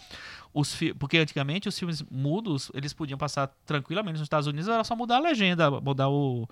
[0.55, 4.97] os porque antigamente os filmes mudos eles podiam passar tranquilamente nos Estados Unidos, era só
[4.97, 6.49] mudar a legenda, mudar o-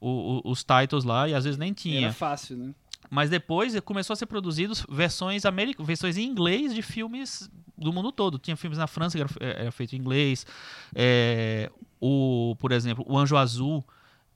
[0.00, 2.06] o- os titles lá e às vezes nem tinha.
[2.06, 2.74] Era fácil, né?
[3.10, 5.82] Mas depois começou a ser produzidos versões americ...
[5.82, 8.38] versões em inglês de filmes do mundo todo.
[8.38, 10.46] Tinha filmes na França que era, eh, era feito em inglês.
[10.94, 13.84] É, o, por exemplo, O Anjo Azul,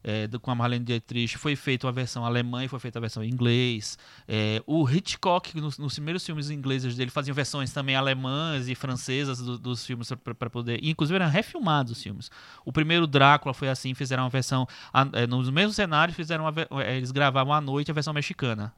[0.03, 3.22] é, com a Marlene Dietrich, foi feita uma versão alemã e foi feita a versão
[3.22, 3.99] em inglês.
[4.26, 9.38] É, o Hitchcock, nos, nos primeiros filmes ingleses dele, fazia versões também alemãs e francesas
[9.38, 10.82] do- dos filmes para poder.
[10.82, 12.30] E, inclusive eram refilmados os filmes.
[12.64, 14.66] O primeiro Drácula foi assim, fizeram uma versão.
[14.92, 18.72] a- é, nos mesmos cenários, fizeram uma é, eles gravavam à noite a versão mexicana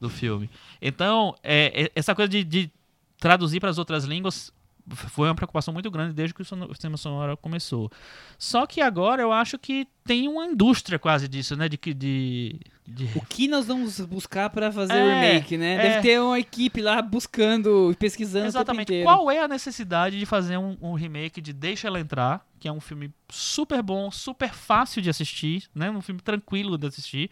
[0.00, 0.50] do filme.
[0.80, 2.70] Então, é, é- essa coisa de, de
[3.18, 4.52] traduzir para as outras línguas
[4.90, 7.90] foi uma preocupação muito grande desde que o cinema sonoro começou.
[8.38, 11.68] Só que agora eu acho que tem uma indústria quase disso, né?
[11.68, 15.74] De que de, de- O que nós vamos buscar pra fazer É, o remake, né?
[15.74, 15.82] é.
[15.82, 19.02] Deve ter uma equipe lá buscando, pesquisando Exatamente.
[19.04, 22.72] Qual é a necessidade de fazer um, um remake de Deixa Ela Entrar, que é
[22.72, 25.90] um filme super bom, super fácil de assistir, né?
[25.90, 27.30] Um filme tranquilo de assistir.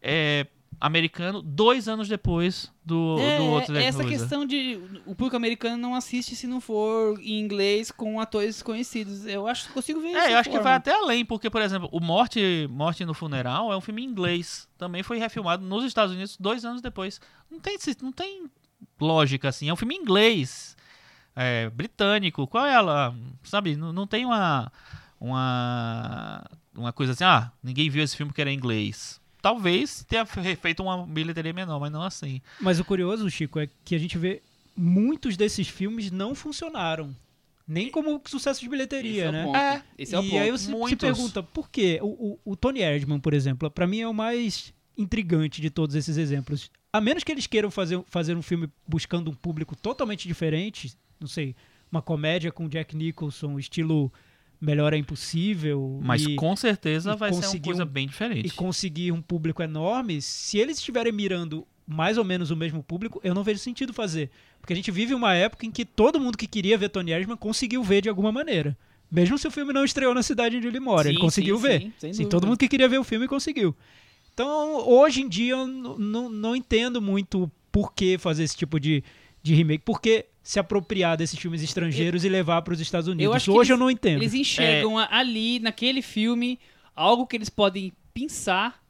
[0.00, 0.46] É,
[0.80, 5.76] americano, dois anos depois do, É, do outro é essa questão de o público americano
[5.76, 9.24] não assiste se não for em inglês com atores conhecidos.
[9.26, 10.18] Eu acho que consigo ver isso.
[10.18, 13.72] É, eu acho que vai até além, porque, por exemplo, o Morte, Morte no Funeral
[13.72, 14.68] é um filme em inglês.
[14.76, 17.20] Também foi refilmado nos Estados Unidos dois anos depois.
[17.50, 18.50] Não tem, não tem
[19.00, 19.68] lógica, assim.
[19.68, 20.76] É um filme em inglês.
[21.36, 22.46] É, britânico.
[22.46, 23.14] Qual é ela?
[23.44, 24.70] Sabe, não, não tem uma,
[25.20, 26.44] uma.
[26.74, 29.20] Uma coisa assim, ah, ninguém viu esse filme porque era em inglês.
[29.42, 32.40] Talvez tenha fe- feito uma bilheteria menor, mas não assim.
[32.60, 34.40] Mas o curioso, Chico, é que a gente vê
[34.76, 37.14] muitos desses filmes não funcionaram.
[37.66, 39.52] Nem como sucesso de Esse bilheteria, é o né?
[39.54, 40.42] É, Esse é o e ponto.
[40.42, 40.98] aí você se Muitos.
[41.08, 41.98] pergunta por quê?
[42.02, 45.94] O, o, o Tony Erdman, por exemplo, pra mim é o mais intrigante de todos
[45.96, 46.70] esses exemplos.
[46.92, 51.28] A menos que eles queiram fazer, fazer um filme buscando um público totalmente diferente, não
[51.28, 51.54] sei,
[51.90, 54.12] uma comédia com Jack Nicholson, estilo
[54.64, 55.98] Melhor é Impossível.
[56.02, 58.46] Mas e, com certeza vai ser uma coisa um- bem diferente.
[58.46, 63.20] e conseguir um público enorme, se eles estiverem mirando mais ou menos o mesmo público,
[63.24, 64.30] eu não vejo sentido fazer.
[64.60, 67.36] Porque a gente vive uma época em que todo mundo que queria ver Tony Erdman
[67.36, 68.78] conseguiu ver de alguma maneira.
[69.10, 71.62] Mesmo se o filme não estreou na cidade onde ele mora, ele Sim, conseguiu sim,
[71.62, 71.92] ver.
[71.98, 73.74] sim, Sim, todo mundo que queria ver o filme conseguiu.
[74.32, 79.02] Então, hoje em dia, eu não- entendo muito por que fazer esse tipo de,
[79.42, 79.84] de remake.
[79.84, 83.34] Por que se apropriar desses filmes estrangeiros e levar para os Estados Unidos?
[83.36, 84.20] acho que hoje eu eles- não entendo.
[84.22, 86.58] Eles enxergam a- ali, naquele filme,
[86.96, 88.82] algo que eles podem pensar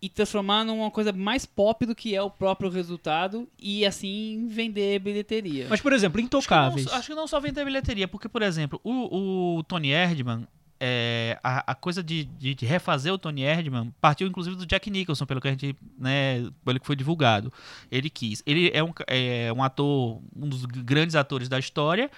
[0.00, 4.98] e transformar numa coisa mais pop do que é o próprio resultado e assim vender
[5.00, 5.66] bilheteria.
[5.70, 6.86] Mas, por exemplo, Acho que, Intocáveis.
[6.86, 10.46] não, acho que não só vender bilheteria, porque, por exemplo, o, o Tony Erdman,
[10.80, 14.90] é, a, a coisa de, de- de refazer o Tony Erdman partiu inclusive do Jack
[14.90, 17.52] Nicholson, pelo que a gente, né, pelo que foi divulgado.
[17.90, 18.42] Ele quis.
[18.46, 22.10] Ele é um, é um ator, um dos grandes atores da história.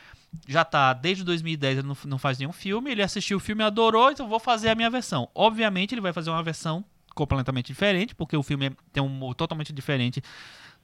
[0.46, 2.90] Já tá desde 2010, ele não, não faz nenhum filme.
[2.90, 5.28] Ele assistiu o filme, adorou, então vou fazer a minha versão.
[5.34, 6.84] Obviamente, ele vai fazer uma versão
[7.14, 10.22] completamente diferente, porque o filme é- tem um totalmente diferente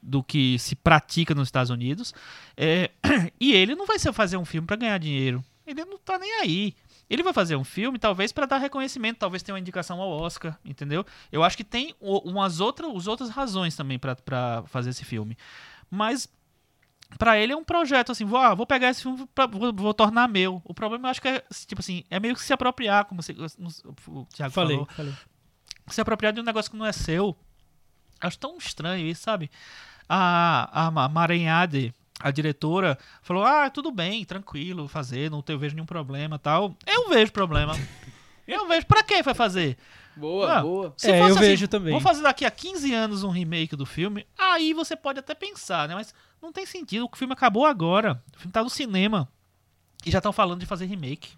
[0.03, 2.13] do que se pratica nos Estados Unidos.
[2.57, 2.91] É,
[3.41, 5.43] e ele não vai ser fazer um filme pra ganhar dinheiro.
[5.67, 6.75] Ele não tá nem aí.
[7.09, 10.59] Ele vai fazer um filme, talvez, pra dar reconhecimento, talvez tenha uma indicação ao Oscar,
[10.65, 11.05] entendeu?
[11.31, 15.37] Eu acho que tem umas outras, as outras razões também pra- pra fazer esse filme.
[15.91, 16.29] Mas
[17.19, 19.93] pra ele é um projeto assim, vou, ah, vou pegar esse filme, pra, vou, vou
[19.95, 20.63] tornar meu.
[20.65, 23.33] O problema eu acho que é, tipo assim, é meio que se apropriar, como você,
[23.33, 25.15] o Thiago Falei, falou falei.
[25.89, 27.37] se apropriar de um negócio que não é seu.
[28.21, 29.51] Acho tão estranho isso, sabe?
[30.09, 35.75] A, a Ma- Maranhade, a diretora, falou: Ah, tudo bem, tranquilo, fazer, não eu vejo
[35.75, 36.75] nenhum problema tal.
[36.87, 37.75] Eu vejo problema.
[38.47, 38.87] eu vejo.
[38.87, 39.77] Pra que vai fazer?
[40.17, 40.95] Boa, Ah, boa.
[40.97, 41.91] Se É, fosse eu assim, vejo também.
[41.93, 44.25] Vou fazer daqui a 15 anos um remake do filme.
[44.39, 45.95] Aí você pode até pensar, né?
[45.95, 47.09] Mas não tem sentido.
[47.13, 48.23] O filme acabou agora.
[48.37, 49.29] O filme tá no cinema.
[50.07, 51.31] E já estão falando de fazer remake.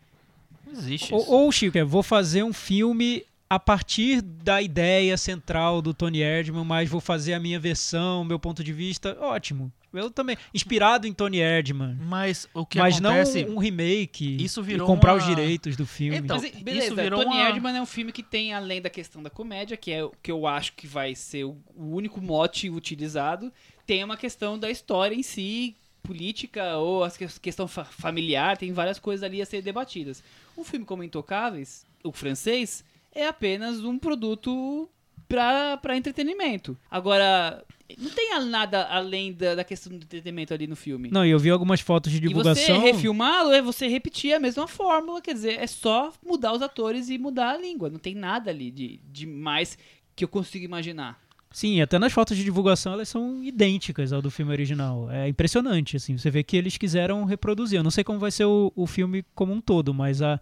[0.66, 1.04] Não existe.
[1.06, 1.14] isso.
[1.14, 6.20] Ou, ou Chico, é, vou fazer um filme a partir da ideia central do Tony
[6.20, 9.16] Erdman, mas vou fazer a minha versão, meu ponto de vista.
[9.20, 9.72] Ótimo.
[9.98, 10.36] Eu também.
[10.54, 11.96] Inspirado em Tony Erdman.
[12.00, 13.44] Mas o que mas acontece.
[13.44, 14.36] não um remake.
[14.42, 16.18] Isso e virou comprar uma- os direitos do filme.
[16.18, 18.90] Então, Mas, beleza, isso virou Tony uma- Erdman é um filme que tem, além da
[18.90, 22.68] questão da comédia, que é o que eu acho que vai ser o, único mote
[22.70, 23.52] utilizado,
[23.86, 28.72] tem uma questão da história em si, política ou a que- questão fa- familiar, tem
[28.72, 30.22] várias coisas ali a ser debatidas.
[30.56, 32.84] Um filme como Intocáveis, o francês,
[33.14, 34.88] é apenas um produto
[35.28, 36.76] para entretenimento.
[36.90, 37.64] Agora,
[37.98, 41.08] não tem nada além da, da questão do entretenimento ali no filme.
[41.12, 42.80] Não, e eu vi algumas fotos de E você divulgação.
[42.80, 47.18] refilmá-lo é você repetir a mesma fórmula, quer dizer, é só mudar os atores e
[47.18, 47.88] mudar a língua.
[47.90, 49.78] Não tem nada ali de, de mais
[50.14, 51.18] que eu consigo imaginar.
[51.52, 55.10] Sim, até nas fotos de divulgação elas são idênticas ao do filme original.
[55.10, 56.18] É impressionante, assim.
[56.18, 57.78] Você vê que eles quiseram reproduzir.
[57.78, 60.38] Eu não sei como vai ser o, o filme como um todo, mas a-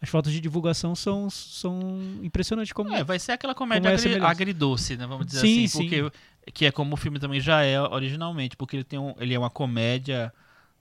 [0.00, 2.92] as fotos de divulgação são, são impressionantes como.
[2.94, 5.06] É, vai ser aquela comédia é agri- agridoce, né?
[5.06, 5.68] Vamos dizer Sim, assim.
[5.68, 5.88] sim.
[5.88, 6.18] Porque,
[6.52, 8.56] que é como o filme também já é originalmente.
[8.56, 10.32] Porque ele, tem um, ele é uma comédia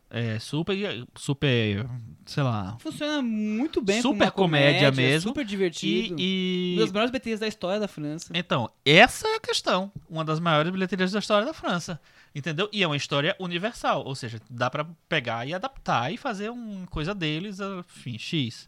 [0.09, 0.75] é, super,
[1.15, 1.85] super,
[2.25, 2.77] sei lá...
[2.79, 5.29] Funciona muito bem Super comédia comédia, mesmo.
[5.29, 6.15] super divertido.
[6.17, 6.93] E, Uma das e...
[6.93, 8.31] maiores BTs da história da França.
[8.33, 9.91] Então, essa é a questão.
[10.09, 11.99] Uma das maiores bilheterias da história da França.
[12.33, 12.69] Entendeu?
[12.71, 14.05] E é uma história universal.
[14.05, 18.67] Ou seja, dá pra pegar e adaptar e fazer uma coisa deles, enfim, X.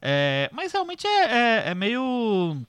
[0.00, 2.60] É, mas realmente é, é, é meio.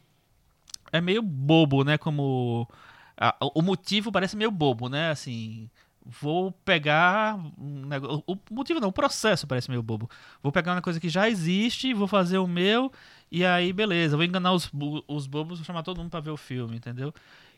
[0.91, 1.97] É meio bobo, né?
[1.97, 2.69] Como
[3.17, 5.09] a- o motivo parece meio bobo, né?
[5.11, 5.69] Assim,
[6.05, 8.23] vou pegar um negócio.
[8.27, 10.09] O motivo não, o processo parece meio bobo.
[10.41, 12.91] Vou pegar uma coisa que já existe, vou fazer o meu,
[13.31, 14.69] e aí, beleza, vou enganar os,
[15.07, 17.13] os bobos, vou chamar todo mundo pra ver o filme, entendeu?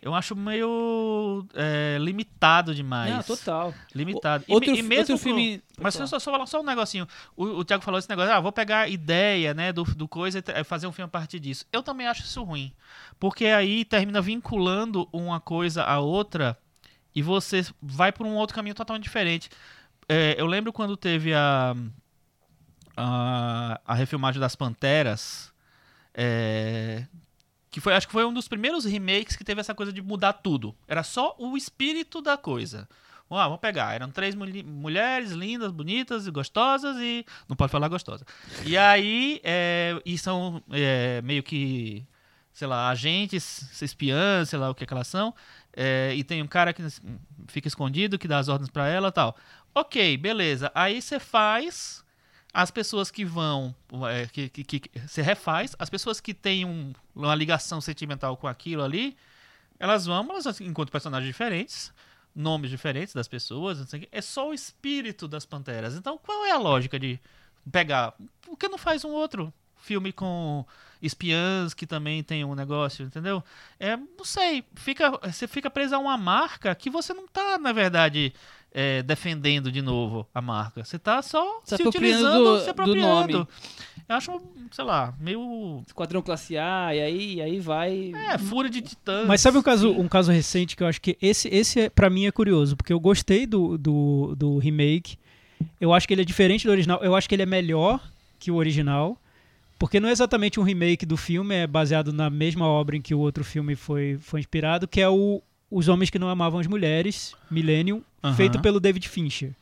[0.06, 3.12] Eu acho meio é, limitado demais.
[3.12, 3.74] Não, total.
[3.92, 4.46] Limitado.
[4.48, 5.64] O- outro, e, e mesmo outro filme.
[5.80, 7.08] mas Pode só, só falar só um negocinho.
[7.36, 10.44] O, o Thiago falou esse negócio, ah, vou pegar a ideia, né, do, do coisa
[10.46, 11.66] e fazer um filme a partir disso.
[11.74, 12.72] Eu também acho isso ruim.
[13.20, 16.56] Porque aí termina vinculando uma coisa à outra
[17.16, 19.50] e você vai por um outro caminho totalmente diferente.
[20.08, 21.76] É, eu lembro quando teve a,
[22.96, 25.52] a, a refilmagem das Panteras,
[26.14, 27.08] é,
[27.76, 30.32] que foi, acho que foi um dos primeiros remakes que teve essa coisa de mudar
[30.32, 30.74] tudo.
[30.88, 32.88] Era só o espírito da coisa.
[33.30, 33.94] Ah, vamos pegar.
[33.94, 37.26] Eram três muli- mulheres lindas, bonitas e gostosas e.
[37.50, 38.26] Não pode falar gostosa.
[38.66, 39.42] E aí.
[39.44, 42.06] é, e são é, meio que.
[42.54, 45.36] Sei lá, agentes, espiãs, sei lá o que, que elas são.
[45.76, 46.82] é, e tem um cara que
[47.50, 49.36] fica escondido, que dá as ordens pra ela tal.
[49.74, 50.72] Ok, beleza.
[50.74, 52.05] Aí você faz.
[52.58, 53.76] As pessoas que vão.
[54.10, 55.76] é, que, que, que você refaz.
[55.78, 59.16] As pessoas que têm um- uma ligação sentimental com aquilo ali.
[59.80, 61.94] Elas vão, elas encontram personagens diferentes
[62.36, 64.10] nomes diferentes das pessoas, não sei o quê.
[64.12, 65.96] é só o espírito das panteras.
[65.96, 67.18] Então, qual é a lógica de
[67.72, 68.14] pegar?
[68.42, 70.66] Por que não faz um outro filme com
[71.02, 73.44] espiãs que também tem um negócio, entendeu?
[73.80, 77.72] É, não sei, fica, você fica preso a uma marca que você não tá, na
[77.72, 78.34] verdade,
[78.78, 80.84] é, defendendo de novo a marca.
[80.84, 83.38] Você tá só Se se, apropriando utilizando, do- se do apropriando.
[83.40, 83.48] nome.
[84.08, 85.82] Eu acho, sei lá, meio.
[85.88, 88.12] Esquadrão Classe A, e aí, e aí vai.
[88.14, 89.26] É, fúria de titãs.
[89.28, 92.10] Mas sabe um caso, um caso recente que eu acho que esse, esse é, pra
[92.10, 95.18] mim é curioso, porque eu gostei do, do, do remake.
[95.80, 97.00] Eu acho que ele é diferente do original.
[97.02, 98.00] Eu acho que ele é melhor
[98.38, 99.18] que o original.
[99.80, 103.14] Porque não é exatamente um remake do filme, é baseado na mesma obra em que
[103.14, 106.68] o outro filme foi, foi inspirado, que é o Os Homens que Não Amavam as
[106.68, 108.36] Mulheres, Millennium, Aham.
[108.36, 109.54] feito pelo David Fincher.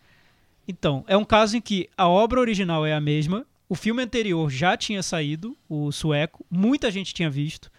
[0.68, 4.50] Então, é um caso em que a obra original é a mesma, o filme anterior
[4.50, 7.72] já tinha saído, o sueco, muita gente tinha visto.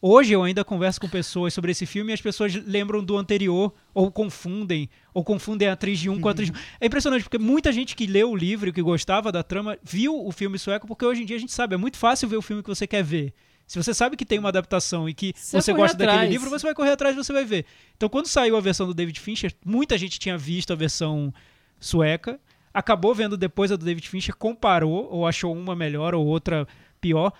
[0.00, 3.74] Hoje eu ainda converso com pessoas sobre esse filme e as pessoas lembram do anterior,
[3.92, 6.60] ou confundem, ou confundem a atriz de um com a atriz de um.
[6.80, 10.30] É impressionante, porque muita gente que leu o livro que gostava da trama viu o
[10.30, 12.62] filme sueco, porque hoje em dia a gente sabe, é muito fácil ver o filme
[12.62, 13.32] que você quer ver.
[13.68, 16.30] Se você sabe que tem uma adaptação e que Você você gosta daquele atrás.
[16.32, 17.66] livro, você vai correr atrás e você vai ver.
[17.96, 21.32] Então, quando saiu a versão do David Fincher, muita gente tinha visto a versão
[21.78, 22.40] sueca,
[22.72, 26.66] acabou vendo depois a do David Fincher, comparou, ou achou uma melhor ou outra
[27.00, 27.32] pior,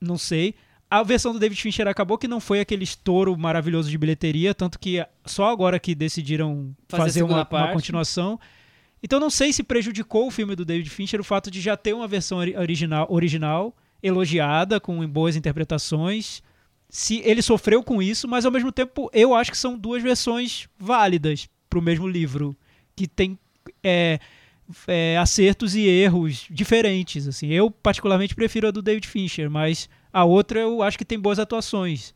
[0.00, 0.54] não sei.
[0.90, 4.78] A versão do David Fincher acabou que não foi aquele estouro maravilhoso de bilheteria, tanto
[4.78, 8.38] que só agora que decidiram Fazer fazer, uma, uma continuação.
[9.02, 11.92] Então não sei se prejudicou o filme do David Fincher o fato de já ter
[11.92, 13.74] uma versão ori- original, original
[14.04, 16.42] elogiada, com boas interpretações.
[16.90, 20.68] Se ele sofreu com isso, mas ao mesmo tempo eu acho que são duas versões
[20.78, 22.56] válidas para o mesmo livro,
[22.94, 23.38] que tem
[23.82, 24.20] é,
[24.86, 27.26] é, acertos e erros diferentes.
[27.26, 31.18] Assim, eu particularmente prefiro a do David Fincher, mas a outra eu acho que tem
[31.18, 32.14] boas atuações.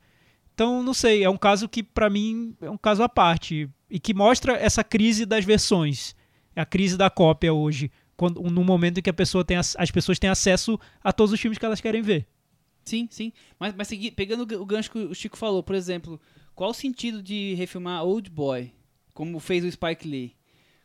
[0.55, 3.99] Então, não sei, é um caso que para mim é um caso à parte e
[3.99, 6.15] que mostra essa crise das versões,
[6.55, 9.75] é a crise da cópia hoje, quando no momento em que a pessoa tem ac-
[9.79, 12.27] as pessoas têm acesso a todos os filmes que elas querem ver.
[12.85, 13.33] Sim, sim.
[13.59, 16.21] Mas, mas segui- pegando o ga- o gancho que o Chico falou, por exemplo,
[16.55, 18.73] qual o sentido de refilmar Old Boy,
[19.15, 20.37] como fez o Spike Lee?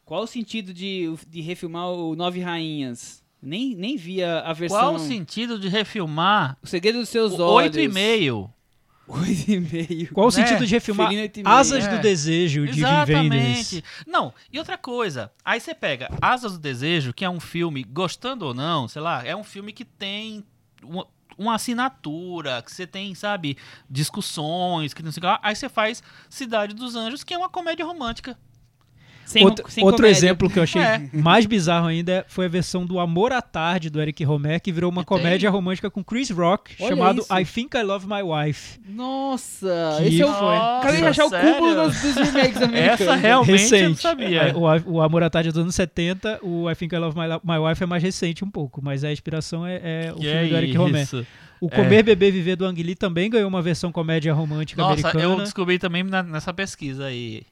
[0.06, 3.24] Qual o sentido de, de refilmar o Nove Rainhas?
[3.42, 4.80] Nem, nem via a versão.
[4.80, 7.76] Qual o sentido de refilmar O Segredo dos Seus o Olhos.
[7.76, 8.50] 8,5?
[9.08, 10.14] Oito e meio.
[10.14, 10.36] Qual o Né?
[10.36, 11.10] sentido de refilmar.
[11.46, 11.96] Asas É.
[11.96, 12.80] do Desejo de?
[12.80, 13.84] Exatamente.
[14.08, 18.46] Não, e outra coisa, aí você pega Asas do Desejo, que é um filme, gostando
[18.46, 20.44] ou não, sei lá, é um filme que tem
[20.82, 21.06] uma,
[21.38, 23.58] uma assinatura, que você tem, sabe,
[23.90, 25.40] discussões, que não sei o que lá.
[25.44, 28.38] Aí você faz Cidade dos Anjos, que é uma comédia romântica.
[29.26, 31.10] Sem, outro sem outro exemplo que eu achei É.
[31.14, 34.92] mais bizarro ainda foi a versão do Amor à Tarde do Eric Romer, que virou
[34.92, 37.34] uma tem- comédia romântica com Chris Rock, Olha chamado isso.
[37.40, 38.80] I Think I Love My Wife.
[38.88, 40.34] Nossa, Que esse é o.
[40.34, 43.02] foi- Acabei de achar o cúmulo dos, dos remakes americanos.
[43.02, 44.02] Essa realmente eu não recente.
[44.02, 44.42] sabia.
[44.50, 47.18] É, O, o Amor à Tarde é dos anos 70, o I Think I Love
[47.20, 49.76] My, My Wife é mais recente um pouco, mas a inspiração é,
[50.08, 51.08] é o Que filme é do Eric Romer.
[51.62, 55.24] O Comer, Beber, Viver do Ang Lee também ganhou uma versão comédia romântica Nossa, americana.
[55.24, 57.44] eu descobri também na- nessa pesquisa aí.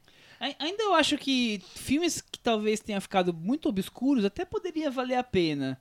[0.42, 5.16] Ai- Ainda eu acho que filmes que talvez tenham ficado muito obscuros até poderia valer
[5.16, 5.80] a pena.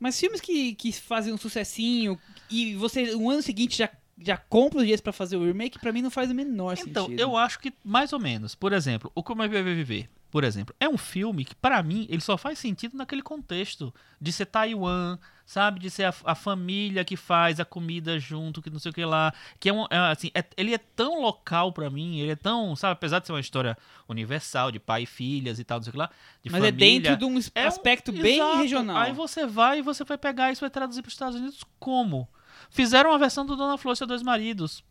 [0.00, 2.18] Mas filmes que, que fazem um sucessinho
[2.50, 3.90] e você, no ano seguinte, já,
[4.20, 7.04] já compra os dias pra fazer o remake, pra mim não faz o menor Então,
[7.04, 7.20] sentido.
[7.20, 8.54] eu acho que mais ou menos.
[8.54, 10.08] Por exemplo, o Como é Viver Viver.
[10.30, 14.32] por exemplo, é um filme que, pra mim, ele só faz sentido naquele contexto de
[14.32, 15.18] ser Taiwan,
[15.48, 15.80] sabe?
[15.80, 19.02] De ser a, a família que faz a comida junto, que não sei o que
[19.02, 19.32] lá.
[19.58, 19.86] Que é um.
[19.88, 22.76] é, assim, é- ele é tão local pra mim, ele é tão.
[22.76, 22.92] Sabe?
[22.92, 23.76] Apesar de ser uma história
[24.06, 26.10] universal, de pai e filhas e tal, não sei o que lá.
[26.42, 28.56] De Mas é família, dentro de um é um- aspecto bem Exato.
[28.58, 28.96] regional.
[28.98, 31.64] Aí você vai e você vai pegar isso e vai traduzir para os Estados Unidos
[31.80, 32.28] como?
[32.68, 34.84] Fizeram uma versão do Dona Flor e seus dois maridos.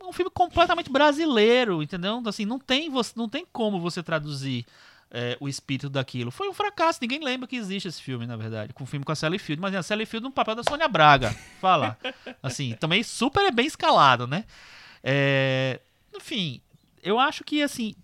[0.00, 2.20] É um filme completamente brasileiro, entendeu?
[2.26, 4.66] Assim, não tem, você, não tem como você traduzir
[5.12, 6.30] é, o espírito daquilo.
[6.30, 8.72] Foi um fracasso, ninguém lembra que existe esse filme, na verdade.
[8.72, 10.88] Com um filme com a Sally Field, mas a Sally Field no papel da Sônia
[10.88, 11.30] Braga.
[11.60, 11.98] Fala.
[12.42, 14.44] Assim, também super bem escalado, né?
[15.04, 15.80] É,
[16.14, 16.60] enfim,
[17.02, 17.94] eu acho que assim.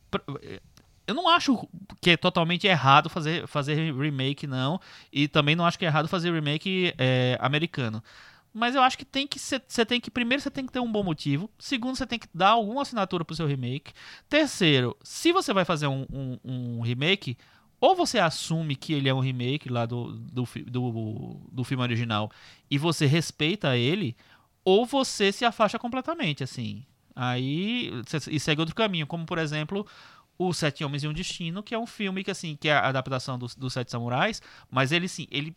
[1.06, 1.66] Eu não acho
[2.00, 4.78] que é totalmente errado fazer, fazer remake, não.
[5.10, 8.02] E também não acho que é errado fazer remake é, americano.
[8.52, 10.90] Mas eu acho que tem que você tem que primeiro você tem que ter um
[10.90, 11.50] bom motivo.
[11.58, 13.92] Segundo, você tem que dar alguma assinatura pro seu remake.
[14.28, 17.36] Terceiro, se você vai fazer um, um- um remake,
[17.80, 22.30] ou você assume que ele é um remake lá do, do, do, do filme original
[22.70, 24.16] e você respeita ele,
[24.64, 26.84] ou você se afasta completamente, assim.
[27.14, 27.90] Aí
[28.30, 29.86] e segue outro caminho, como por exemplo
[30.38, 32.88] o Sete Homens e um Destino, que é um filme que assim que é a
[32.88, 34.40] adaptação dos dos Sete Samurais,
[34.70, 35.54] mas ele sim, ele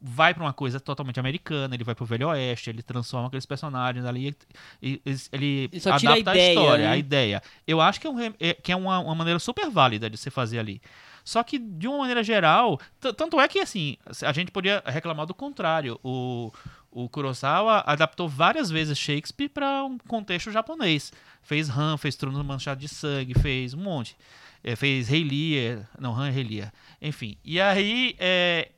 [0.00, 4.04] vai pra uma coisa totalmente americana, ele vai pro Velho Oeste, ele transforma aqueles personagens
[4.04, 4.34] ali,
[4.82, 6.90] e- e- ele, Ele tira a adapta ideia, história, né?
[6.92, 7.42] a ideia.
[7.66, 10.30] Eu acho que é, um é- que é uma, uma maneira super válida de se
[10.30, 10.80] fazer ali.
[11.22, 15.34] Só que, de uma maneira geral, tanto é que, assim, a gente podia reclamar do
[15.34, 16.00] contrário.
[16.02, 16.50] O,
[16.90, 21.12] o Kurosawa adaptou várias vezes Shakespeare para um contexto japonês.
[21.42, 24.16] Fez Han, fez Trono Manchado de Sangue, fez um monte.
[24.64, 26.72] É, fez Rei Lear, não, Han é Rei Lear.
[27.00, 28.70] Enfim, e aí é,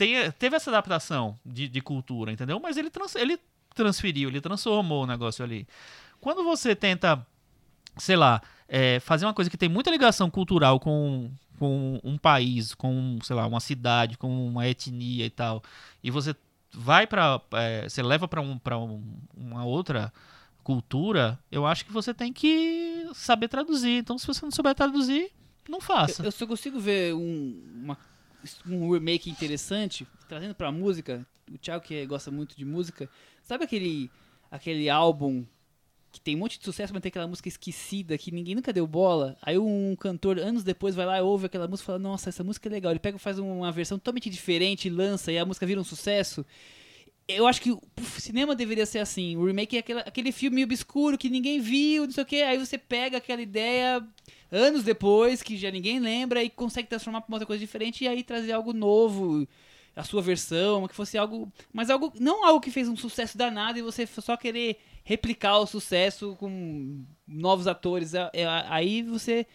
[0.00, 2.58] tem- teve essa adaptação de, de cultura, entendeu?
[2.58, 3.38] Mas ele, trans- ele
[3.74, 5.66] transferiu, ele transformou o negócio ali.
[6.20, 7.24] Quando você tenta,
[7.98, 12.74] sei lá, é, fazer uma coisa que tem muita ligação cultural com, com um país,
[12.74, 15.62] com, sei lá, uma cidade, com uma etnia e tal,
[16.02, 16.34] e você
[16.72, 17.40] vai para
[17.88, 19.02] você leva para um, pra um,
[19.36, 20.10] uma outra
[20.64, 23.98] cultura, eu acho que você tem que saber traduzir.
[23.98, 25.30] Então, se você não souber traduzir,
[25.68, 26.22] não faça.
[26.22, 27.98] Eu, eu só consigo ver um, uma-
[28.66, 31.26] um remake interessante, trazendo pra música.
[31.52, 33.08] O Thiago, que gosta muito de música,
[33.42, 34.10] sabe aquele,
[34.50, 35.44] aquele álbum
[36.12, 38.86] que tem um monte de sucesso, mas tem aquela música esquecida que ninguém nunca deu
[38.86, 39.36] bola?
[39.42, 42.68] Aí um cantor, anos depois, vai lá ouve aquela música e fala: Nossa, essa música
[42.68, 42.92] é legal.
[42.92, 46.44] Ele pega faz uma versão totalmente diferente, lança e a música vira um sucesso.
[47.28, 47.80] Eu acho que o
[48.18, 49.36] cinema deveria ser assim.
[49.36, 52.42] O remake é aquele filme obscuro que ninguém viu, não sei o que.
[52.42, 54.04] Aí você pega aquela ideia
[54.50, 58.08] anos depois, que já ninguém lembra, e consegue transformar pra uma outra coisa diferente e
[58.08, 59.46] aí trazer algo novo,
[59.96, 61.52] a sua versão, que fosse algo.
[61.72, 62.12] Mas algo.
[62.18, 67.04] Não algo que fez um sucesso danado e você só querer replicar o sucesso com
[67.26, 68.14] novos atores.
[68.14, 69.46] É- é- aí você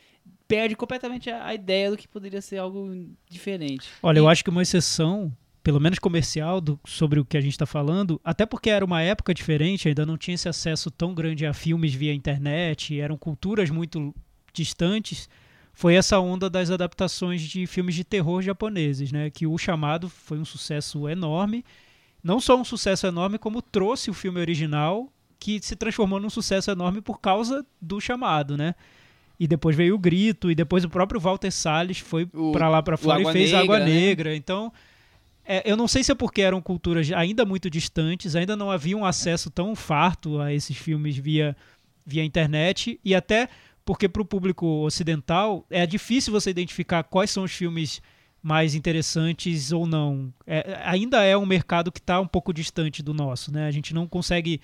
[0.47, 2.91] perde completamente a, a ideia do que poderia ser algo
[3.29, 3.87] diferente.
[4.03, 5.31] Olha, E- eu acho que uma exceção,
[5.63, 9.01] pelo menos comercial, do- sobre o que a gente está falando, até porque era uma
[9.01, 13.69] época diferente, ainda não tinha esse acesso tão grande a filmes via internet, eram culturas
[13.69, 14.13] muito
[14.55, 15.29] distantes,
[15.73, 19.29] foi essa onda das adaptações de filmes de terror japoneses, né?
[19.29, 21.63] Que o chamado foi um sucesso enorme.
[22.23, 26.71] Não só um sucesso enorme, como trouxe o filme original, que se transformou num sucesso
[26.71, 28.73] enorme por causa do chamado, né?
[29.39, 32.95] E depois veio o Grito, e depois o próprio Walter Salles foi pra lá pra
[32.95, 33.85] fora e fez Negra, Água né?
[33.85, 34.35] Negra.
[34.35, 34.71] Então,
[35.45, 38.97] é, eu não sei se é porque eram culturas ainda muito distantes, ainda não havia
[38.97, 41.55] um acesso tão farto a esses filmes via,
[42.05, 43.49] via internet, e até
[43.85, 48.01] porque para o público ocidental é difícil você identificar quais são os filmes
[48.41, 50.33] mais interessantes ou não.
[50.45, 53.67] É, ainda é um mercado que está um pouco distante do nosso, né?
[53.67, 54.59] A gente não consegue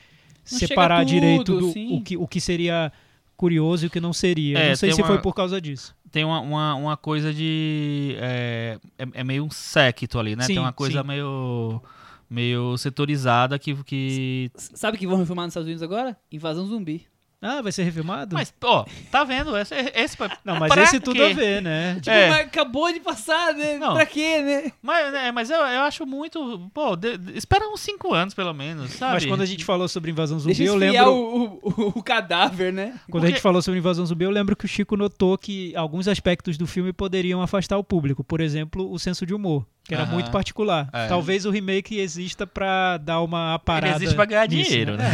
[0.52, 1.98] Não separar tudo, direito do, sim.
[1.98, 2.92] o, que, o que seria
[3.38, 4.58] curioso e o que não seria.
[4.58, 5.96] É, não sei se uma- foi por causa disso.
[6.12, 8.16] tem uma, uma, uma coisa de.
[8.20, 10.44] É, é, é meio um séquito ali, né?
[10.44, 11.08] Sim, tem uma coisa sim.
[11.08, 11.82] meio.
[12.30, 13.74] meio setorizada que.
[13.84, 14.52] que...
[14.56, 16.16] Sabe o que vão refilmar nos Estados Unidos agora?
[16.32, 17.08] Invasão zumbi.
[17.42, 18.36] Ah, vai ser refilmado?
[18.36, 19.58] Mas, ó, tá vendo?
[19.58, 20.16] Esse, esse,
[20.46, 21.24] não, mas pra esse tudo quê?
[21.24, 21.96] a ver, né?
[22.02, 22.30] Tipo, É.
[22.30, 23.80] mas acabou de passar, né?
[23.80, 23.94] Não.
[23.96, 24.72] Pra quê, né?
[24.82, 26.70] Mas, né, mas eu, eu acho muito.
[26.72, 29.14] Pô, de- de- espera uns 5 anos, pelo menos, sabe?
[29.14, 31.12] Mas quando a gente falou sobre invasão zumbi, Deixa eu lembro.
[31.12, 32.90] o, o, o cadáver, né?
[33.10, 35.76] Quando a Porque- gente falou sobre invasão zumbi, eu lembro que o Chico notou que
[35.76, 38.24] alguns aspectos do filme poderiam afastar o público.
[38.24, 40.88] Por exemplo, o senso de humor, que era muito particular.
[40.94, 41.08] É.
[41.08, 43.88] Talvez o remake exista pra dar uma parada.
[43.88, 45.06] Ele existe pra ganhar nisso, dinheiro, né?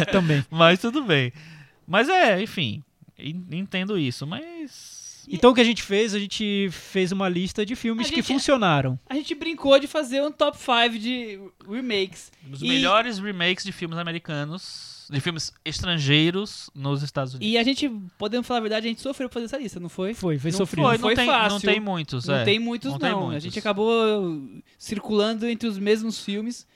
[0.00, 0.44] É, também.
[0.50, 1.32] Mas tudo bem.
[1.86, 2.82] Mas é, enfim.
[3.18, 5.24] en- Entendo isso, mas.
[5.28, 6.14] Então o que a gente fez?
[6.14, 8.98] A gente fez uma lista de filmes A que gente- funcionaram.
[9.08, 12.30] A gente brincou de fazer um top 5 de remakes.
[12.50, 14.94] Os E- melhores remakes de filmes americanos.
[15.08, 17.52] de filmes estrangeiros nos Estados Unidos.
[17.52, 19.88] E a gente, podemos falar a verdade, a gente sofreu pra fazer essa lista, não
[19.88, 20.14] foi?
[20.14, 20.82] Foi, foi não sofrido.
[20.84, 22.44] foi, não Foi tem, não tem muitos, Não é.
[22.44, 23.06] tem muitos, Não não.
[23.08, 23.42] tem A muitos.
[23.44, 24.42] gente acabou
[24.76, 26.66] circulando entre os mesmos filmes.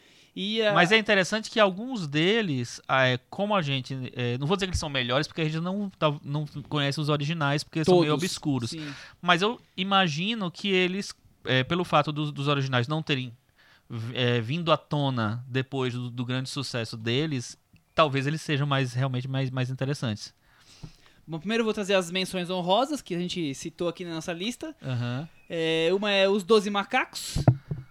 [0.69, 3.95] A- Mas é interessante que alguns deles, ah, é, como a gente.
[4.15, 7.01] é, não vou dizer que eles são melhores, porque a gente não, tá- não conhece
[7.01, 8.71] os originais, porque são meio todos, obscuros.
[8.71, 8.95] sim.
[9.21, 11.13] Mas eu imagino que eles,
[11.45, 13.33] é, pelo fato dos, dos originais não terem
[14.15, 17.59] é, vindo à tona depois do, do grande sucesso deles,
[17.95, 20.33] talvez eles sejam mais realmente mais, mais interessantes.
[21.27, 24.33] Bom, primeiro eu vou trazer as menções honrosas que a gente citou aqui na nossa
[24.33, 24.75] lista.
[24.83, 25.29] Aham.
[25.49, 27.35] É, uma é Os Doze Macacos,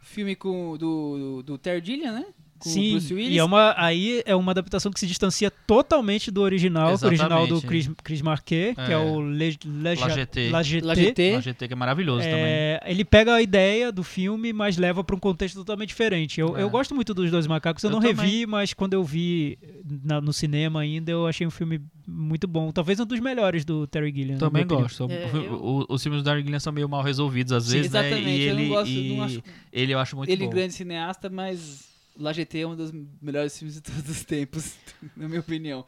[0.10, 2.26] filme com, do, do, do Terry Gilliam, né?
[2.60, 3.34] Com o Sim, Bruce Willis.
[3.34, 7.07] e é uma, aí é uma adaptação que se distancia totalmente do original, que o
[7.07, 7.62] original do.
[7.62, 8.97] Chris, Chris Marquet, que é É.
[8.97, 10.49] o Le, Leja- La GT.
[10.49, 10.86] La GT.
[10.86, 11.36] La GT.
[11.36, 12.36] A GT que é maravilhoso também.
[12.43, 16.39] É, ele pega a ideia do filme, mas leva para um contexto totalmente diferente.
[16.41, 16.64] Eu, É.
[16.64, 18.16] eu gosto muito dos Dois Macacos, eu, Eu não também.
[18.16, 19.57] revi, mas quando eu vi
[20.03, 22.72] na- no cinema ainda, eu achei um filme muito bom.
[22.72, 24.38] Talvez um dos melhores do Terry Gilliam.
[24.38, 25.07] Também gosto.
[25.10, 27.91] É, O- eu- os filmes do Darren Gilliam são meio mal resolvidos às Sim, vezes,
[27.91, 27.99] né?
[27.99, 28.30] exatamente.
[28.30, 30.49] E eu ele, não gosto, e não acho ele eu acho muito ele bom.
[30.51, 31.88] grande cineasta, mas
[32.18, 32.91] La GT é um dos
[33.22, 34.76] melhores filmes de todos os tempos,
[35.16, 35.86] na minha opinião.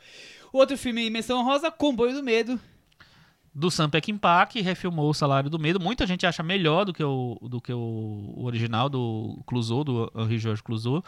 [0.54, 2.60] Outro filme, Menção Rosa, Comboio do Medo.
[3.54, 5.78] Do Sam Peckinpah, que refilmou o Salário do Medo.
[5.80, 10.38] Muita gente acha melhor do que o, do que o, original do Clouseau, do Henri
[10.40, 11.04] Georges Clouseau.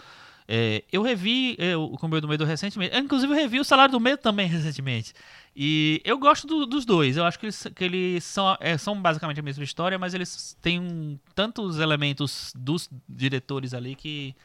[0.46, 2.94] É, eu revi é, o Comboio do Medo recentemente.
[2.94, 5.14] Eu, inclusive, revi o Salário do Medo também recentemente.
[5.56, 7.16] E eu gosto do- dos dois.
[7.16, 10.58] Eu acho que eles, que eles são, é, são basicamente a mesma história, mas eles
[10.62, 14.36] têm um- tantos elementos dos diretores ali que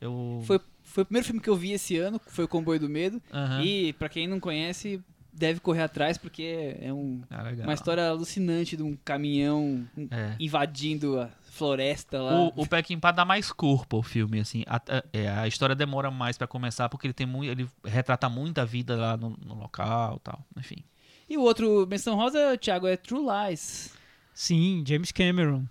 [0.00, 0.42] eu...
[0.46, 3.20] Foi, foi o primeiro filme que eu vi esse ano, foi o Comboio do Medo.
[3.32, 3.62] Aham.
[3.62, 5.00] E, pra quem não conhece,
[5.32, 10.34] deve correr atrás, porque é um- Ah, uma história alucinante de um caminhão É.
[10.40, 12.40] invadindo a floresta lá.
[12.40, 14.62] O, o Peckinpah dá mais corpo ao filme, assim.
[14.66, 18.28] A, a- é, a história demora mais pra começar porque ele tem muito, ele retrata
[18.28, 20.44] muita vida lá no, no local, e tal.
[20.56, 20.76] Enfim.
[21.28, 23.92] E o outro, Menção Rosa, Thiago, é True Lies.
[24.32, 25.64] Sim, James Cameron.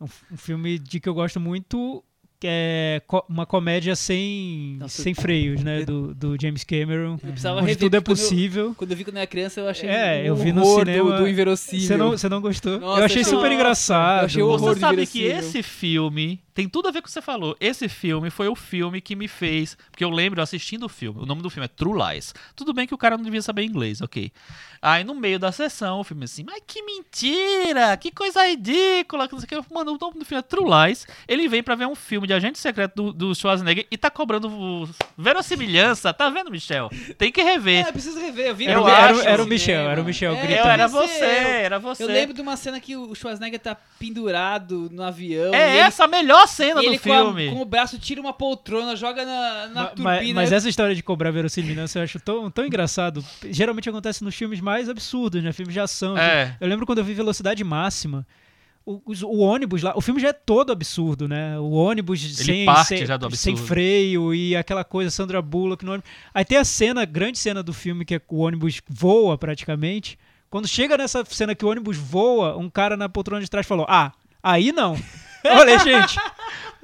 [0.00, 2.04] Um, f- um filme de que eu gosto muito,
[2.40, 5.84] que é co- uma comédia sem, Nossa, sem freios, né?
[5.84, 7.12] Do, do James Cameron.
[7.12, 8.74] Eu precisava Onde tudo é porque quando eu- possível.
[8.76, 11.12] Quando eu vi quando eu era criança, eu achei É, um eu vi no cinema-
[11.12, 11.86] do, do inverossímil.
[11.86, 12.80] Você não, você não gostou?
[12.80, 14.20] Nossa, eu achei nossa, super engraçado.
[14.22, 17.08] eu achei o horror Você sabe que esse filme tem tudo a ver com o
[17.08, 17.54] que você falou.
[17.60, 19.76] Esse filme foi o filme que me fez.
[19.90, 21.20] Porque eu lembro assistindo o filme.
[21.22, 22.34] O nome do filme é True Lies.
[22.56, 24.32] Tudo bem que o cara não devia saber inglês, ok.
[24.82, 27.96] Aí no meio da sessão, o filme assim, mas que mentira!
[27.98, 29.26] Que coisa ridícula!
[29.28, 29.72] Que não sei o que.
[29.74, 31.06] Mano, o nome do filme é True Lies.
[31.28, 34.48] Ele vem pra ver um filme de agente secreto do, do Schwarzenegger e tá cobrando
[34.48, 36.12] o- verossimilhança.
[36.14, 36.88] Tá vendo, Michel?
[37.18, 37.86] Tem que rever.
[37.86, 38.48] É, preciso rever.
[38.48, 39.46] Eu vi Eu era, acho- era o cinema.
[39.46, 40.68] Michel, era o Michel É, gritando.
[40.68, 42.02] era você, era você.
[42.02, 45.52] Eu lembro de uma cena que o Schwarzenegger tá pendurado no avião.
[45.52, 47.50] e É ele- essa a melhor cena e do ele com, a- filme.
[47.50, 50.04] com o braço tira uma poltrona, joga na, na Ma- turbina.
[50.18, 53.24] mas, mas essa história de cobrar verossimilhança eu acho tão, tão engraçado.
[53.50, 55.52] Geralmente acontece nos filmes mais absurdos, né?
[55.52, 56.16] Filmes de ação.
[56.16, 56.56] É.
[56.60, 58.26] Eu lembro quando eu vi Velocidade Máxima.
[58.84, 61.58] O, o ônibus lá, o filme já é todo absurdo, né?
[61.58, 65.92] O ônibus sem, parte sem, já do sem freio e aquela coisa, Sandra Bullock no
[65.92, 66.10] ônibus.
[66.34, 70.18] Aí tem a cena, a grande cena do filme, que é o ônibus voa praticamente.
[70.48, 73.86] Quando chega nessa cena que o ônibus voa, um cara na poltrona de trás falou:
[73.88, 74.12] Ah,
[74.42, 74.96] aí não.
[75.42, 76.18] Falei, gente.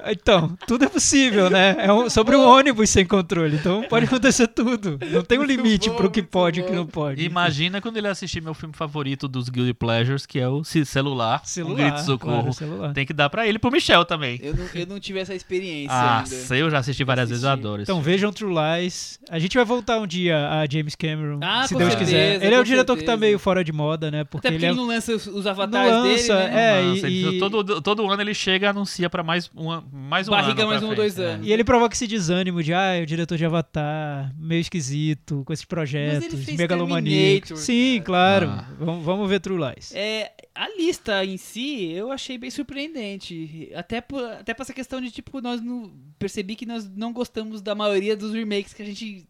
[0.05, 1.75] Então, tudo é possível, né?
[1.79, 3.55] É um- sobre um ônibus sem controle.
[3.55, 4.99] Então pode acontecer tudo.
[5.11, 7.23] Não tem um limite bom, pro que pode e o que não pode.
[7.23, 11.41] Imagina quando ele assistir meu filme favorito dos Guilty Pleasures, que é o ce- celular,
[11.45, 11.73] celular.
[11.73, 12.33] um grito de socorro.
[12.41, 12.93] claro, celular.
[12.93, 14.39] Tem que dar pra ele e pro Michel também.
[14.41, 16.55] Eu não, eu não tive essa experiência Ah, ainda.
[16.57, 17.65] eu já assisti várias vezes, eu Assisti.
[17.67, 19.19] adoro Então vejam True Lies.
[19.29, 22.43] A gente vai voltar um dia a James Cameron, Ah, se Deus certeza, quiser.
[22.45, 23.17] Ele é o diretor que tá certeza.
[23.17, 24.23] meio fora de moda, né?
[24.23, 26.79] Porque Até porque ele é ele não lança os, os não avatares lança, dele, né?
[26.79, 30.27] é, e, ele- e- todo, todo ano ele chega e anuncia pra mais, uma, mais
[30.27, 30.71] um Barriga ano.
[30.71, 31.25] mais um ou dois é.
[31.25, 31.47] anos.
[31.47, 35.53] e ele provoca esse desânimo de, ah, é o diretor de Avatar, meio esquisito, com
[35.53, 36.19] esses projetos.
[36.27, 38.49] Terminator, Sim, claro.
[38.49, 38.67] Ah.
[38.79, 39.93] Vamos, vamos ver True Lies.
[39.93, 43.71] É, a lista em si eu achei bem surpreendente.
[43.75, 45.91] Até por, até por essa questão de, tipo, nós não.
[46.19, 49.27] Percebi que nós não gostamos da maioria dos remakes que a gente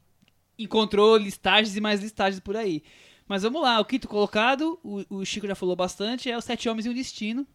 [0.58, 2.82] encontrou listagens e mais listagens por aí.
[3.28, 6.70] Mas vamos lá, o quinto colocado, o, o Chico já falou bastante, é Os Sete
[6.70, 7.46] Homens e um Destino.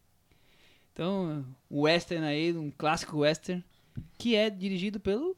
[0.93, 3.65] Então, um western aí, um clássico western,
[4.19, 5.37] que é dirigido pelo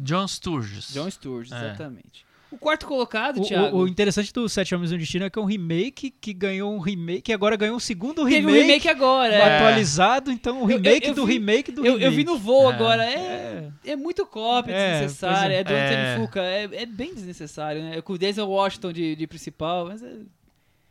[0.00, 0.92] John Sturges.
[0.92, 1.56] John Sturges, É.
[1.66, 2.24] exatamente.
[2.50, 3.74] O quarto colocado, O, Thiago.
[3.78, 6.34] o- o interessante do Sete Homens e um Destino é que é um remake que
[6.34, 9.34] ganhou um remake, que agora ganhou um segundo Teve remake, um remake agora.
[9.34, 9.56] É.
[9.56, 12.04] atualizado, então o Eu- eu- remake eu do vi- remake do Eu, remake.
[12.04, 12.74] eu vi no voo É.
[12.74, 15.86] agora, é, é muito cópia É, desnecessária, é, pois do é.
[15.86, 16.16] Anthony É.
[16.26, 18.00] Fuca, é, é bem desnecessário, né?
[18.02, 20.18] Com o Denzel Washington de, de principal, mas é-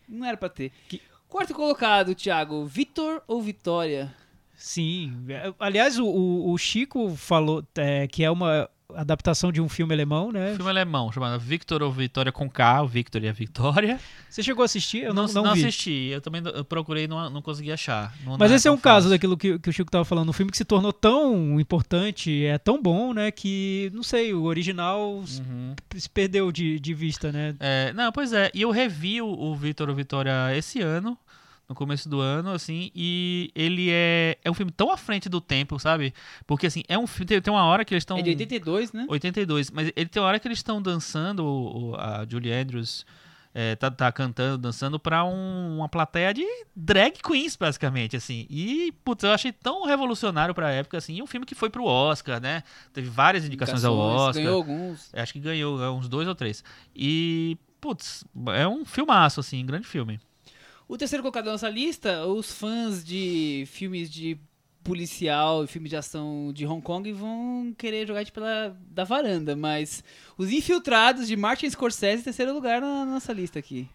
[0.09, 0.71] não era pra ter.
[0.89, 0.99] Que-
[1.31, 4.13] Quarto colocado, Thiago, Vitor ou Vitória?
[4.53, 5.13] Sim.
[5.57, 8.69] Aliás, o, o- o Chico falou é, que é uma.
[8.95, 10.53] Adaptação de um filme alemão, né?
[10.55, 13.99] Filme alemão, chamado Victor ou Vitória com K, o Victor e a Vitória.
[14.29, 15.03] Você chegou a assistir?
[15.03, 15.61] Eu não, não, não vi.
[15.65, 18.13] assisti, eu também eu procurei e não, não consegui achar.
[18.23, 19.09] Não- Mas não esse é um caso fácil.
[19.11, 22.57] daquilo que, que o Chico tava falando, um filme que se tornou tão importante, é
[22.57, 25.75] tão bom, né, que, não sei, o original Uhum.
[25.95, 27.55] se perdeu de, de vista, né?
[27.59, 28.49] É, não, pois é.
[28.53, 31.17] E eu revi o, o Vitor ou Vitória esse ano,
[31.71, 35.39] no começo do ano, assim, e ele é, é um filme tão à frente do
[35.39, 36.13] tempo, sabe?
[36.45, 37.39] Porque, assim, é um filme.
[37.41, 38.17] Tem, uma hora que eles estão.
[38.17, 39.05] É de 82, né?
[39.07, 43.05] 82, mas ele tem uma hora que eles estão dançando, o- a Julie Andrews
[43.53, 46.45] é, tá, tá cantando, dançando pra um- uma plateia de
[46.75, 48.45] drag queens, basicamente, assim.
[48.49, 51.83] E, putz, eu achei tão revolucionário pra época, assim, e um filme que foi pro
[51.85, 52.63] Oscar, né?
[52.93, 54.43] Teve várias indicações ao Oscar.
[54.43, 55.09] Ganhou alguns.
[55.13, 56.63] Acho que ganhou é, uns dois ou três.
[56.95, 58.23] E, putz,
[58.55, 60.19] é um filmaço, assim, grande filme.
[60.91, 64.37] O terceiro colocado da nossa lista, os fãs de filmes de
[64.83, 69.55] policial e filmes de ação de Hong Kong vão querer jogar tipo pela da varanda,
[69.55, 70.03] mas
[70.37, 73.87] os Infiltrados de Martin Scorsese, terceiro lugar na nossa lista aqui.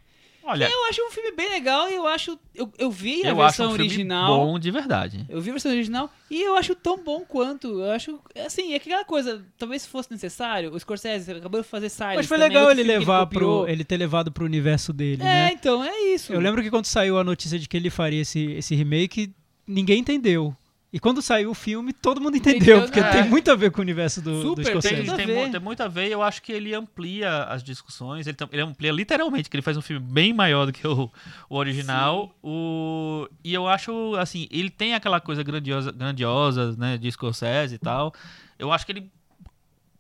[0.47, 3.42] Olha, Eu acho um filme bem legal e eu acho eu, eu vi a eu
[3.42, 4.36] acho versão um filme original.
[4.47, 5.26] bom de verdade.
[5.28, 7.80] Eu vi a versão original e eu acho tão bom quanto.
[7.80, 10.72] Eu acho, assim, é aquela coisa, talvez fosse necessário.
[10.72, 12.16] O Scorsese acabou de fazer Silence.
[12.16, 13.62] Mas foi também, legal ele filme que levar copiou.
[13.64, 15.53] pro, ele ter levado pro universo dele, É, né?
[15.53, 16.32] então, é isso.
[16.32, 19.32] Eu lembro que quando saiu a notícia de que ele faria esse, esse remake,
[19.66, 20.55] ninguém entendeu.
[20.97, 23.11] E quando saiu o filme, todo mundo entendeu, Entendeu, porque né?
[23.11, 25.01] tem muito a ver com o universo do, do Super, Tem, Scorsese.
[25.03, 25.44] tudo a tem, ver.
[25.44, 28.26] mu- tem muito a ver e eu acho que ele amplia as discussões.
[28.26, 31.11] Ele, tam- ele amplia literalmente, que ele faz um filme bem maior do que o,
[31.51, 32.34] o original.
[32.42, 37.78] O, e eu acho, assim, ele tem aquela coisa grandiosa, grandiosa né, de Scorsese e
[37.78, 38.14] tal.
[38.59, 39.11] Eu acho que ele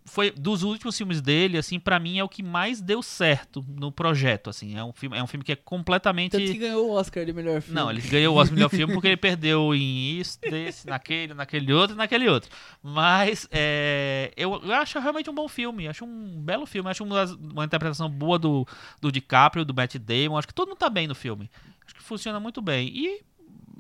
[0.06, 3.90] foi dos últimos filmes dele, assim, pra mim é o que mais deu certo no
[3.90, 4.78] projeto, assim.
[4.78, 7.32] É um filme, é um filme que é completamente Tanto que ganhou o Oscar de
[7.32, 7.78] melhor filme.
[7.78, 11.34] não, ele ganhou o Oscar de melhor filme porque ele perdeu em isso, desse, naquele,
[11.34, 12.48] naquele outro e naquele outro.
[12.80, 15.88] Mas é, eu, eu acho realmente um bom filme.
[15.88, 16.88] Acho um belo filme.
[16.88, 18.66] Acho uma, uma interpretação boa do,
[19.00, 20.38] do DiCaprio, do Matt Damon.
[20.38, 21.50] Acho que todo mundo tá bem no filme.
[21.84, 22.88] Acho que funciona muito bem.
[22.88, 23.22] E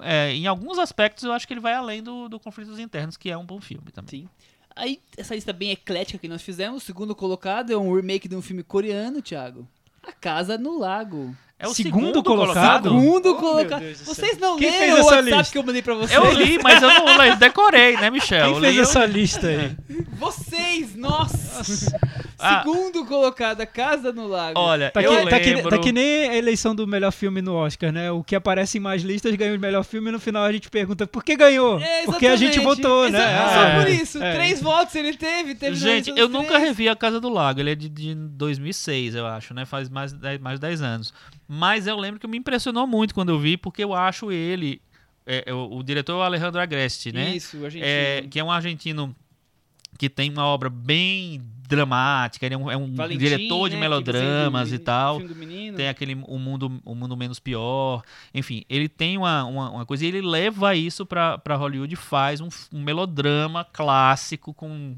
[0.00, 3.30] é, em alguns aspectos eu acho que ele vai além do, do Conflitos Internos, que
[3.30, 4.22] é um bom filme também.
[4.22, 4.28] Sim.
[4.76, 8.36] Aí, essa lista bem eclética que nós fizemos, o segundo colocado é um remake de
[8.36, 9.66] um filme coreano, Thiago.
[10.06, 11.34] A Casa no Lago.
[11.58, 12.90] É o Segundo segundo, colocado?
[12.90, 13.80] Segundo Oh, colocado.
[13.80, 13.94] céu.
[14.04, 15.52] Vocês não Quem leram o essa WhatsApp lista?
[15.52, 16.12] que eu mandei pra vocês?
[16.12, 18.44] Eu li, mas eu não decorei, né, Michel?
[18.44, 19.74] Quem Eu fez li, essa eu- lista aí?
[20.18, 21.98] Vocês, nossa!
[22.38, 22.58] Ah.
[22.62, 24.58] Segundo colocado, A Casa no Lago.
[24.58, 25.70] Olha, Tá que, eu tá, que, lembro...
[25.70, 28.10] tá que nem a eleição do melhor filme no Oscar, né?
[28.10, 30.68] O que aparece em mais listas ganha o melhor filme e no final a gente
[30.68, 31.80] pergunta por que ganhou?
[31.80, 33.18] É, Porque a gente votou, né?
[33.18, 33.80] Exa- Ah, Só é.
[33.84, 34.22] por isso.
[34.22, 34.34] É.
[34.34, 35.54] Três votos ele teve.
[35.54, 37.60] teve Gente, eu nunca revi A Casa do Lago.
[37.60, 39.64] Ele é de, de 2006, eu acho, né?
[39.64, 41.14] Faz mais de 10, mais de 10 anos.
[41.48, 44.80] Mas eu lembro que me impressionou muito quando eu vi, porque eu acho ele...
[45.26, 47.34] é, é, o, o diretor é o Alejandro Agreste, né?
[47.34, 47.82] Isso, a gente.
[47.84, 49.14] É, que é um argentino
[49.98, 52.46] que tem uma obra bem dramática.
[52.46, 55.20] Ele é um, é um Valentim, diretor de né, que melodramas e tal.
[55.76, 58.02] Tem aquele O Mundo, o mundo Menos Pior.
[58.34, 61.96] Enfim, ele tem uma, uma, uma coisa e ele leva isso pra, pra Hollywood e
[61.96, 64.94] faz um, um melodrama clássico com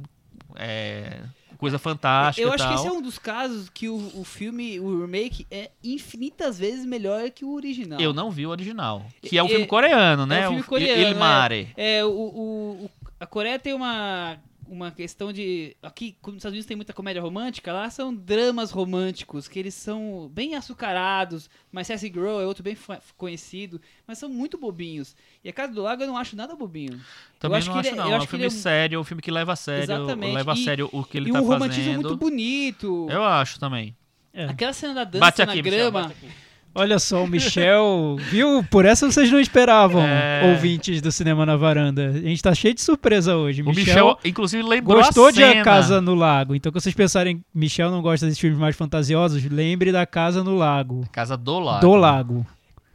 [0.57, 1.21] é,
[1.57, 2.79] coisa fantástica Eu acho que tal.
[2.79, 7.31] esse é um dos casos que o, o filme, o remake, é infinitas vezes melhor
[7.31, 8.01] que o original.
[8.01, 9.07] Eu não vi o original.
[9.23, 10.41] Que é um É- filme coreano, né?
[10.43, 11.69] é um filme o coreano, Il Mare.
[11.77, 12.91] É, o, o- o-
[13.21, 14.37] a Coreia tem uma,
[14.69, 15.77] uma questão de.
[15.83, 19.75] Aqui, como nos Estados Unidos tem muita comédia romântica, lá são dramas românticos, que eles
[19.75, 21.49] são bem açucarados.
[21.73, 22.77] Mas Sassy Girl é outro bem
[23.17, 25.17] conhecido, mas são muito bobinhos.
[25.45, 27.01] E a Casa do Lago eu não acho nada bobinho.
[27.39, 28.11] Também acho não que acho, ele é- não.
[28.11, 30.35] eu É um filme ele é sério, é um filme que leva a sério, Exatamente.
[30.35, 32.03] leva a E- sério o que ele e tá um romantismo fazendo.
[32.09, 33.07] muito bonito.
[33.11, 33.97] Eu acho também.
[34.33, 34.45] É.
[34.45, 36.03] Aquela cena da dança Bate na aqui, grama.
[36.03, 36.29] bate aqui.
[36.75, 38.63] Olha só, o Michel, viu?
[38.71, 40.43] Por essa vocês não esperavam, É.
[40.53, 42.07] ouvintes do Cinema na Varanda.
[42.11, 43.63] A gente tá cheio de surpresa hoje.
[43.63, 45.63] O Michel, inclusive, lembrou gostou a de A.
[45.65, 46.55] Casa no Lago.
[46.55, 50.55] Então, quando vocês pensarem Michel não gosta desses filmes mais fantasiosos, lembre da Casa no
[50.55, 51.05] Lago.
[51.11, 51.81] Casa do Lago.
[51.81, 52.47] Do Lago.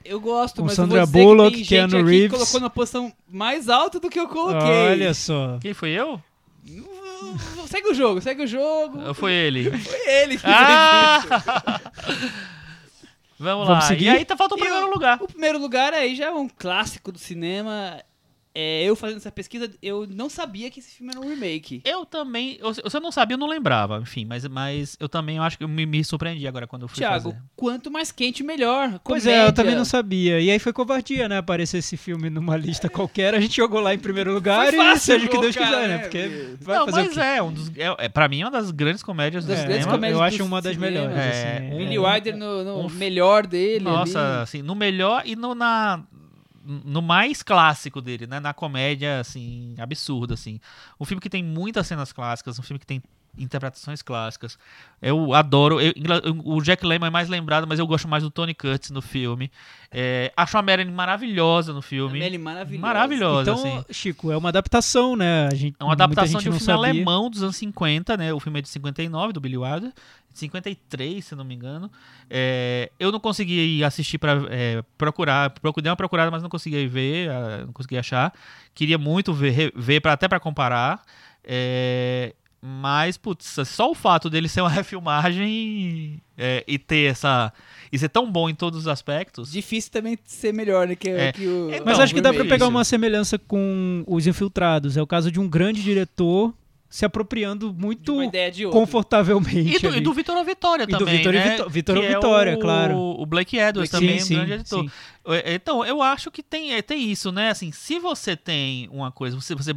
[0.05, 2.32] Eu gosto, Com mas Sandra eu vou dizer Bullock, que tem Keanu gente Reeves.
[2.32, 4.91] que colocou na posição mais alta do que eu coloquei.
[4.91, 5.57] Olha só.
[5.61, 6.21] Quem foi eu?
[7.67, 9.13] Segue o jogo, segue o jogo.
[9.13, 9.69] Foi ele?
[9.78, 10.55] Foi ele que fez
[11.19, 12.43] isso.
[13.39, 13.88] Vamos, Vamos lá.
[13.88, 14.05] seguir?
[14.05, 15.17] E aí tá falta o E primeiro o- lugar.
[15.21, 18.01] O primeiro lugar aí já é um clássico do cinema.
[18.56, 21.82] É, eu fazendo essa pesquisa, eu não sabia que esse filme era um remake.
[21.84, 25.39] Eu também, eu, se eu não sabia, eu não lembrava, enfim, mas, mas eu também
[25.39, 27.41] acho que eu me, me surpreendi agora quando eu fui Tiago, fazer.
[27.56, 28.99] quanto mais quente, melhor.
[29.04, 29.54] Pois é, eu Comédia.
[29.54, 30.39] também não sabia.
[30.39, 31.38] E aí foi covardia, né?
[31.39, 33.34] Aparecer esse filme numa lista qualquer.
[33.34, 35.72] A gente jogou lá em primeiro lugar Foi e fácil seja o que Deus colocar,
[35.76, 35.95] quiser, né?
[35.97, 37.20] né, Porque vai não, fazer o mas quê?
[37.22, 39.78] é, um dos, é, é, pra mim é uma das grandes comédias Das do grandes
[39.84, 39.91] cinema.
[39.97, 41.18] comédias eu acho uma das melhores.
[41.18, 43.84] É, assim, Billy Wilder no, no Um- melhor dele.
[43.84, 44.43] Nossa, ali.
[44.43, 46.04] assim, no melhor e no, na,
[46.66, 48.39] no mais clássico dele, né?
[48.39, 50.59] Na comédia, assim, absurda, assim.
[50.99, 53.01] Um filme que tem muitas cenas clássicas, um filme que tem
[53.38, 54.57] interpretações clássicas.
[55.01, 55.81] Eu adoro.
[55.81, 55.93] eu-
[56.45, 59.51] o Jack Lemmon é mais lembrado, mas eu gosto mais do Tony Curtis no filme.
[59.91, 62.19] É, acho a Marilyn maravilhosa no A filme.
[62.19, 62.81] Melly maravilhosa.
[62.81, 63.86] Maravilhosa, Então, assim.
[63.93, 65.47] Chico, é uma adaptação, né?
[65.51, 66.89] A gente, É uma adaptação de um filme sabia.
[66.91, 68.34] alemão dos anos 50, né?
[68.34, 69.91] O filme é de 59, do Billy Wilder.
[70.31, 71.91] De 53, se não me engano.
[72.29, 74.38] É, eu não consegui assistir para
[74.97, 75.49] procurar.
[75.51, 78.34] Procurei uma procurada, mas não consegui ver, ah, não consegui achar.
[78.73, 81.01] Queria muito ver, ver pra, até para comparar.
[81.43, 82.34] É,
[82.66, 87.51] mas, putz, só o fato dele ser uma refilmagem é, e ter essa.
[87.91, 89.51] e ser tão bom em todos os aspectos.
[89.51, 90.95] Difícil também ser melhor, né?
[90.95, 91.32] Que, É.
[91.34, 94.95] que o, Então, Mas acho que dá pra pegar uma semelhança com Os Infiltrados.
[94.95, 96.53] É o caso de um grande diretor
[96.94, 98.70] se apropriando muito outro.
[98.70, 99.80] E confortavelmente.
[99.80, 101.18] do, e do Vitor Vitória E do também.
[101.18, 101.50] Vitor e né?
[101.58, 102.96] Vito- Vitor Que é Vitória, o, claro.
[102.96, 104.84] O Blake Edwards Sim, também, sim, um grande editor.
[104.84, 104.91] sim.
[105.26, 107.50] É, Então, eu acho que tem, é, tem isso, né?
[107.50, 109.74] Assim, se você tem uma coisa, você, você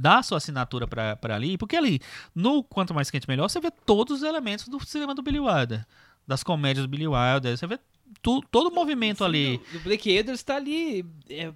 [0.00, 1.98] dá a sua assinatura pra, pra ali, porque ali,
[2.32, 5.84] no Quanto Mais Quente Melhor, você vê todos os elementos do cinema do Billy Wilder.
[6.24, 7.56] Das comédias do Billy Wilder.
[7.58, 7.80] Você vê
[8.22, 9.58] tu- todo o movimento ali.
[9.72, 11.04] Do, do Blake Edwards tá ali.
[11.28, 11.50] É,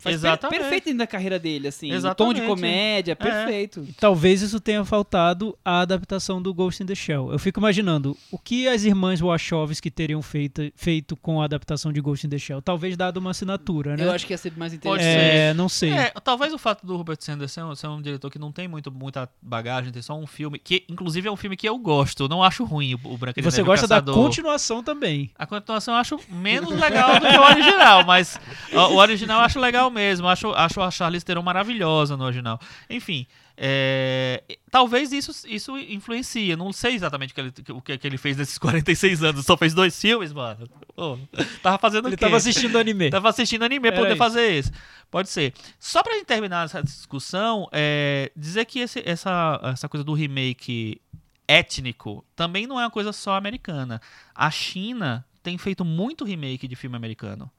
[0.00, 0.58] faz per- Exatamente.
[0.60, 1.86] perfeito dentro da carreira dele, assim.
[1.88, 2.40] O tom Exatamente.
[2.40, 3.86] de comédia, perfeito.
[3.98, 7.30] Talvez isso tenha faltado a adaptação do Ghost in the Shell.
[7.32, 12.00] Eu fico imaginando o que as irmãs Wachowski teriam feito, feito com a adaptação de
[12.00, 12.60] Ghost in the Shell.
[12.62, 14.04] Talvez dado uma assinatura, né?
[14.04, 15.36] Eu acho que ia ser mais Pode interessante.
[15.36, 15.90] é, não sei.
[15.92, 19.28] É, talvez o fato do Robert Sanderson ser um diretor que não tem muito, muita
[19.42, 22.42] bagagem, tem só um filme, que inclusive é um filme que eu gosto, eu não
[22.42, 25.30] acho ruim o, o Branca E de você Neve e o gosta da continuação também.
[25.38, 28.38] A continuação eu acho menos legal do que o original, mas
[28.72, 30.28] o original eu acho legal mesmo.
[30.28, 32.58] Acho, acho a Charlize Theron maravilhosa no original.
[32.88, 33.26] Enfim,
[33.56, 36.50] é, talvez isso, isso influencie.
[36.50, 39.44] Eu Não sei exatamente o que, ele, o que, que ele fez nesses 46 anos.
[39.44, 40.68] Só fez dois filmes, mano.
[40.96, 41.18] Pô,
[41.62, 42.24] tava fazendo Ele o quê?
[42.24, 43.10] tava assistindo anime.
[43.10, 44.18] Tava assistindo anime pra Era poder isso.
[44.18, 44.72] fazer isso.
[45.10, 45.52] Pode ser.
[45.78, 51.00] Só pra gente terminar essa discussão, é, dizer que esse- essa, essa coisa do remake
[51.48, 54.00] étnico também não é uma coisa só americana.
[54.34, 57.50] A China tem feito muito remake de filme americano.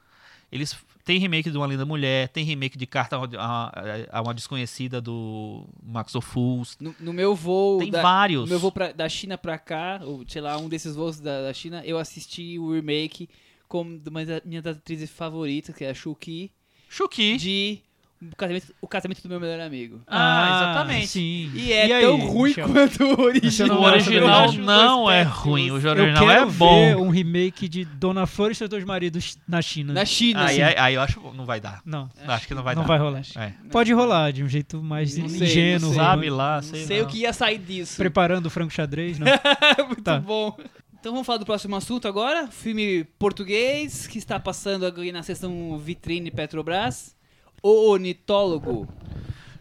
[0.52, 0.76] Eles
[1.12, 5.66] tem remake de Uma Linda Mulher, tem remake de Carta a, a- uma Desconhecida do
[5.84, 6.78] Max Fools.
[6.80, 7.80] No, no meu voo.
[7.80, 8.44] Tem da, vários.
[8.44, 11.42] No meu voo pra- da China pra cá, ou sei lá, um desses voos da,
[11.42, 13.28] da China, eu assisti o remake
[13.68, 16.50] com uma das minhas atrizes favoritas, que é a Shuki,
[16.90, 17.36] Chuki.
[17.38, 17.80] de
[18.22, 20.02] o casamento, o casamento do meu melhor amigo.
[20.08, 21.08] Ah, exatamente.
[21.08, 21.52] Sim.
[21.56, 22.70] E é aí, tão ruim Michel?
[22.70, 23.68] quanto o original.
[23.76, 25.44] não O original acho não dois é péssimos.
[25.44, 26.76] ruim, o Eu original quero é bom.
[26.86, 29.94] ver um remake de Dona Flor e seus dois maridos na China.
[29.94, 30.62] Na China, Aí, assim.
[30.62, 31.82] aí, aí eu acho que não vai dar.
[31.86, 32.88] Não, Acho que não vai não dar.
[32.88, 33.22] vai rolar.
[33.38, 33.54] É.
[33.72, 35.90] Pode rolar de um jeito mais Não sei, ingênuo.
[35.90, 35.98] sei.
[35.98, 37.08] Sabe lá, sei, Não sei lá.
[37.08, 37.98] o que ia sair disso.
[37.98, 39.26] Preparando o frango xadrez, não.
[39.88, 40.20] Muito Tá.
[40.20, 40.56] bom.
[41.00, 42.48] Então vamos falar do próximo assunto agora.
[42.52, 47.16] Filme português que está passando aqui na sessão Vitrine Petrobras.
[47.62, 48.88] O Ornitólogo.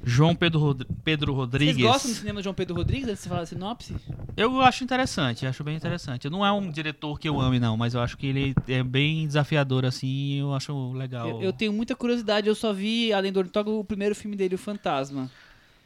[0.03, 1.83] João Pedro, Rod- Pedro Vocês Rodrigues.
[1.85, 3.95] gostam do cinema de João Pedro Rodrigues, antes de você falar a sinopse?
[4.35, 6.31] Eu acho interessante, acho bem interessante.
[6.31, 9.27] Não é um diretor que eu ame, não, mas eu acho que ele é bem
[9.27, 11.29] desafiador, assim, eu acho legal.
[11.29, 14.55] Eu, eu tenho muita curiosidade, eu só vi, além do Ornitólogo, o primeiro filme dele,
[14.55, 15.31] O Fantasma.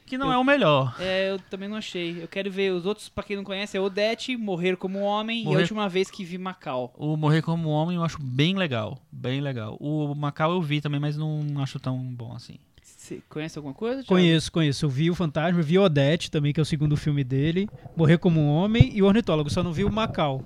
[0.07, 0.95] Que não eu- é o melhor.
[1.01, 2.23] É, eu também não achei.
[2.23, 5.45] Eu quero ver os outros, pra quem não conhece, é Odete, Morrer como Homem e
[5.45, 6.93] Morrer- a última vez que vi Macau.
[6.97, 9.77] O Morrer como Homem eu acho bem legal, bem legal.
[9.81, 12.57] O Macau eu vi também, mas não acho tão bom assim.
[12.83, 13.97] Você conhece alguma coisa?
[13.97, 14.09] Thiago?
[14.09, 14.85] Conheço, conheço.
[14.87, 17.69] Eu vi o Fantasma, vi Odete também, que é o segundo filme dele.
[17.97, 19.51] Morrer como um Homem e o Ornitólogo.
[19.51, 20.43] Só não vi o Macau.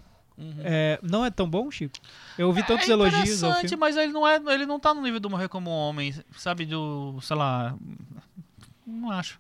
[0.60, 1.94] É, não é tão bom, Chico?
[2.38, 3.80] Eu ouvi tantos é elogios ao interessante, filme.
[3.80, 7.18] mas ele não, é, ele não tá no nível do Morrer como Homem, sabe, do,
[7.20, 7.74] sei lá...
[8.86, 9.38] Não acho.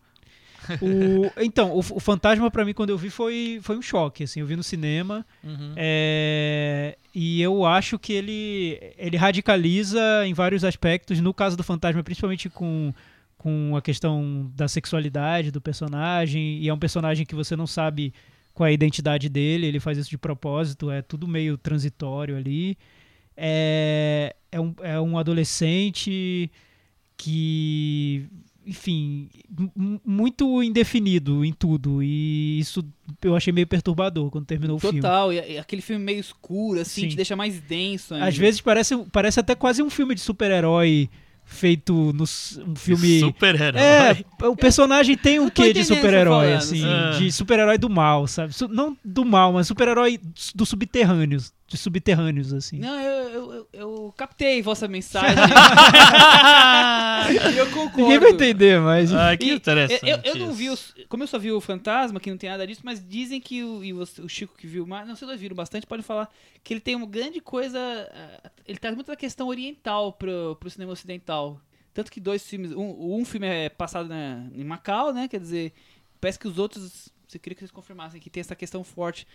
[0.82, 4.24] O- então, o, o Fantasma pra mim, quando eu vi, foi, foi um choque.
[4.24, 5.24] Assim, eu vi no cinema.
[5.42, 5.72] Uhum.
[5.76, 11.20] É, e eu acho que ele, ele radicaliza em vários aspectos.
[11.20, 12.92] No caso do Fantasma, principalmente com,
[13.36, 16.58] com a questão da sexualidade do personagem.
[16.58, 18.12] E é um personagem que você não sabe
[18.54, 19.66] qual é a identidade dele.
[19.66, 20.90] Ele faz isso de propósito.
[20.90, 22.76] É tudo meio transitório ali.
[23.36, 26.50] É, é, um, é um adolescente
[27.16, 28.26] que
[28.68, 29.30] enfim,
[30.04, 32.02] muito indefinido em tudo.
[32.02, 32.84] E isso
[33.22, 35.00] eu achei meio perturbador quando terminou o filme.
[35.00, 37.08] Total, e, aquele filme meio escuro, assim, Sim.
[37.08, 38.26] te deixa mais denso ainda.
[38.26, 41.08] Às vezes parece, parece até quase um filme de super-herói
[41.46, 43.20] feito no um filme.
[43.20, 43.80] Super-herói.
[43.80, 47.18] É, o personagem tem um tô quê de o tá super-herói, assim, sim.
[47.18, 48.52] de super-herói do mal, sabe?
[48.70, 50.20] Não do mal, mas super-herói
[50.54, 52.78] do subterrâneos, de subterrâneos, assim.
[52.78, 55.36] Não, eu, eu, eu- eu captei vossa mensagem.
[57.30, 57.98] e eu concordo.
[58.02, 59.12] Ninguém vai entender, mas.
[59.12, 60.08] Ah, que E interessante.
[60.08, 62.66] Eu, eu não vi, os, como eu só vi o Fantasma, que não tem nada
[62.66, 65.40] disso, mas dizem que o, e você- o Chico que viu mais, não, vocês dois
[65.40, 66.28] viram bastante, pode falar
[66.64, 67.78] que ele tem uma grande coisa,
[68.12, 71.60] ah, ele traz muito da questão oriental pro, pro cinema ocidental.
[71.92, 75.72] Tanto que dois filmes, um, um filme é passado na, em Macau, né, quer dizer,
[76.20, 79.26] parece que os outros, você queria que vocês confirmassem que tem essa questão forte.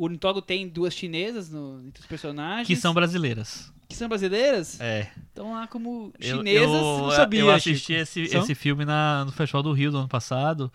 [0.00, 2.66] O Ornitólogo tem duas chinesas no, entre os personagens.
[2.66, 3.70] Que são brasileiras.
[3.86, 4.80] que são brasileiras?
[4.80, 5.10] É.
[5.28, 6.68] Estão lá como Eu- chinesas.
[6.70, 8.00] Eu, não sabia, eu assisti Chico.
[8.00, 8.40] esse, São?
[8.42, 10.72] esse filme na, no Festival do Rio do ano passado.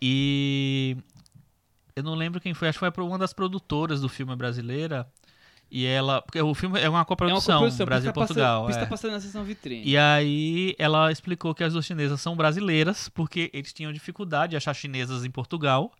[0.00, 0.96] E
[1.94, 5.06] eu não lembro quem foi, acho que foi pra uma das produtoras do filme brasileira.
[5.70, 6.22] E ela.
[6.22, 8.62] Porque o filme é uma coprodução, coprodução, por Brasil e tá Portugal.
[8.64, 8.82] por isso é.
[8.84, 9.82] tá passando na sessão vitrine.
[9.86, 14.56] E aí ela explicou que as duas chinesas são brasileiras, porque eles tinham dificuldade de
[14.56, 15.92] achar chinesas em Portugal.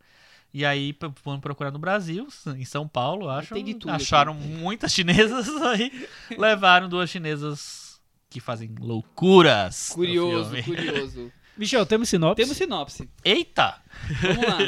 [0.54, 3.54] E aí foram procurar no Brasil, em São Paulo, acho.
[3.54, 6.06] Tem de tudo Acharam muitas chinesas, aí
[6.36, 9.90] levaram duas chinesas que fazem loucuras.
[9.90, 11.32] Curioso, curioso.
[11.56, 12.42] Michel, temos sinopse?
[12.42, 13.08] Temos sinopse.
[13.24, 13.80] Eita!
[14.20, 14.58] Vamos lá.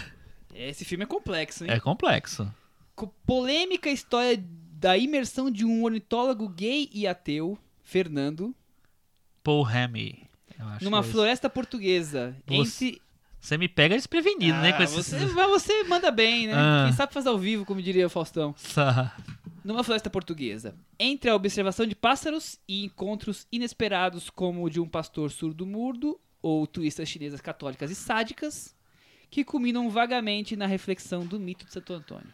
[0.54, 1.70] Esse filme é complexo, hein?
[1.70, 2.50] É complexo.
[2.94, 4.42] Co- Polêmica história
[4.78, 8.54] da imersão de um ornitólogo gay e ateu, Fernando,
[9.42, 12.36] Paul acho numa é floresta portuguesa.
[12.46, 13.02] Você- Entre...
[13.44, 14.72] Você me pega desprevenido, né?
[14.72, 14.96] Com Ah, esses...
[14.96, 16.54] você, mas você manda bem, né?
[16.56, 16.84] Ah.
[16.86, 18.54] Quem sabe fazer ao vivo, como diria o Faustão.
[19.62, 20.74] Numa floresta portuguesa.
[20.98, 26.66] Entre a observação de pássaros e encontros inesperados como o de um pastor surdo-mudo ou
[26.66, 28.74] turistas chinesas católicas e sádicas,
[29.30, 32.32] que culminam vagamente na reflexão do mito de Santo Antônio.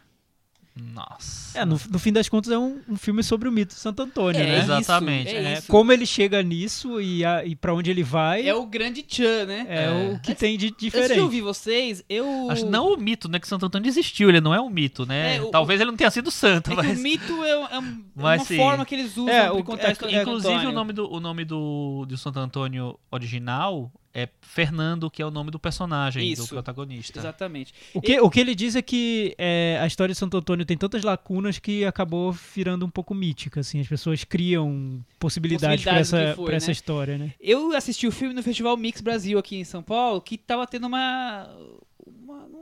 [0.75, 1.59] Nossa.
[1.59, 4.01] É, no, no fim das contas é um, um filme sobre o mito de Santo
[4.03, 4.59] Antônio, É né?
[4.59, 5.29] Exatamente.
[5.29, 5.67] é É, isso.
[5.67, 9.45] como ele chega nisso e, a, e para onde ele vai É o grande Chan,
[9.45, 9.65] né?
[9.67, 10.13] é É.
[10.15, 11.19] o que tem de Antes de diferente.
[11.19, 12.49] ouvir vocês, eu.
[12.49, 13.37] Acho não o mito, né?
[13.39, 15.35] Que Santo Antônio existiu, ele não é um mito, né?
[15.35, 16.99] É, o- Talvez ele não tenha sido santo, É que mas.
[16.99, 18.57] o mito é, um- é um- é Mas uma sim.
[18.57, 20.71] forma que eles usam É, pra o- é- Santo Inclusive, o Antônio.
[20.71, 25.51] nome, do, o nome do, do Santo Antônio original é Fernando, que é o nome
[25.51, 26.47] do personagem, do Isso.
[26.47, 27.19] protagonista.
[27.19, 27.73] Exatamente.
[27.93, 30.77] O que, o que ele diz é que é, a história de Santo Antônio tem
[30.77, 33.79] tantas lacunas que acabou virando um pouco mítica, assim.
[33.79, 36.71] As pessoas criam possibilidades para do essa, pra essa né?
[36.71, 37.33] história, né?
[37.39, 40.87] Eu assisti o filme no Festival Mix Brasil aqui em São Paulo, que tava tendo
[40.87, 41.47] uma.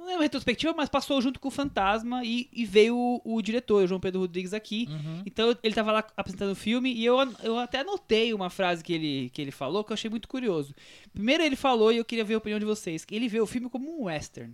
[0.09, 3.41] Não é uma retrospectiva, mas passou junto com o Fantasma e, e veio o, o
[3.41, 4.87] diretor, o João Pedro Rodrigues, aqui.
[4.89, 5.21] Uhum.
[5.25, 8.91] Então ele tava lá apresentando o filme e eu, eu até anotei uma frase que
[8.91, 10.73] ele, que ele falou que eu achei muito curioso.
[11.13, 13.45] Primeiro ele falou, e eu queria ver a opinião de vocês, que ele vê o
[13.45, 14.53] filme como um western.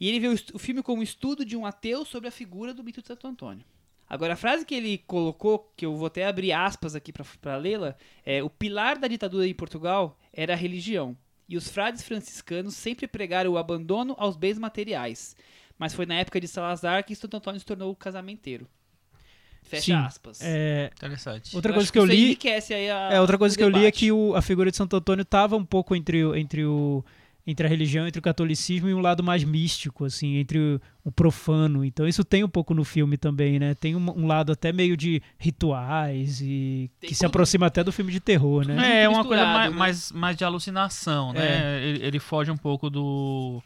[0.00, 2.72] E ele vê o, o filme como um estudo de um ateu sobre a figura
[2.72, 3.64] do mito de Santo Antônio.
[4.08, 7.96] Agora, a frase que ele colocou, que eu vou até abrir aspas aqui pra lê-la,
[8.24, 11.16] é: O pilar da ditadura em Portugal era a religião.
[11.48, 15.36] E os frades franciscanos sempre pregaram o abandono aos bens materiais.
[15.78, 18.66] Mas foi na época de Salazar que Santo Antônio se tornou o casamenteiro.
[19.62, 20.40] Fecha Sim, aspas.
[20.42, 21.54] É, Interessante.
[21.56, 22.24] outra Eu coisa que eu li.
[22.26, 24.76] enriquece aí a- É, outra coisa que eu li é que o- a figura de
[24.76, 27.02] Santo Antônio estava um pouco entre, o- entre, o,
[27.46, 31.12] entre a religião, entre o catolicismo e um lado mais místico, assim, entre o, o
[31.12, 31.84] profano.
[31.84, 33.74] Então isso tem um pouco no filme também, né?
[33.74, 37.92] Tem um, um lado até meio de rituais e Tem que se aproxima até do
[37.92, 39.00] filme de terror, né?
[39.00, 39.76] É, é uma coisa mais, né?
[39.76, 41.82] mais, mais de alucinação, né?
[41.82, 43.62] Ele, ele foge um pouco do.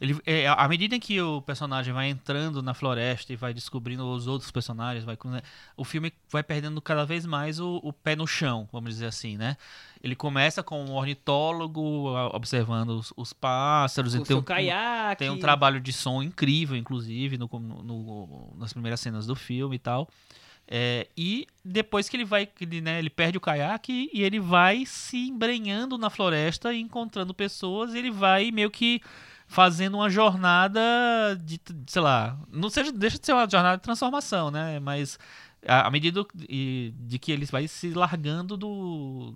[0.00, 4.04] Ele, é, à medida em que o personagem vai entrando na floresta e vai descobrindo
[4.04, 5.42] os outros personagens, vai, né,
[5.76, 9.36] o filme vai perdendo cada vez mais o, o pé no chão, vamos dizer assim,
[9.36, 9.56] né?
[10.02, 15.18] Ele começa com um ornitólogo observando os, os pássaros, e o tem um, caiaque.
[15.20, 19.78] tem um trabalho de som incrível, inclusive, no, no- nas primeiras cenas do filme e
[19.78, 20.08] tal.
[20.66, 24.84] É, e depois que ele vai, ele, né, ele perde o caiaque e ele vai
[24.86, 29.00] se embrenhando na floresta e encontrando pessoas, e ele vai meio que
[29.46, 30.80] fazendo uma jornada
[31.44, 34.80] de, sei lá, não seja, deixa de ser uma jornada de transformação, né?
[34.80, 35.18] Mas
[35.66, 39.34] à medida de que ele vai se largando do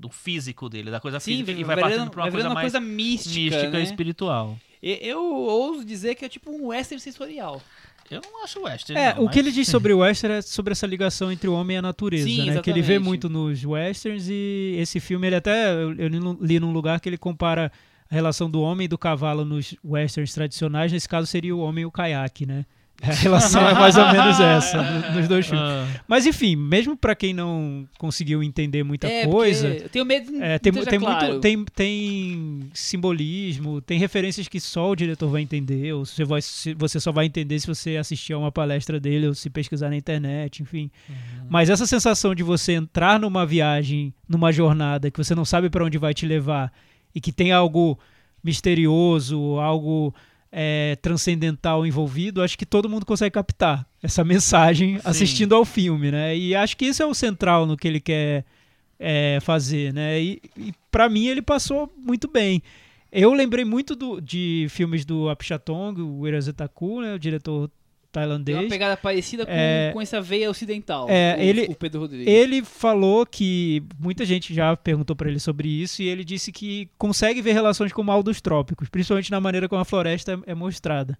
[0.00, 2.72] do físico dele, da coisa Sim, física, e vai, virando, pra uma coisa uma mais
[2.72, 3.80] coisa mística, mística né?
[3.80, 4.58] e espiritual.
[4.82, 7.62] E- Eu ouso dizer que é tipo um western sensorial.
[8.10, 9.00] Eu não acho western.
[9.00, 11.48] É, não, o que mas- ele diz sobre o western é sobre essa ligação entre
[11.48, 12.60] o homem e a natureza, Sim, né?
[12.60, 16.36] Que ele vê muito nos westerns e esse filme ele até eu eu li num-
[16.40, 17.70] li num lugar que ele compara
[18.10, 21.82] a relação do homem e do cavalo nos westerns tradicionais, nesse caso seria o homem
[21.82, 22.66] e o caiaque, né?
[23.02, 25.64] A relação é mais ou menos essa no- nos dois filmes.
[25.64, 30.30] Ah, Mas enfim, mesmo pra quem não conseguiu entender muita é, coisa, Eu tenho medo
[30.30, 31.26] de é, tem, tem claro.
[31.28, 36.40] muito tem, tem simbolismo, tem referências que só o diretor vai entender, ou você, vai,
[36.76, 39.96] você só vai entender se você assistir a uma palestra dele ou se pesquisar na
[39.96, 40.90] internet, enfim.
[41.48, 45.84] Mas essa sensação de você entrar numa viagem, numa jornada que você não sabe para
[45.84, 46.72] onde vai te levar
[47.14, 47.98] e que tem algo
[48.42, 50.14] misterioso, algo
[50.52, 56.36] é, transcendental envolvido, acho que todo mundo consegue captar essa mensagem assistindo ao filme, né?
[56.36, 58.44] E acho que isso é o central no que ele quer
[58.98, 60.20] é, fazer, né?
[60.20, 62.62] E, e para mim ele passou muito bem.
[63.12, 67.14] Eu lembrei muito do, de filmes do Apichatong, o Irazetaku, né?
[67.14, 67.70] O diretor
[68.12, 68.68] Tem uma tailandês.
[68.68, 71.06] pegada parecida com, É, com essa veia ocidental.
[71.08, 72.26] é, o, ele- o Pedro Rodrigues.
[72.26, 76.88] Ele falou que muita gente já perguntou pra ele sobre isso e ele disse que
[76.98, 80.54] consegue ver relações com o mal dos trópicos, principalmente na maneira como a floresta é
[80.54, 81.16] mostrada.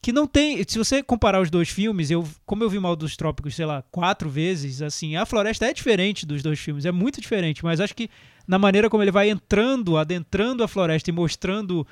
[0.00, 3.16] Que não tem, se você comparar os dois filmes, eu como eu vi Mal dos
[3.16, 7.20] Trópicos, sei lá, quatro vezes, assim, a floresta é diferente dos dois filmes, é muito
[7.20, 8.08] diferente, mas acho que
[8.46, 11.86] na maneira como ele vai entrando, adentrando a floresta e mostrando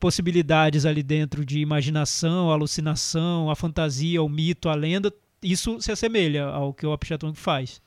[0.00, 5.12] possibilidades ali dentro de imaginação, alucinação, a fantasia, o mito, a lenda,
[5.42, 7.80] isso se assemelha ao que o Apichatong faz.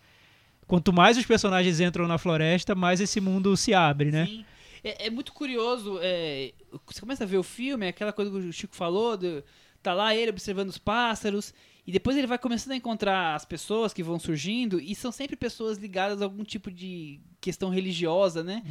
[0.67, 4.25] Quanto mais os personagens entram na floresta, mais esse mundo se abre, né?
[4.27, 4.45] Sim.
[4.83, 5.97] É, é muito curioso.
[6.01, 6.51] é,
[6.85, 9.43] você começa a ver o filme, é aquela coisa que o Chico falou, do-
[9.81, 11.53] tá lá ele observando os pássaros,
[11.85, 15.35] e depois ele vai começando a encontrar as pessoas que vão surgindo, e são sempre
[15.35, 18.63] pessoas ligadas a algum tipo de questão religiosa, né?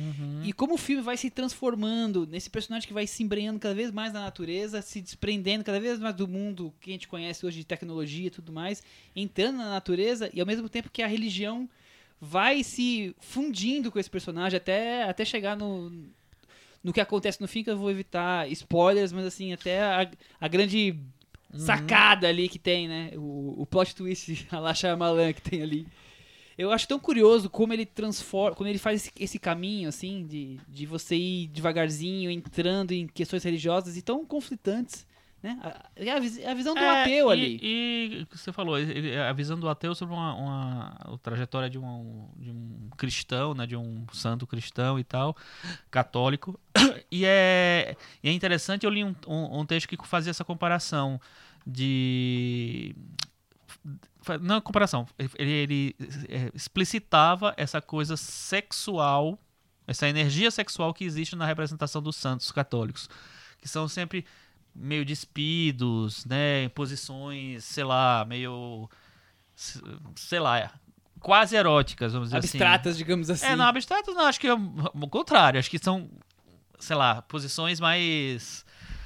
[0.47, 3.91] E como o filme vai se transformando nesse personagem que vai se embrenhando cada vez
[3.93, 7.59] mais na natureza, se desprendendo cada vez mais do mundo que a gente conhece hoje
[7.59, 8.83] de tecnologia e tudo mais,
[9.15, 11.69] entrando na natureza, e ao mesmo tempo que a religião
[12.19, 15.93] vai se fundindo com esse personagem até, até chegar no,
[16.83, 20.11] no que acontece no fim, que eu vou evitar spoilers, mas assim, até a,
[20.41, 20.97] a grande
[21.59, 23.13] sacada ali que tem, né?
[23.17, 25.87] O, o plot twist, a La Shyamalan que tem ali.
[26.57, 30.61] Eu acho tão curioso como ele transforma, como ele faz esse, esse caminho, assim, de,
[30.69, 35.07] de você ir devagarzinho, entrando em questões religiosas e tão conflitantes,
[35.43, 35.59] né?
[35.63, 37.59] A- É a, é a visão do É, ateu e, ali.
[37.63, 41.79] E o que você falou, a visão do ateu sobre uma, uma a trajetória de
[41.79, 45.37] um, de um cristão, né, de um santo cristão e tal,
[45.91, 46.59] católico.
[47.11, 51.21] E é, e é interessante, eu li um, um, um texto que fazia essa comparação
[51.67, 52.95] de
[54.41, 55.07] não é comparação,
[55.39, 55.97] ele, ele
[56.29, 59.39] é, explicitava essa coisa sexual,
[59.87, 63.09] essa energia sexual que existe na representação dos santos católicos,
[63.59, 64.25] que são sempre
[64.75, 68.89] meio despidos, né, em posições, sei lá, meio
[70.17, 70.73] sei lá,
[71.21, 72.59] quase eróticas, vamos dizer assim.
[72.59, 73.47] Abstratas, digamos assim.
[73.47, 76.11] É, não, abstratos não, acho que é o contrário, acho que são,
[76.79, 78.65] sei lá, posições mais,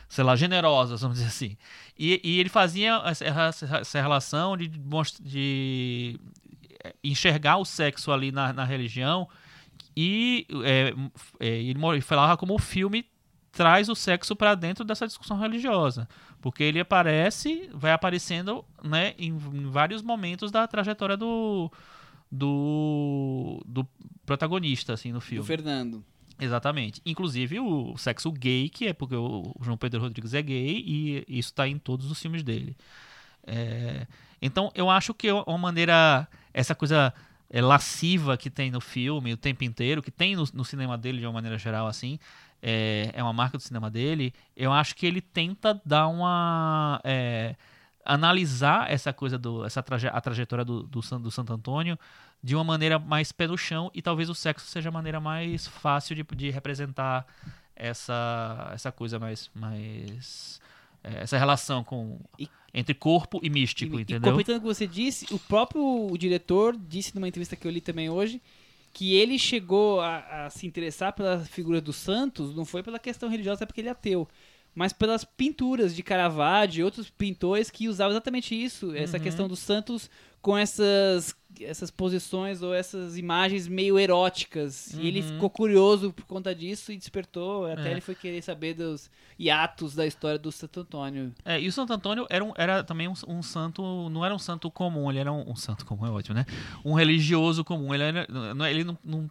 [0.08, 1.56] sei lá, generosas, vamos dizer assim.
[1.98, 4.68] E, e ele fazia essa, essa- relação de,
[5.20, 6.20] de
[6.84, 9.28] eh, enxergar o sexo ali na, na religião
[9.96, 10.94] e é,
[11.40, 13.06] é, ele falava como o filme
[13.56, 16.06] traz o sexo para dentro dessa discussão religiosa,
[16.42, 21.72] porque ele aparece, vai aparecendo, né, em, em vários momentos da trajetória do
[22.30, 23.88] do, do
[24.26, 25.46] protagonista assim no do filme.
[25.46, 26.04] Fernando.
[26.38, 27.00] Exatamente.
[27.06, 31.48] Inclusive o sexo gay, que é porque o João Pedro Rodrigues é gay e isso
[31.48, 32.76] está em todos os filmes dele.
[33.46, 34.06] É,
[34.42, 37.14] então eu acho que é uma maneira, essa coisa
[37.48, 41.20] é, lasciva que tem no filme o tempo inteiro, que tem no, no cinema dele
[41.20, 42.18] de uma maneira geral assim,
[42.62, 44.32] é, é uma marca do cinema dele.
[44.56, 47.54] Eu acho que ele tenta dar uma é,
[48.04, 51.98] analisar essa coisa do essa traje, a trajetória do, do, do Santo Antônio
[52.42, 55.66] de uma maneira mais pé no chão e talvez o sexo seja a maneira mais
[55.66, 57.26] fácil de, de representar
[57.74, 60.60] essa essa coisa mais mais
[61.02, 64.30] é, essa relação com E- entre corpo e místico, e, e entendeu?
[64.30, 68.10] completando o que você disse, o próprio diretor disse numa entrevista que eu li também
[68.10, 68.40] hoje
[68.96, 73.28] que ele chegou a, a se interessar pela figura dos santos, não foi pela questão
[73.28, 74.26] religiosa, é porque ele é ateu,
[74.74, 79.22] mas pelas pinturas de Caravaggio e outros pintores que usavam exatamente isso, essa Uhum.
[79.22, 80.08] questão dos santos
[80.40, 84.92] com essas essas posições ou essas imagens meio eróticas.
[84.94, 85.28] E ele Uhum.
[85.34, 87.90] ficou curioso por conta disso e despertou, até É.
[87.92, 91.32] ele foi querer saber dos hiatos da história do Santo Antônio.
[91.44, 94.38] É, e o Santo Antônio era, um- era também um, um santo, não era um
[94.38, 96.46] santo comum, ele era um, um santo comum, é ótimo, né?
[96.84, 97.94] Um religioso comum.
[97.94, 99.30] Ele, era, não- ele não, não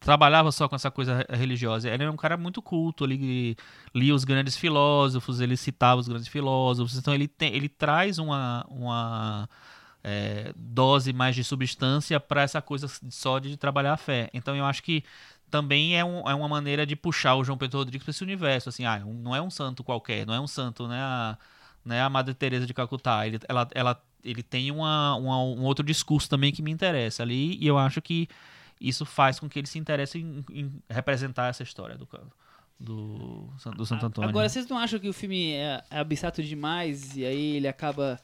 [0.00, 3.56] trabalhava só com essa coisa religiosa, ele era um cara muito culto, ele
[3.94, 8.66] lia os grandes filósofos, ele citava os grandes filósofos, então ele, tem, ele traz uma,
[8.68, 9.48] uma
[10.04, 14.28] é, dose mais de substância para essa coisa só de trabalhar a fé.
[14.34, 15.04] Então eu acho que
[15.50, 18.68] também é, um- é uma maneira de puxar o João Pedro Rodrigues para esse universo,
[18.68, 21.36] assim, ah, não é um santo qualquer, não é um santo, né, a,
[21.84, 25.84] né, a Madre Teresa de Calcutá, ele, ela, ela, ele tem uma, uma- um outro
[25.84, 28.28] discurso também que me interessa ali, e eu acho que
[28.80, 32.08] isso faz com que ele se interesse em, em representar essa história do,
[32.80, 34.30] do, do Santo Antônio.
[34.30, 38.18] Agora, vocês não acham que o filme é, é abstrato demais e aí ele acaba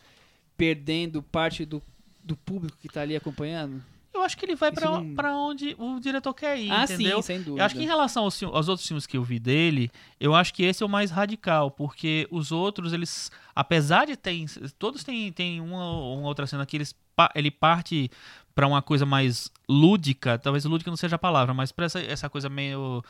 [0.58, 1.82] perdendo parte do,
[2.22, 3.82] do público que tá ali acompanhando?
[4.12, 7.22] eu acho que ele vai pra não- pra onde o diretor quer ir, ah, entendeu?
[7.22, 7.62] sim, sem dúvida.
[7.62, 10.52] Eu acho que em relação aos, aos outros filmes que eu vi dele, eu acho
[10.52, 14.44] que esse é o mais radical, porque os outros, eles, apesar de ter,
[14.76, 16.96] todos têm, têm uma, uma outra cena que eles,
[17.32, 18.10] ele parte
[18.56, 22.28] pra uma coisa mais lúdica, talvez lúdica não seja a palavra, mas pra essa, essa
[22.28, 23.04] coisa meio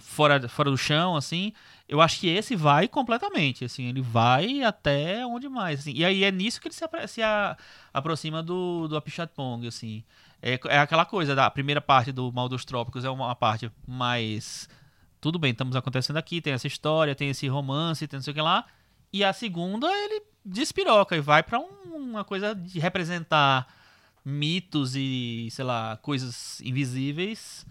[0.00, 1.52] fora, fora do chão, assim,
[1.88, 5.92] eu acho que esse vai completamente, assim, ele vai até onde mais, assim.
[5.94, 7.56] E aí é nisso que ele se, se a-
[7.92, 10.02] aproxima do, do Apichatpong, assim.
[10.42, 14.68] É, é aquela coisa, da primeira parte do Mal dos Trópicos é uma parte mais...
[15.20, 18.34] Tudo bem, estamos acontecendo aqui, tem essa história, tem esse romance, tem não sei o
[18.34, 18.64] que lá.
[19.12, 23.66] E a segunda, ele despiroca e vai pra um- uma coisa de representar
[24.24, 27.64] mitos e, sei lá, coisas invisíveis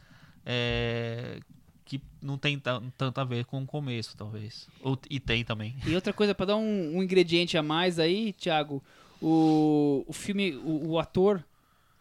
[0.45, 1.40] é,
[1.86, 4.68] que não tem tan- tanto a ver com o começo, talvez.
[4.82, 5.76] Ou, e tem também.
[5.86, 8.84] E outra coisa, pra dar um, um ingrediente a mais aí, Thiago,
[9.22, 11.44] o, o filme, o, o ator,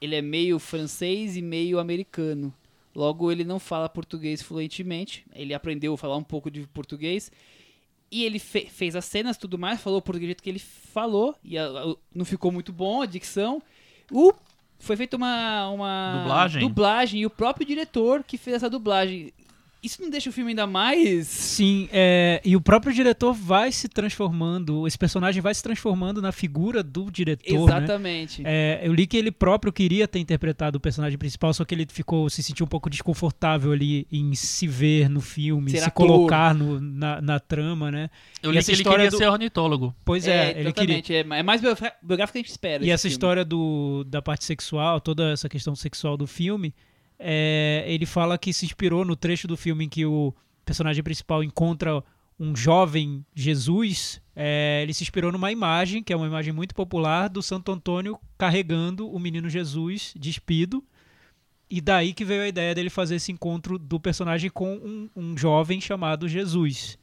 [0.01, 2.52] ele é meio francês e meio americano.
[2.94, 5.24] Logo, ele não fala português fluentemente.
[5.35, 7.31] Ele aprendeu a falar um pouco de português.
[8.11, 10.59] E ele fe- fez as cenas tudo mais, falou o português do jeito que ele
[10.61, 11.35] falou.
[11.43, 13.61] E a- a- não ficou muito bom a dicção.
[14.12, 14.32] O,
[14.78, 16.61] foi feita uma, uma Dublagem?
[16.61, 17.20] dublagem.
[17.23, 19.32] E o próprio diretor que fez essa dublagem.
[19.85, 21.27] Isso não deixa o filme ainda mais.
[21.28, 26.32] Sim, é, e o próprio diretor vai se transformando, esse personagem vai se transformando na
[26.32, 27.77] figura do diretor, né?
[27.77, 28.43] Exatamente.
[28.44, 31.86] É, eu li que ele próprio queria ter interpretado o personagem principal, só que ele
[31.90, 36.06] ficou se sentiu um pouco desconfortável ali em se ver no filme, Ser se ator.
[36.06, 38.09] colocar no- na, na trama, né?
[38.43, 39.94] Eu E li essa que ele história queria do- ser ornitólogo.
[40.05, 40.94] Pois é, ele queria.
[40.97, 41.15] exatamente.
[41.15, 42.85] É, é mais biográfico que a gente espera.
[42.85, 43.12] E essa filme.
[43.12, 46.74] história do, da parte sexual, toda essa questão sexual do filme,
[47.26, 51.42] é, ele fala que se inspirou no trecho do filme em que o personagem principal
[51.42, 52.05] encontra
[52.38, 54.20] um jovem Jesus.
[54.36, 58.20] é, ele se inspirou numa imagem, que é uma imagem muito popular, do Santo Antônio
[58.36, 60.84] carregando o menino Jesus despido.
[61.70, 65.36] E daí que veio a ideia dele fazer esse encontro do personagem com um, um
[65.38, 66.98] jovem chamado Jesus.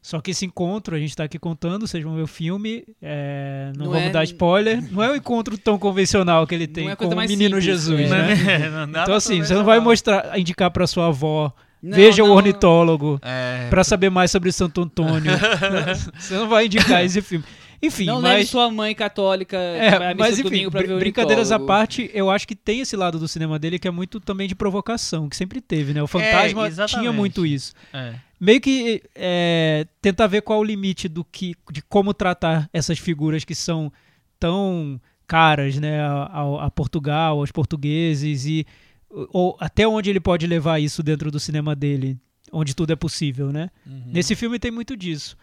[0.00, 3.72] Só que esse encontro, a gente tá aqui contando, vocês vão ver o filme, é,
[3.76, 6.88] não, Não vamos é- dar spoiler, não é um encontro tão convencional que ele tem
[6.88, 8.06] é com o menino simples, Jesus, é.
[8.08, 8.68] né?
[8.86, 11.52] Nada Então assim, você não vai mostrar, indicar pra sua avó,
[11.82, 15.32] Não, veja o não, ornitólogo, É, pra saber mais sobre Santo Antônio.
[16.18, 17.44] você não vai indicar esse filme.
[17.80, 18.48] Enfim, Não leve mas...
[18.48, 22.56] sua mãe católica É, mas enfim, pra ver o brincadeiras à parte, eu acho que
[22.56, 25.94] tem esse lado do cinema dele que é muito também de provocação, que sempre teve,
[25.94, 26.02] né?
[26.02, 27.14] O Fantasma tinha exatamente.
[27.14, 27.74] muito isso.
[27.92, 28.14] é.
[28.40, 33.44] Meio que é, tentar ver qual o limite do que, de como tratar essas figuras
[33.44, 33.92] que são
[34.38, 38.66] tão caras, né, a, a Portugal, aos portugueses e
[39.10, 42.16] ou até onde ele pode levar isso dentro do cinema dele,
[42.52, 43.70] onde tudo é possível, né?
[43.86, 44.02] Uhum.
[44.12, 45.36] Nesse filme tem muito disso.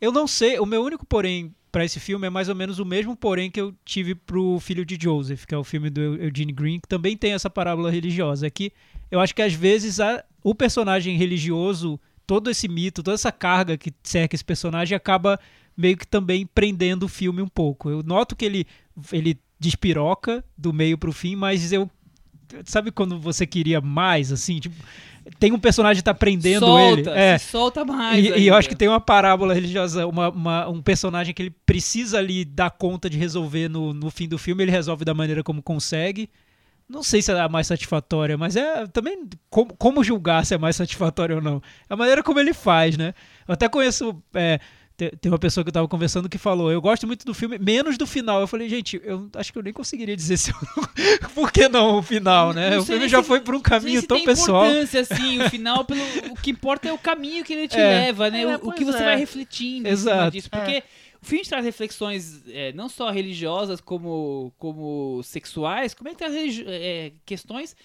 [0.00, 2.84] Eu não sei, o meu único porém pra esse filme é mais ou menos o
[2.84, 6.52] mesmo porém que eu tive pro Filho de Joseph, que é o filme do Eugene
[6.52, 8.46] Green, que também tem essa parábola religiosa.
[8.46, 8.72] É que
[9.10, 13.78] eu acho que às vezes a- o personagem religioso, todo esse mito, toda essa carga
[13.78, 15.40] que cerca esse personagem acaba
[15.74, 17.88] meio que também prendendo o filme um pouco.
[17.88, 18.66] Eu noto que ele
[19.10, 21.90] ele despiroca do meio pro fim, mas eu
[22.66, 24.74] sabe quando você queria mais assim, tipo,
[25.38, 27.18] tem um personagem que tá prendendo solta, ele.
[27.18, 27.38] É.
[27.38, 28.22] solta mais.
[28.24, 31.54] E, e eu acho que tem uma parábola religiosa, uma, uma- um personagem que ele
[31.64, 35.42] precisa ali dar conta de resolver no, no fim do filme, ele resolve da maneira
[35.42, 36.28] como consegue.
[36.88, 40.58] Não sei se é a mais satisfatória, mas é também como, como julgar se é
[40.58, 41.62] mais satisfatória ou não.
[41.88, 43.12] É a maneira como ele faz, né?
[43.46, 44.16] Eu até conheço.
[44.32, 44.58] é,
[44.96, 47.58] te- tem uma pessoa que eu tava conversando que falou: Eu gosto muito do filme,
[47.58, 48.40] menos do final.
[48.40, 51.28] Eu falei, gente, eu acho que eu nem conseguiria dizer se eu não...
[51.34, 52.70] Por que não o final, né?
[52.70, 54.64] Não o filme já se- foi por um caminho tão tem pessoal.
[54.66, 56.00] importância, assim, o final, pelo,
[56.30, 57.86] o que importa é o caminho que ele te É.
[58.06, 58.42] leva, né?
[58.42, 59.04] É, o, o que você é.
[59.04, 60.30] vai refletindo em cima Exato.
[60.32, 60.50] disso.
[60.50, 60.82] Porque
[61.22, 66.64] o filme traz reflexões é, não só religiosas como, como sexuais, como ele traz religi-
[66.66, 67.76] é, questões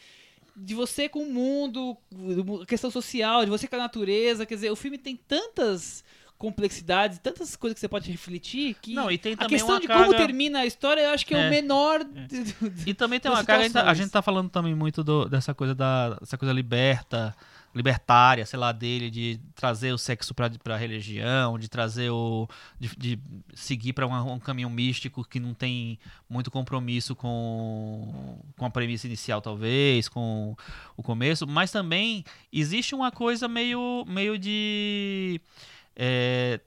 [0.56, 4.46] de você com o mundo, do mu- questão social, de você com a natureza.
[4.46, 6.04] Quer dizer, o filme tem tantas
[6.38, 9.82] complexidades, tantas coisas que você pode refletir que Não, e tem a também questão uma
[9.82, 10.04] de carga...
[10.06, 11.48] como termina a história eu acho que é, É.
[11.48, 14.22] o menor de- de- E também tem uma carga, a gente, tá, a gente tá
[14.22, 17.34] falando também muito do- dessa coisa da dessa coisa liberta,
[17.74, 22.48] libertária, sei lá, dele de trazer o sexo pra, pra religião, de trazer o
[22.80, 23.20] de, de
[23.54, 25.98] seguir para um caminho místico que não tem
[26.30, 30.56] muito compromisso com com a premissa inicial talvez, com
[30.96, 35.42] o começo, mas também existe uma coisa meio meio de
[35.96, 36.60] é,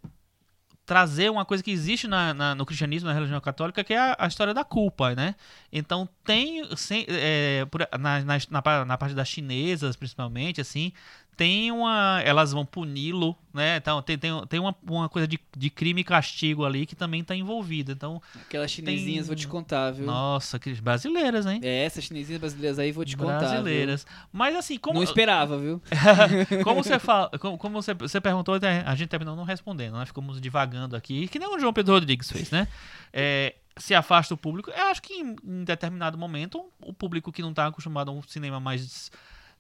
[0.87, 4.17] trazer uma coisa que existe na- na- no cristianismo, na religião católica, que é a,
[4.21, 5.35] a história da culpa, né?
[5.73, 10.93] Então tem, sem- é, por- na, na, na pa- na parte das chinesas, principalmente, assim,
[11.37, 13.77] tem uma, elas vão puni-lo, né?
[13.77, 17.21] Então tem, tem, tem uma, uma coisa de, de crime e castigo ali que também
[17.21, 17.93] está envolvida.
[17.93, 20.07] Então, Aquelas chinesinhas, vou te contar, viu?
[20.07, 21.61] nossa, que brasileiras, hein?
[21.63, 23.39] É, essas chinesinhas brasileiras aí, vou te contar.
[23.39, 24.07] brasileiras.
[24.33, 25.83] Mas assim, como Não esperava, viu?
[26.65, 28.55] como você fala, como, como você, você perguntou,
[28.87, 30.07] a gente terminou não respondendo, né?
[30.07, 32.67] Ficamos divagando aqui, que nem o João Pedro Rodrigues fez, né?
[33.13, 34.71] É, se afasta o público.
[34.71, 38.23] Eu acho que em, em determinado momento o público que não está acostumado a um
[38.23, 39.11] cinema mais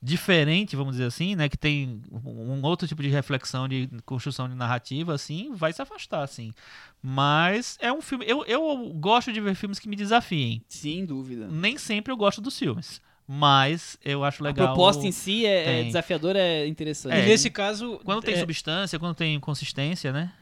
[0.03, 4.55] diferente, vamos dizer assim, né, que tem um outro tipo de reflexão de construção de
[4.55, 6.53] narrativa assim, vai se afastar assim.
[7.03, 10.63] Mas é um filme, eu, eu gosto de ver filmes que me desafiem.
[10.69, 11.49] Sem dúvida.
[11.49, 14.69] Nem sempre eu gosto dos filmes, mas eu acho A legal.
[14.69, 17.15] proposta em si é, é desafiadora, é interessante.
[17.15, 18.01] É, e nesse caso.
[18.05, 20.33] quando tem é, substância, quando tem consistência, né?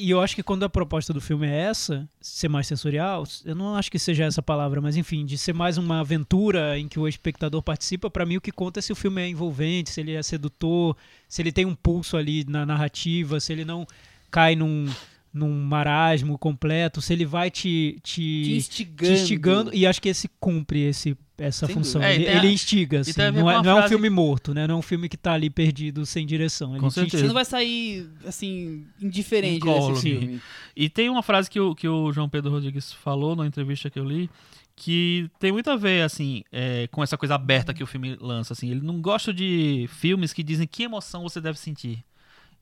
[0.00, 3.52] E eu acho que quando a proposta do filme é essa, ser mais sensorial, eu
[3.52, 7.00] não acho que seja essa palavra, mas enfim, de ser mais uma aventura em que
[7.00, 10.00] o espectador participa, pra mim o que conta é se o filme é envolvente, se
[10.00, 10.96] ele é sedutor,
[11.28, 13.84] se ele tem um pulso ali na narrativa, se ele não
[14.30, 14.86] cai num,
[15.32, 19.14] num marasmo completo, se ele vai te, te, Te instigando.
[19.14, 22.02] te instigando, e acho que esse cumpre esse, essa Sem função.
[22.02, 24.52] É, ele, a- ele instiga, assim, ver não, é, não é um frase- filme morto,
[24.54, 24.66] né?
[24.66, 26.72] Não é um filme que tá ali perdido, sem direção.
[26.72, 27.22] Ele Com certeza.
[27.22, 29.94] Você não vai sair, assim, indiferente Incólume.
[29.94, 30.40] desse filme.
[30.74, 33.98] E tem uma frase que o, que o João Pedro Rodrigues falou na entrevista que
[33.98, 34.28] eu li,
[34.74, 38.52] que tem muito a ver, assim, é, com essa coisa aberta que o filme lança,
[38.52, 38.70] assim.
[38.70, 42.02] Ele não gosta de filmes que dizem que emoção você deve sentir.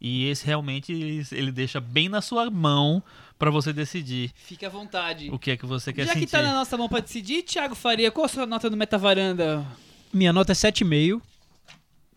[0.01, 0.93] E esse realmente
[1.33, 3.03] ele, deixa bem na sua mão
[3.39, 5.31] pra você decidir Fique à vontade.
[5.31, 6.27] o que é que você quer Já sentir.
[6.27, 9.67] que tá na nossa mão pra decidir, Thiago Faria, qual a sua nota no Metavaranda?
[10.13, 11.21] Minha nota é 7,5.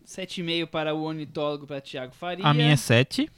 [0.06, 2.44] 7,5 para o ornitólogo para Thiago Faria.
[2.46, 3.30] A minha é 7.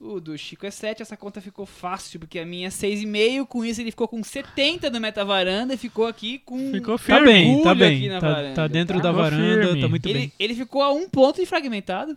[0.00, 3.46] O do Chico é 7, essa conta ficou fácil, porque a minha é 6,5.
[3.46, 6.70] Com isso, ele ficou com 70 no Metavaranda e ficou aqui com.
[6.72, 7.26] Ficou Tá firme.
[7.26, 8.08] bem, tá orgulho aqui bem.
[8.08, 9.02] na Tá, varanda, tá dentro tá?
[9.02, 9.80] da varanda, firme.
[9.80, 10.32] tá muito Ele, bem.
[10.38, 12.16] ele ficou a um ponto de fragmentado.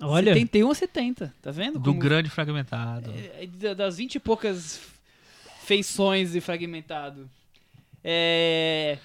[0.00, 1.78] Olha, 71 a 70, tá vendo?
[1.78, 3.12] Do Como- grande fragmentado.
[3.16, 4.80] É, da- das 20 e poucas
[5.64, 7.28] feições de fragmentado.
[8.04, 8.98] É,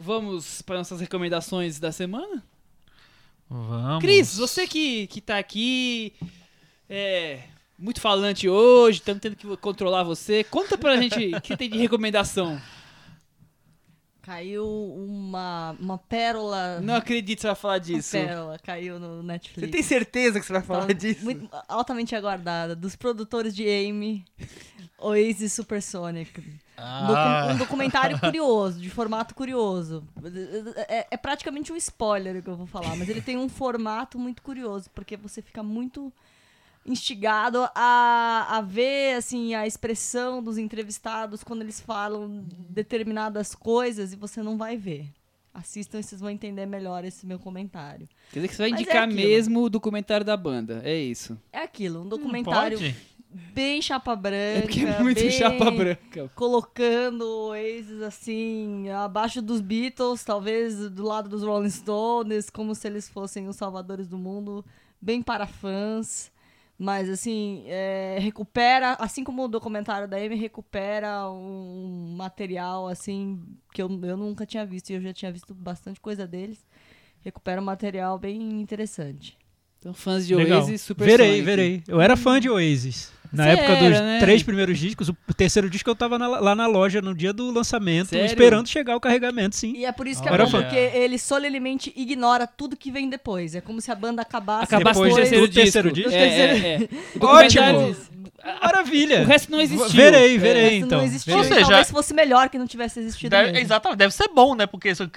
[0.00, 2.40] Vamos para nossas recomendações da semana?
[3.50, 4.00] Vamos.
[4.00, 6.12] Cris, você que, que tá aqui,
[6.88, 7.40] é,
[7.76, 10.44] muito falante hoje, estamos tendo que controlar você.
[10.44, 12.60] Conta pra gente o que tem de recomendação.
[14.28, 16.80] Caiu uma, uma pérola.
[16.82, 18.10] Não acredito que você vai falar uma disso.
[18.12, 19.60] pérola caiu no Netflix.
[19.66, 21.24] Você tem certeza que você vai falar Tá disso?
[21.24, 22.76] muito- altamente aguardada.
[22.76, 24.22] Dos produtores de Amy,
[24.98, 26.30] Oasis Supersonic.
[26.42, 27.48] Docu- Ah.
[27.54, 30.06] um documentário curioso, de formato curioso.
[30.88, 34.18] É, é praticamente um spoiler o que eu vou falar, mas ele tem um formato
[34.18, 36.12] muito curioso, porque você fica muito
[36.86, 44.16] instigado a, a ver assim a expressão dos entrevistados quando eles falam determinadas coisas e
[44.16, 45.08] você não vai ver.
[45.52, 48.06] Assistam e vocês vão entender melhor esse meu comentário.
[48.32, 49.20] Quer dizer que você vai Mas é indicar aquilo.
[49.20, 51.36] mesmo o documentário da banda, é isso.
[51.52, 52.96] É aquilo, um Não documentário pode?
[53.54, 54.58] bem chapa branca.
[54.58, 56.30] É porque é muito bem chapa branca.
[56.34, 62.86] Colocando o Oasis assim, abaixo dos Beatles, talvez do lado dos Rolling Stones, como se
[62.86, 64.64] eles fossem os salvadores do mundo,
[65.00, 66.30] bem para fãs.
[66.78, 73.42] Mas assim, é, recupera, assim como o documentário da Amy, recupera um material assim
[73.74, 76.64] que eu, eu nunca tinha visto e eu já tinha visto bastante coisa deles.
[77.20, 79.36] Recupera um material bem interessante.
[79.80, 80.60] Então, fãs de legal.
[80.60, 81.44] Oasis, Super verei, Sonic.
[81.44, 81.82] verei.
[81.88, 83.12] Eu era fã de Oasis.
[83.32, 84.18] Na Você época dos era, né?
[84.20, 87.50] três primeiros discos, o terceiro disco eu tava na- lá na loja no dia do
[87.50, 88.24] lançamento, Sério?
[88.26, 89.74] esperando chegar o carregamento, sim.
[89.76, 90.62] E é por isso que Era é bom, fã.
[90.62, 93.54] porque ele solenemente ignora tudo que vem depois.
[93.54, 95.62] É como se a banda acabasse Acabasse Depois o terceiro do disco.
[95.62, 96.10] terceiro disco?
[96.10, 96.88] É, é, é.
[97.20, 97.96] O Ótimo!
[98.62, 99.22] Maravilha!
[99.22, 99.88] O resto não existiu.
[99.90, 100.38] Verei, É.
[100.38, 100.98] verei então.
[100.98, 101.36] não existiu.
[101.36, 103.58] Ou seja, talvez fosse melhor que não tivesse existido Deve- mesmo.
[103.58, 104.66] exatamente, deve ser bom, né?
[104.66, 105.08] Porque isso eh,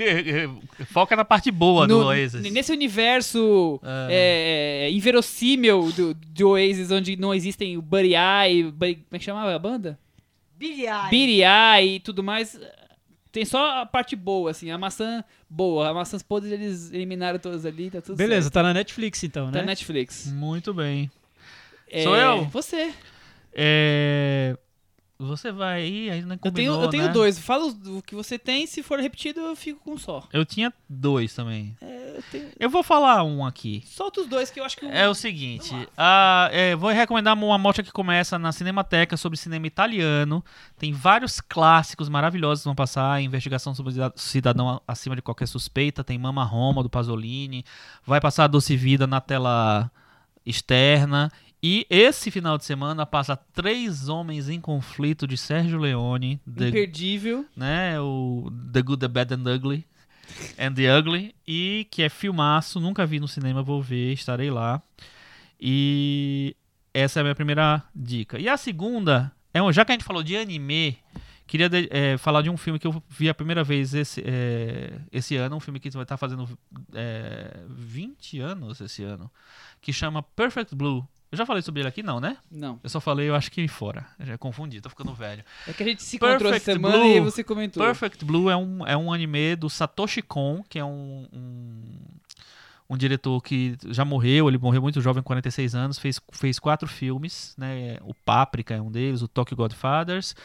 [0.80, 2.42] eh, foca na parte boa do No- Oasis.
[2.52, 3.80] Nesse universo
[4.10, 9.20] é, é, inverossímil do, do Oasis, onde não existem o Buddy Eye, Buddy- como é
[9.20, 10.00] que chamava a banda?
[11.42, 12.60] Eye e tudo mais.
[13.32, 15.88] Tem só a parte boa, assim, a maçã boa.
[15.90, 18.54] A maçãs podres eles eliminaram todas ali, tá tudo Beleza, certo.
[18.54, 19.60] tá na Netflix então, Tá né?
[19.62, 20.28] na Netflix.
[20.34, 21.10] Muito bem.
[21.90, 22.44] É, Sou eu?
[22.46, 22.94] Você.
[23.54, 24.58] É,
[25.28, 27.10] Você vai aí, ainda não Eu tenho, combinou, eu tenho né?
[27.12, 27.38] dois.
[27.40, 30.28] Fala o que você tem, se for repetido, eu fico com um só.
[30.34, 31.76] Eu tinha dois também.
[31.82, 33.84] É, eu tenho- Eu vou falar um aqui.
[33.86, 34.86] Solta os dois que eu acho que.
[34.86, 39.68] É o seguinte, a- é, vou recomendar uma mostra que começa na Cinemateca sobre cinema
[39.68, 40.44] italiano.
[40.78, 43.22] Tem vários clássicos maravilhosos que vão passar.
[43.22, 46.04] Investigação sobre Cidadão Acima de Qualquer Suspeita.
[46.04, 47.64] Tem Mama Roma, do Pasolini.
[48.06, 49.92] Vai passar a Doce Vida na tela
[50.46, 51.32] externa.
[51.64, 56.40] E esse final de semana passa Três Homens em Conflito, de Sérgio Leone.
[56.52, 57.46] The Imperdível.
[57.56, 58.00] né?
[58.00, 59.86] O The Good, The Bad and Ugly.
[60.58, 61.36] And the Ugly.
[61.48, 64.82] E que é filmaço, nunca vi no cinema, vou ver, estarei lá.
[65.60, 66.56] E
[66.94, 68.40] essa é a minha primeira dica.
[68.40, 70.98] E a segunda, é um, já que a gente falou de anime,
[71.46, 74.94] Queria de- é, falar de um filme que eu vi a primeira vez esse, é,
[75.12, 76.48] esse ano, um filme que vai estar fazendo
[76.94, 79.30] é, 20 anos esse ano,
[79.82, 81.06] que chama Perfect Blue.
[81.32, 82.36] Eu já falei sobre ele aqui, não, né?
[82.52, 82.78] Não.
[82.84, 84.06] Eu só falei, eu acho que fora.
[84.20, 85.46] Eu já confundi, tô ficando velho.
[85.66, 87.16] É que a gente se encontrou essa Perfect semana Blue.
[87.16, 87.82] e você comentou.
[87.82, 91.82] Perfect Blue é um, é um anime do Satoshi Kon, que é um, um,
[92.90, 97.56] um diretor que já morreu, ele morreu muito jovem, 46 anos, fez, fez quatro filmes,
[97.58, 97.98] né?
[98.02, 100.36] O Páprica é um deles, o Tokyo Godfathers,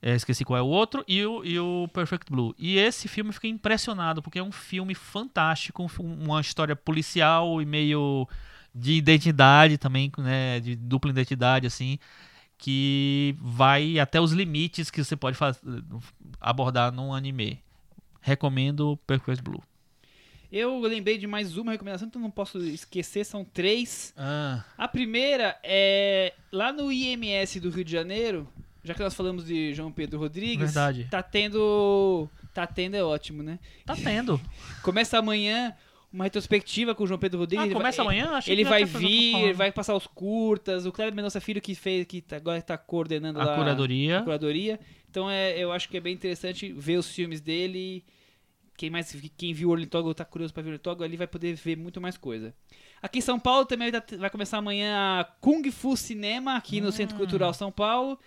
[0.00, 2.54] é, esqueci qual é o outro, e o, e o Perfect Blue.
[2.58, 7.60] E esse filme eu fiquei impressionado, porque é um filme fantástico, um uma história policial
[7.60, 8.26] e meio
[8.74, 10.60] de identidade também, né?
[10.60, 11.98] De dupla identidade, assim
[12.62, 15.36] que vai até os limites que você pode
[16.40, 17.60] abordar num anime.
[18.20, 19.60] Recomendo Perfect Blue.
[20.50, 24.14] Eu lembrei de mais uma recomendação, então não posso esquecer, são três.
[24.16, 28.48] Ah, A primeira é lá no IMS do Rio de Janeiro,
[28.84, 31.08] já que nós falamos de João Pedro Rodrigues, Verdade.
[31.10, 32.28] tá tendo.
[32.54, 33.58] Tá tendo é ótimo, né?
[33.84, 34.40] tá tendo.
[34.84, 35.74] Começa amanhã
[36.12, 37.62] uma retrospectiva com o João Pedro Rodrigues.
[37.62, 38.36] Ah, ele começa vai, amanhã?
[38.36, 40.84] Achei Ele que vai vir, vai passar os curtas.
[40.84, 44.18] O Cleber Mendonça Filho que fez, que tá- agora tá coordenando lá A curadoria.
[44.18, 44.78] a curadoria.
[45.10, 48.04] Então é, eu acho que é bem interessante ver os filmes dele.
[48.76, 51.54] Quem mais quem viu o Ornitólogo tá curioso pra ver o Ornitólogo ali vai poder
[51.54, 52.54] ver muito mais coisa.
[53.00, 56.90] Aqui em São Paulo também vai, tá- começar amanhã a Kung Fu Cinema aqui no
[56.92, 58.18] Centro Cultural São Paulo,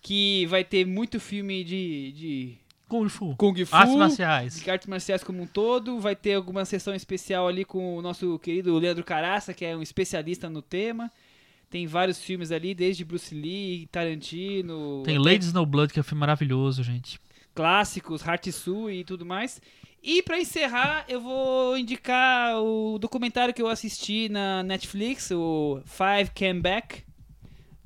[0.00, 2.58] que vai ter muito filme de, de
[2.88, 3.34] Kung Fu.
[3.36, 4.60] Kung Fu, Artes marciais.
[4.62, 5.98] de artes marciais como um todo.
[5.98, 9.82] Vai ter alguma sessão especial ali com o nosso querido Leandro Caraça, que é um
[9.82, 11.10] especialista no tema.
[11.70, 16.20] Tem vários filmes ali, desde Bruce Lee, Tarantino, Tem Lady Snowblood, que é um filme
[16.20, 17.18] maravilhoso, gente.
[17.54, 19.60] clássicos, Hatsu e tudo mais.
[20.00, 26.30] E pra encerrar, eu vou indicar o documentário que eu assisti na Netflix, o Five
[26.34, 27.02] Came Back,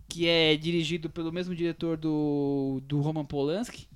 [0.08, 3.88] que é dirigido pelo mesmo diretor do, do Roman Polanski,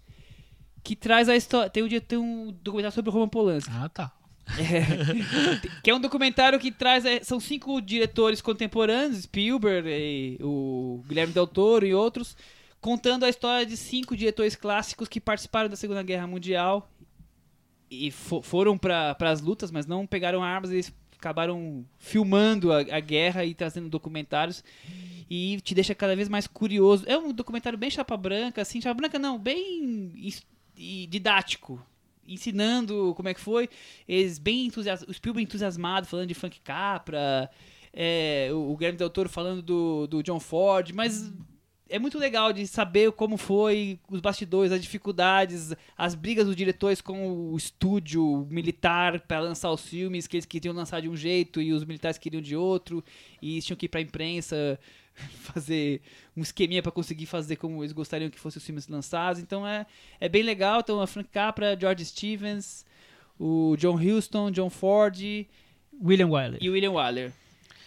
[0.82, 1.70] que traz a história.
[1.70, 3.70] Tem um, dia- tem um documentário sobre o Roman Polanski.
[3.74, 4.12] Ah, tá.
[5.82, 7.04] que é um documentário que traz.
[7.04, 12.36] é, são cinco diretores contemporâneos, Spielberg, e o Guilherme Del Toro e outros,
[12.80, 16.90] contando a história de cinco diretores clássicos que participaram da Segunda Guerra Mundial
[17.90, 23.00] e fo- foram para as lutas, mas não pegaram armas, eles acabaram filmando a, a
[23.00, 24.64] guerra e trazendo documentários.
[25.30, 27.04] E te deixa cada vez mais curioso.
[27.06, 30.12] É um documentário bem chapa branca, assim, chapa branca não, bem
[30.82, 31.80] e didático
[32.26, 33.68] ensinando como é que foi.
[34.06, 37.50] Eles bem entusiasmados, o Spielberg entusiasmado, falando de Frank Capra,
[37.92, 41.32] é, o, o Guilherme Del Toro falando do, do John Ford, mas
[41.92, 47.02] é muito legal de saber como foi os bastidores, as dificuldades, as brigas dos diretores
[47.02, 51.60] com o estúdio militar para lançar os filmes, que eles queriam lançar de um jeito
[51.60, 53.04] e os militares queriam de outro,
[53.42, 54.80] e tinham que ir para a imprensa
[55.44, 56.00] fazer
[56.34, 59.42] um esqueminha para conseguir fazer como eles gostariam que fossem os filmes lançados.
[59.42, 59.84] Então é,
[60.18, 60.80] é bem legal.
[60.80, 62.86] Então a Frank Capra, George Stevens,
[63.38, 65.46] o John Huston, John Ford e
[66.02, 66.58] William Wyler.
[66.70, 67.34] o William Wyler.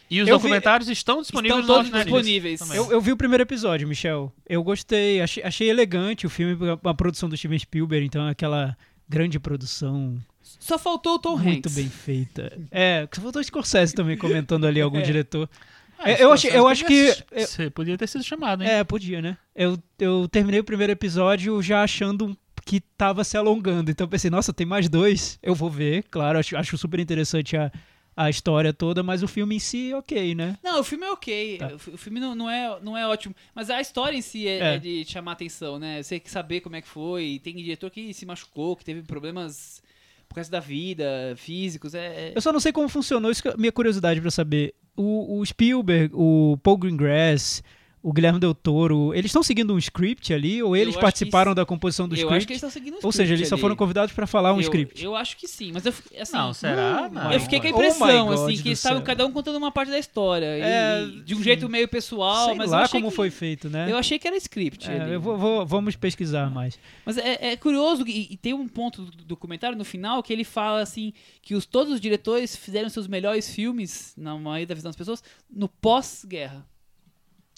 [0.09, 2.59] E os Eu vi- documentários estão disponíveis Estão todos disponíveis.
[2.59, 2.77] também.
[2.77, 4.31] Eu, eu vi o primeiro episódio, Michel.
[4.47, 8.77] Eu gostei, achei, achei elegante o filme, a produção do Steven Spielberg, então aquela
[9.09, 11.75] grande produção Só faltou o Tom muito Hanks.
[11.75, 12.51] bem feita.
[12.71, 15.01] É, que faltou o Scorsese também comentando ali algum É.
[15.01, 15.49] diretor.
[15.97, 18.69] Ah, eu achei- eu acho que- Você podia ter sido chamado, hein?
[18.69, 19.37] É, podia, né?
[19.55, 24.29] Eu, eu terminei o primeiro episódio já achando que tava se alongando, então eu pensei,
[24.29, 27.71] nossa, tem mais dois, eu vou ver, claro, acho, acho super interessante a,
[28.15, 30.57] a história toda, mas o filme em si, ok, né?
[30.63, 31.57] Não, o filme é ok.
[31.57, 31.67] Tá.
[31.73, 33.35] O fi- O filme não, não, é, não é ótimo.
[33.53, 34.75] Mas a história em si é, É.
[34.75, 36.01] é de chamar atenção, né?
[36.01, 37.41] Você tem que saber como é que foi.
[37.43, 39.83] Tem diretor que se machucou, que teve problemas
[40.29, 41.93] por causa da vida, físicos.
[41.93, 44.31] É, é- Eu só não sei como funcionou, isso que é a minha curiosidade pra
[44.31, 44.73] saber.
[44.95, 47.61] O, o Spielberg, o Paul Greengrass,
[48.07, 51.65] o Guilherme Del Toro, eles estão seguindo um script ali ou eles participaram que da
[51.65, 52.37] composição do eu script?
[52.37, 53.79] acho que eles estão seguindo um ou seja, eles só script foram ali.
[53.79, 55.03] convidados pra falar um eu, script.
[55.03, 57.09] Eu acho que sim, mas eu, assim, Não, será?
[57.09, 57.33] Não.
[57.33, 59.71] eu fiquei com a Oh impressão, God assim, que eles estavam cada um contando uma
[59.71, 60.45] parte da história.
[60.57, 61.43] e- É, e de um sim.
[61.45, 63.91] jeito meio pessoal, Sei mas eu lá achei como que- foi feito, né?
[63.91, 64.87] Eu achei que era script.
[64.87, 65.13] É, ali.
[65.13, 66.77] eu vou, vou- vamos pesquisar mais.
[67.03, 70.43] Mas é, é curioso, e, e tem um ponto do documentário no final que ele
[70.43, 71.11] fala assim:
[71.41, 75.23] que os, todos os diretores fizeram seus melhores filmes, na maioria da visão das pessoas,
[75.51, 76.63] no pós-guerra.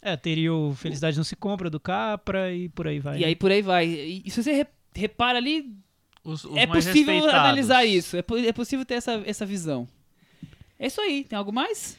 [0.02, 3.20] É, teria o Felicidade Não Se Compra do Capra e por aí vai.
[3.20, 3.86] E aí por aí vai.
[3.88, 5.74] E, se você re- repara ali,
[6.24, 7.34] Os, os é possível respeitados.
[7.34, 8.16] analisar isso.
[8.16, 9.88] É, é possível ter essa, essa visão.
[10.80, 11.24] É isso aí.
[11.24, 11.98] Tem algo mais?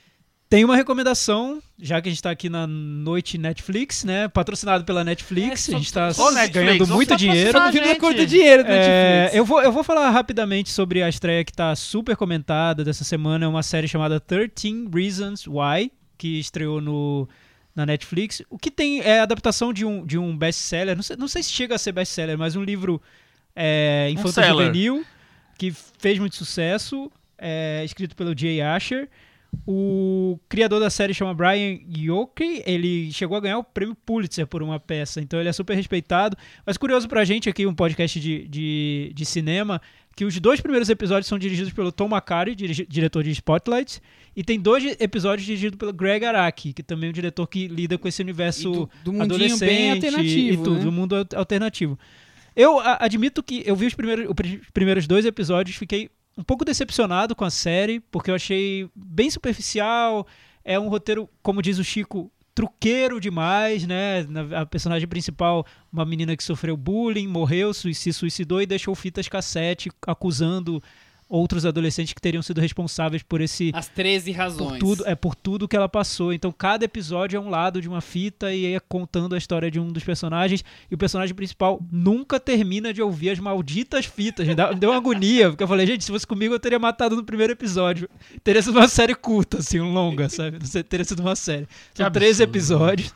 [0.48, 4.28] Tem uma recomendação, já que a gente tá aqui na noite Netflix, né?
[4.28, 7.58] Patrocinado pela Netflix, É, só- a gente tá Netflix, ganhando muito dinheiro.
[7.58, 8.76] a Vindo curto dinheiro do É,
[9.24, 9.36] Netflix.
[9.36, 13.44] eu, vou, eu vou falar rapidamente sobre a estreia que tá super comentada dessa semana.
[13.44, 17.28] É uma série chamada 13 Reasons Why, que estreou no,
[17.78, 18.42] na Netflix.
[18.50, 21.42] O que tem é a adaptação de um, de um best-seller, não sei, não sei
[21.42, 23.00] se chega a ser best-seller, mas um livro
[23.54, 25.04] é, infanto-juvenil
[25.56, 29.08] que fez muito sucesso, é, escrito pelo Jay Asher.
[29.66, 34.62] O criador da série chama Brian Yoke, ele chegou a ganhar o prêmio Pulitzer por
[34.62, 36.36] uma peça, então ele é super respeitado.
[36.66, 39.80] Mas curioso pra gente aqui, um podcast de, de, de cinema,
[40.14, 42.10] que os dois primeiros episódios são dirigidos pelo Tom
[42.54, 44.00] dirigi- diretor de Spotlight,
[44.38, 47.98] e tem dois episódios dirigidos pelo Greg Araki, que também é um diretor que lida
[47.98, 50.84] com esse universo do, do adolescente bem alternativo, e tudo, né?
[50.84, 51.98] do mundo al- alternativo.
[52.54, 56.42] Eu a- admito que eu vi os primeiros, os pri- primeiros dois episódios, fiquei um
[56.44, 60.24] pouco decepcionado com a série, porque eu achei bem superficial.
[60.64, 64.26] É um roteiro, como diz o Chico, truqueiro demais, né?
[64.56, 69.90] A personagem principal, uma menina que sofreu bullying, morreu, se suicidou e deixou fitas cassete
[70.06, 70.80] acusando
[71.28, 74.78] outros adolescentes que teriam sido responsáveis por esse As 13 razões.
[74.78, 76.32] por tudo, é por tudo que ela passou.
[76.32, 79.78] Então cada episódio é um lado de uma fita e é contando a história de
[79.78, 80.64] um dos personagens.
[80.90, 84.46] E o personagem principal nunca termina de ouvir as malditas fitas.
[84.46, 87.24] Me, deu uma agonia, porque eu falei, gente, se fosse comigo eu teria matado no
[87.24, 88.08] primeiro episódio.
[88.42, 90.58] Teria sido uma série curta, assim, longa, sabe?
[90.84, 91.68] Teria sido uma série.
[91.94, 92.50] São Que três absurdo.
[92.56, 93.14] episódios.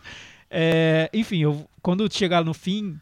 [0.51, 2.98] É, enfim, eu, quando chegar no fim,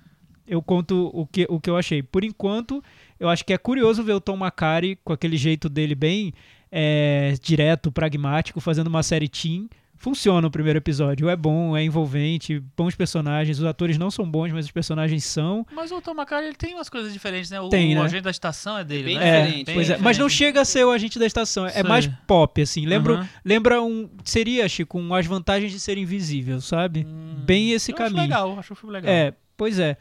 [0.47, 2.03] eu conto o que, o que eu achei.
[2.03, 2.83] Por enquanto,
[3.21, 6.33] eu acho que é curioso ver o Tom Macari com aquele jeito dele bem
[6.73, 9.69] é, direto, pragmático, fazendo uma série teen.
[10.03, 13.59] Funciona o primeiro episódio, é bom, é envolvente, bons personagens.
[13.59, 15.67] Os atores não são bons, mas os personagens são.
[15.71, 17.61] Mas o Tom McCarthy, ele tem umas coisas diferentes, né?
[17.61, 18.05] O, Tem, o né?
[18.07, 19.29] agente da estação é dele, bem né?
[19.29, 20.53] É, diferente, pois é, bem mas não diferente.
[20.53, 21.83] chega a ser o agente da estação, é Sei.
[21.83, 22.87] mais pop, assim.
[22.87, 23.29] Lembra, Aham.
[23.45, 24.09] lembra um.
[24.25, 27.05] Seria, Chico, um As Vantagens de Ser Invisível, sabe?
[27.07, 28.21] Hum, Bem esse eu caminho.
[28.21, 29.13] Acho legal, acho o filme legal.
[29.13, 29.99] É, pois é.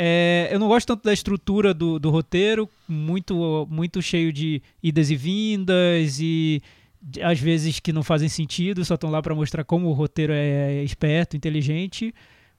[0.00, 5.10] É, eu não gosto tanto da estrutura do, do roteiro, muito, muito cheio de idas
[5.10, 6.62] e vindas e
[7.02, 10.32] de- às vezes que não fazem sentido, só estão lá para mostrar como o roteiro
[10.32, 12.14] é esperto, inteligente.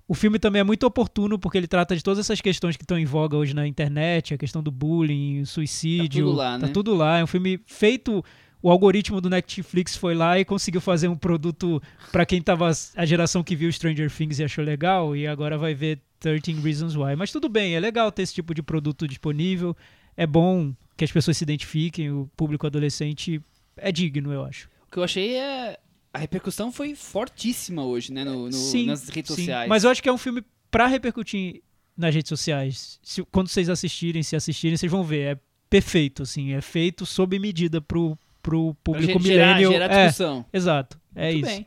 [0.05, 2.99] O filme também é muito oportuno porque ele trata de todas essas questões que estão
[2.99, 6.25] em voga hoje na internet, a questão do bullying, o suicídio.
[6.25, 6.73] Tá tudo lá, Tá né?
[6.73, 7.19] tudo lá.
[7.19, 8.21] É um filme feito.
[8.61, 11.81] O algoritmo do Netflix foi lá e conseguiu fazer um produto
[12.11, 15.73] para quem tava a geração que viu Stranger Things e achou legal e agora vai
[15.73, 17.15] ver 13 Reasons Why.
[17.15, 19.75] Mas tudo bem, é legal ter esse tipo de produto disponível.
[20.17, 23.41] É bom que as pessoas se identifiquem, o público adolescente
[23.77, 24.67] é digno, eu acho.
[24.87, 25.79] O que eu achei é.
[26.13, 28.25] A repercussão foi fortíssima hoje, né?
[28.25, 29.41] No, no- Sim, nas redes sim.
[29.43, 29.69] sociais.
[29.69, 31.61] Mas eu acho que é um filme pra repercutir
[31.95, 32.99] nas redes sociais.
[33.01, 35.37] Se- quando vocês assistirem, se assistirem, vocês vão ver.
[35.37, 36.51] É perfeito, assim.
[36.53, 39.71] É feito sob medida pro, pro público ge- gerar, millennial.
[39.71, 40.45] gerar é, discussão.
[40.53, 40.99] exato.
[41.15, 41.55] É Muito isso.
[41.55, 41.65] bem.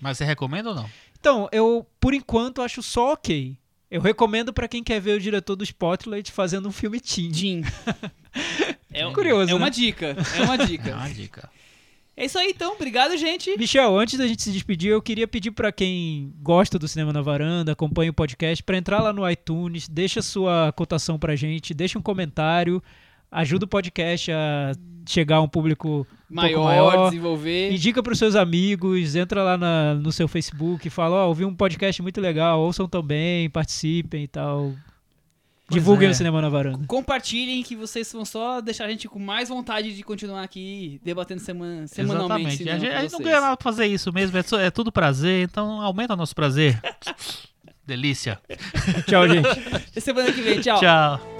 [0.00, 0.88] Mas você recomenda ou não?
[1.18, 3.56] Então, eu, por enquanto, acho só ok.
[3.90, 7.32] Eu recomendo pra quem quer ver o diretor do Spotlight fazendo um filme teen.
[7.34, 7.62] Jim.
[8.92, 9.70] É, um- Curioso, é uma né?
[9.70, 10.16] dica.
[10.36, 10.94] É uma É dica.
[10.96, 11.50] uma dica.
[12.16, 12.72] É isso aí, então.
[12.74, 13.56] Obrigado, gente.
[13.56, 17.22] Michel, antes da gente se despedir, eu queria pedir pra quem gosta do Cinema na
[17.22, 21.98] Varanda, acompanha o podcast, pra entrar lá no iTunes, deixa sua cotação pra gente, deixa
[21.98, 22.82] um comentário,
[23.30, 24.72] ajuda o podcast a
[25.06, 27.04] chegar a um público um Maior, pouco maior.
[27.10, 27.72] desenvolver.
[27.72, 32.00] Indica pros seus amigos, entra lá na- no seu Facebook, fala, ó, ouvi um podcast
[32.02, 34.72] muito legal, ouçam também, participem e tal.
[35.66, 36.10] Pois Divulguem é.
[36.10, 36.84] o Cinema na Varanda.
[36.86, 41.40] Compartilhem que vocês vão só deixar a gente com mais vontade de continuar aqui debatendo
[41.40, 42.62] semana, semanalmente.
[42.62, 42.88] Exatamente.
[42.92, 45.80] A a gente não ganha nada pra fazer isso mesmo, é, é tudo prazer, então
[45.80, 46.80] aumenta o nosso prazer.
[47.86, 48.38] Delícia.
[49.08, 49.48] Tchau, gente.
[49.48, 50.60] Até semana que vem.
[50.60, 50.78] Tchau.
[50.78, 51.39] Tchau.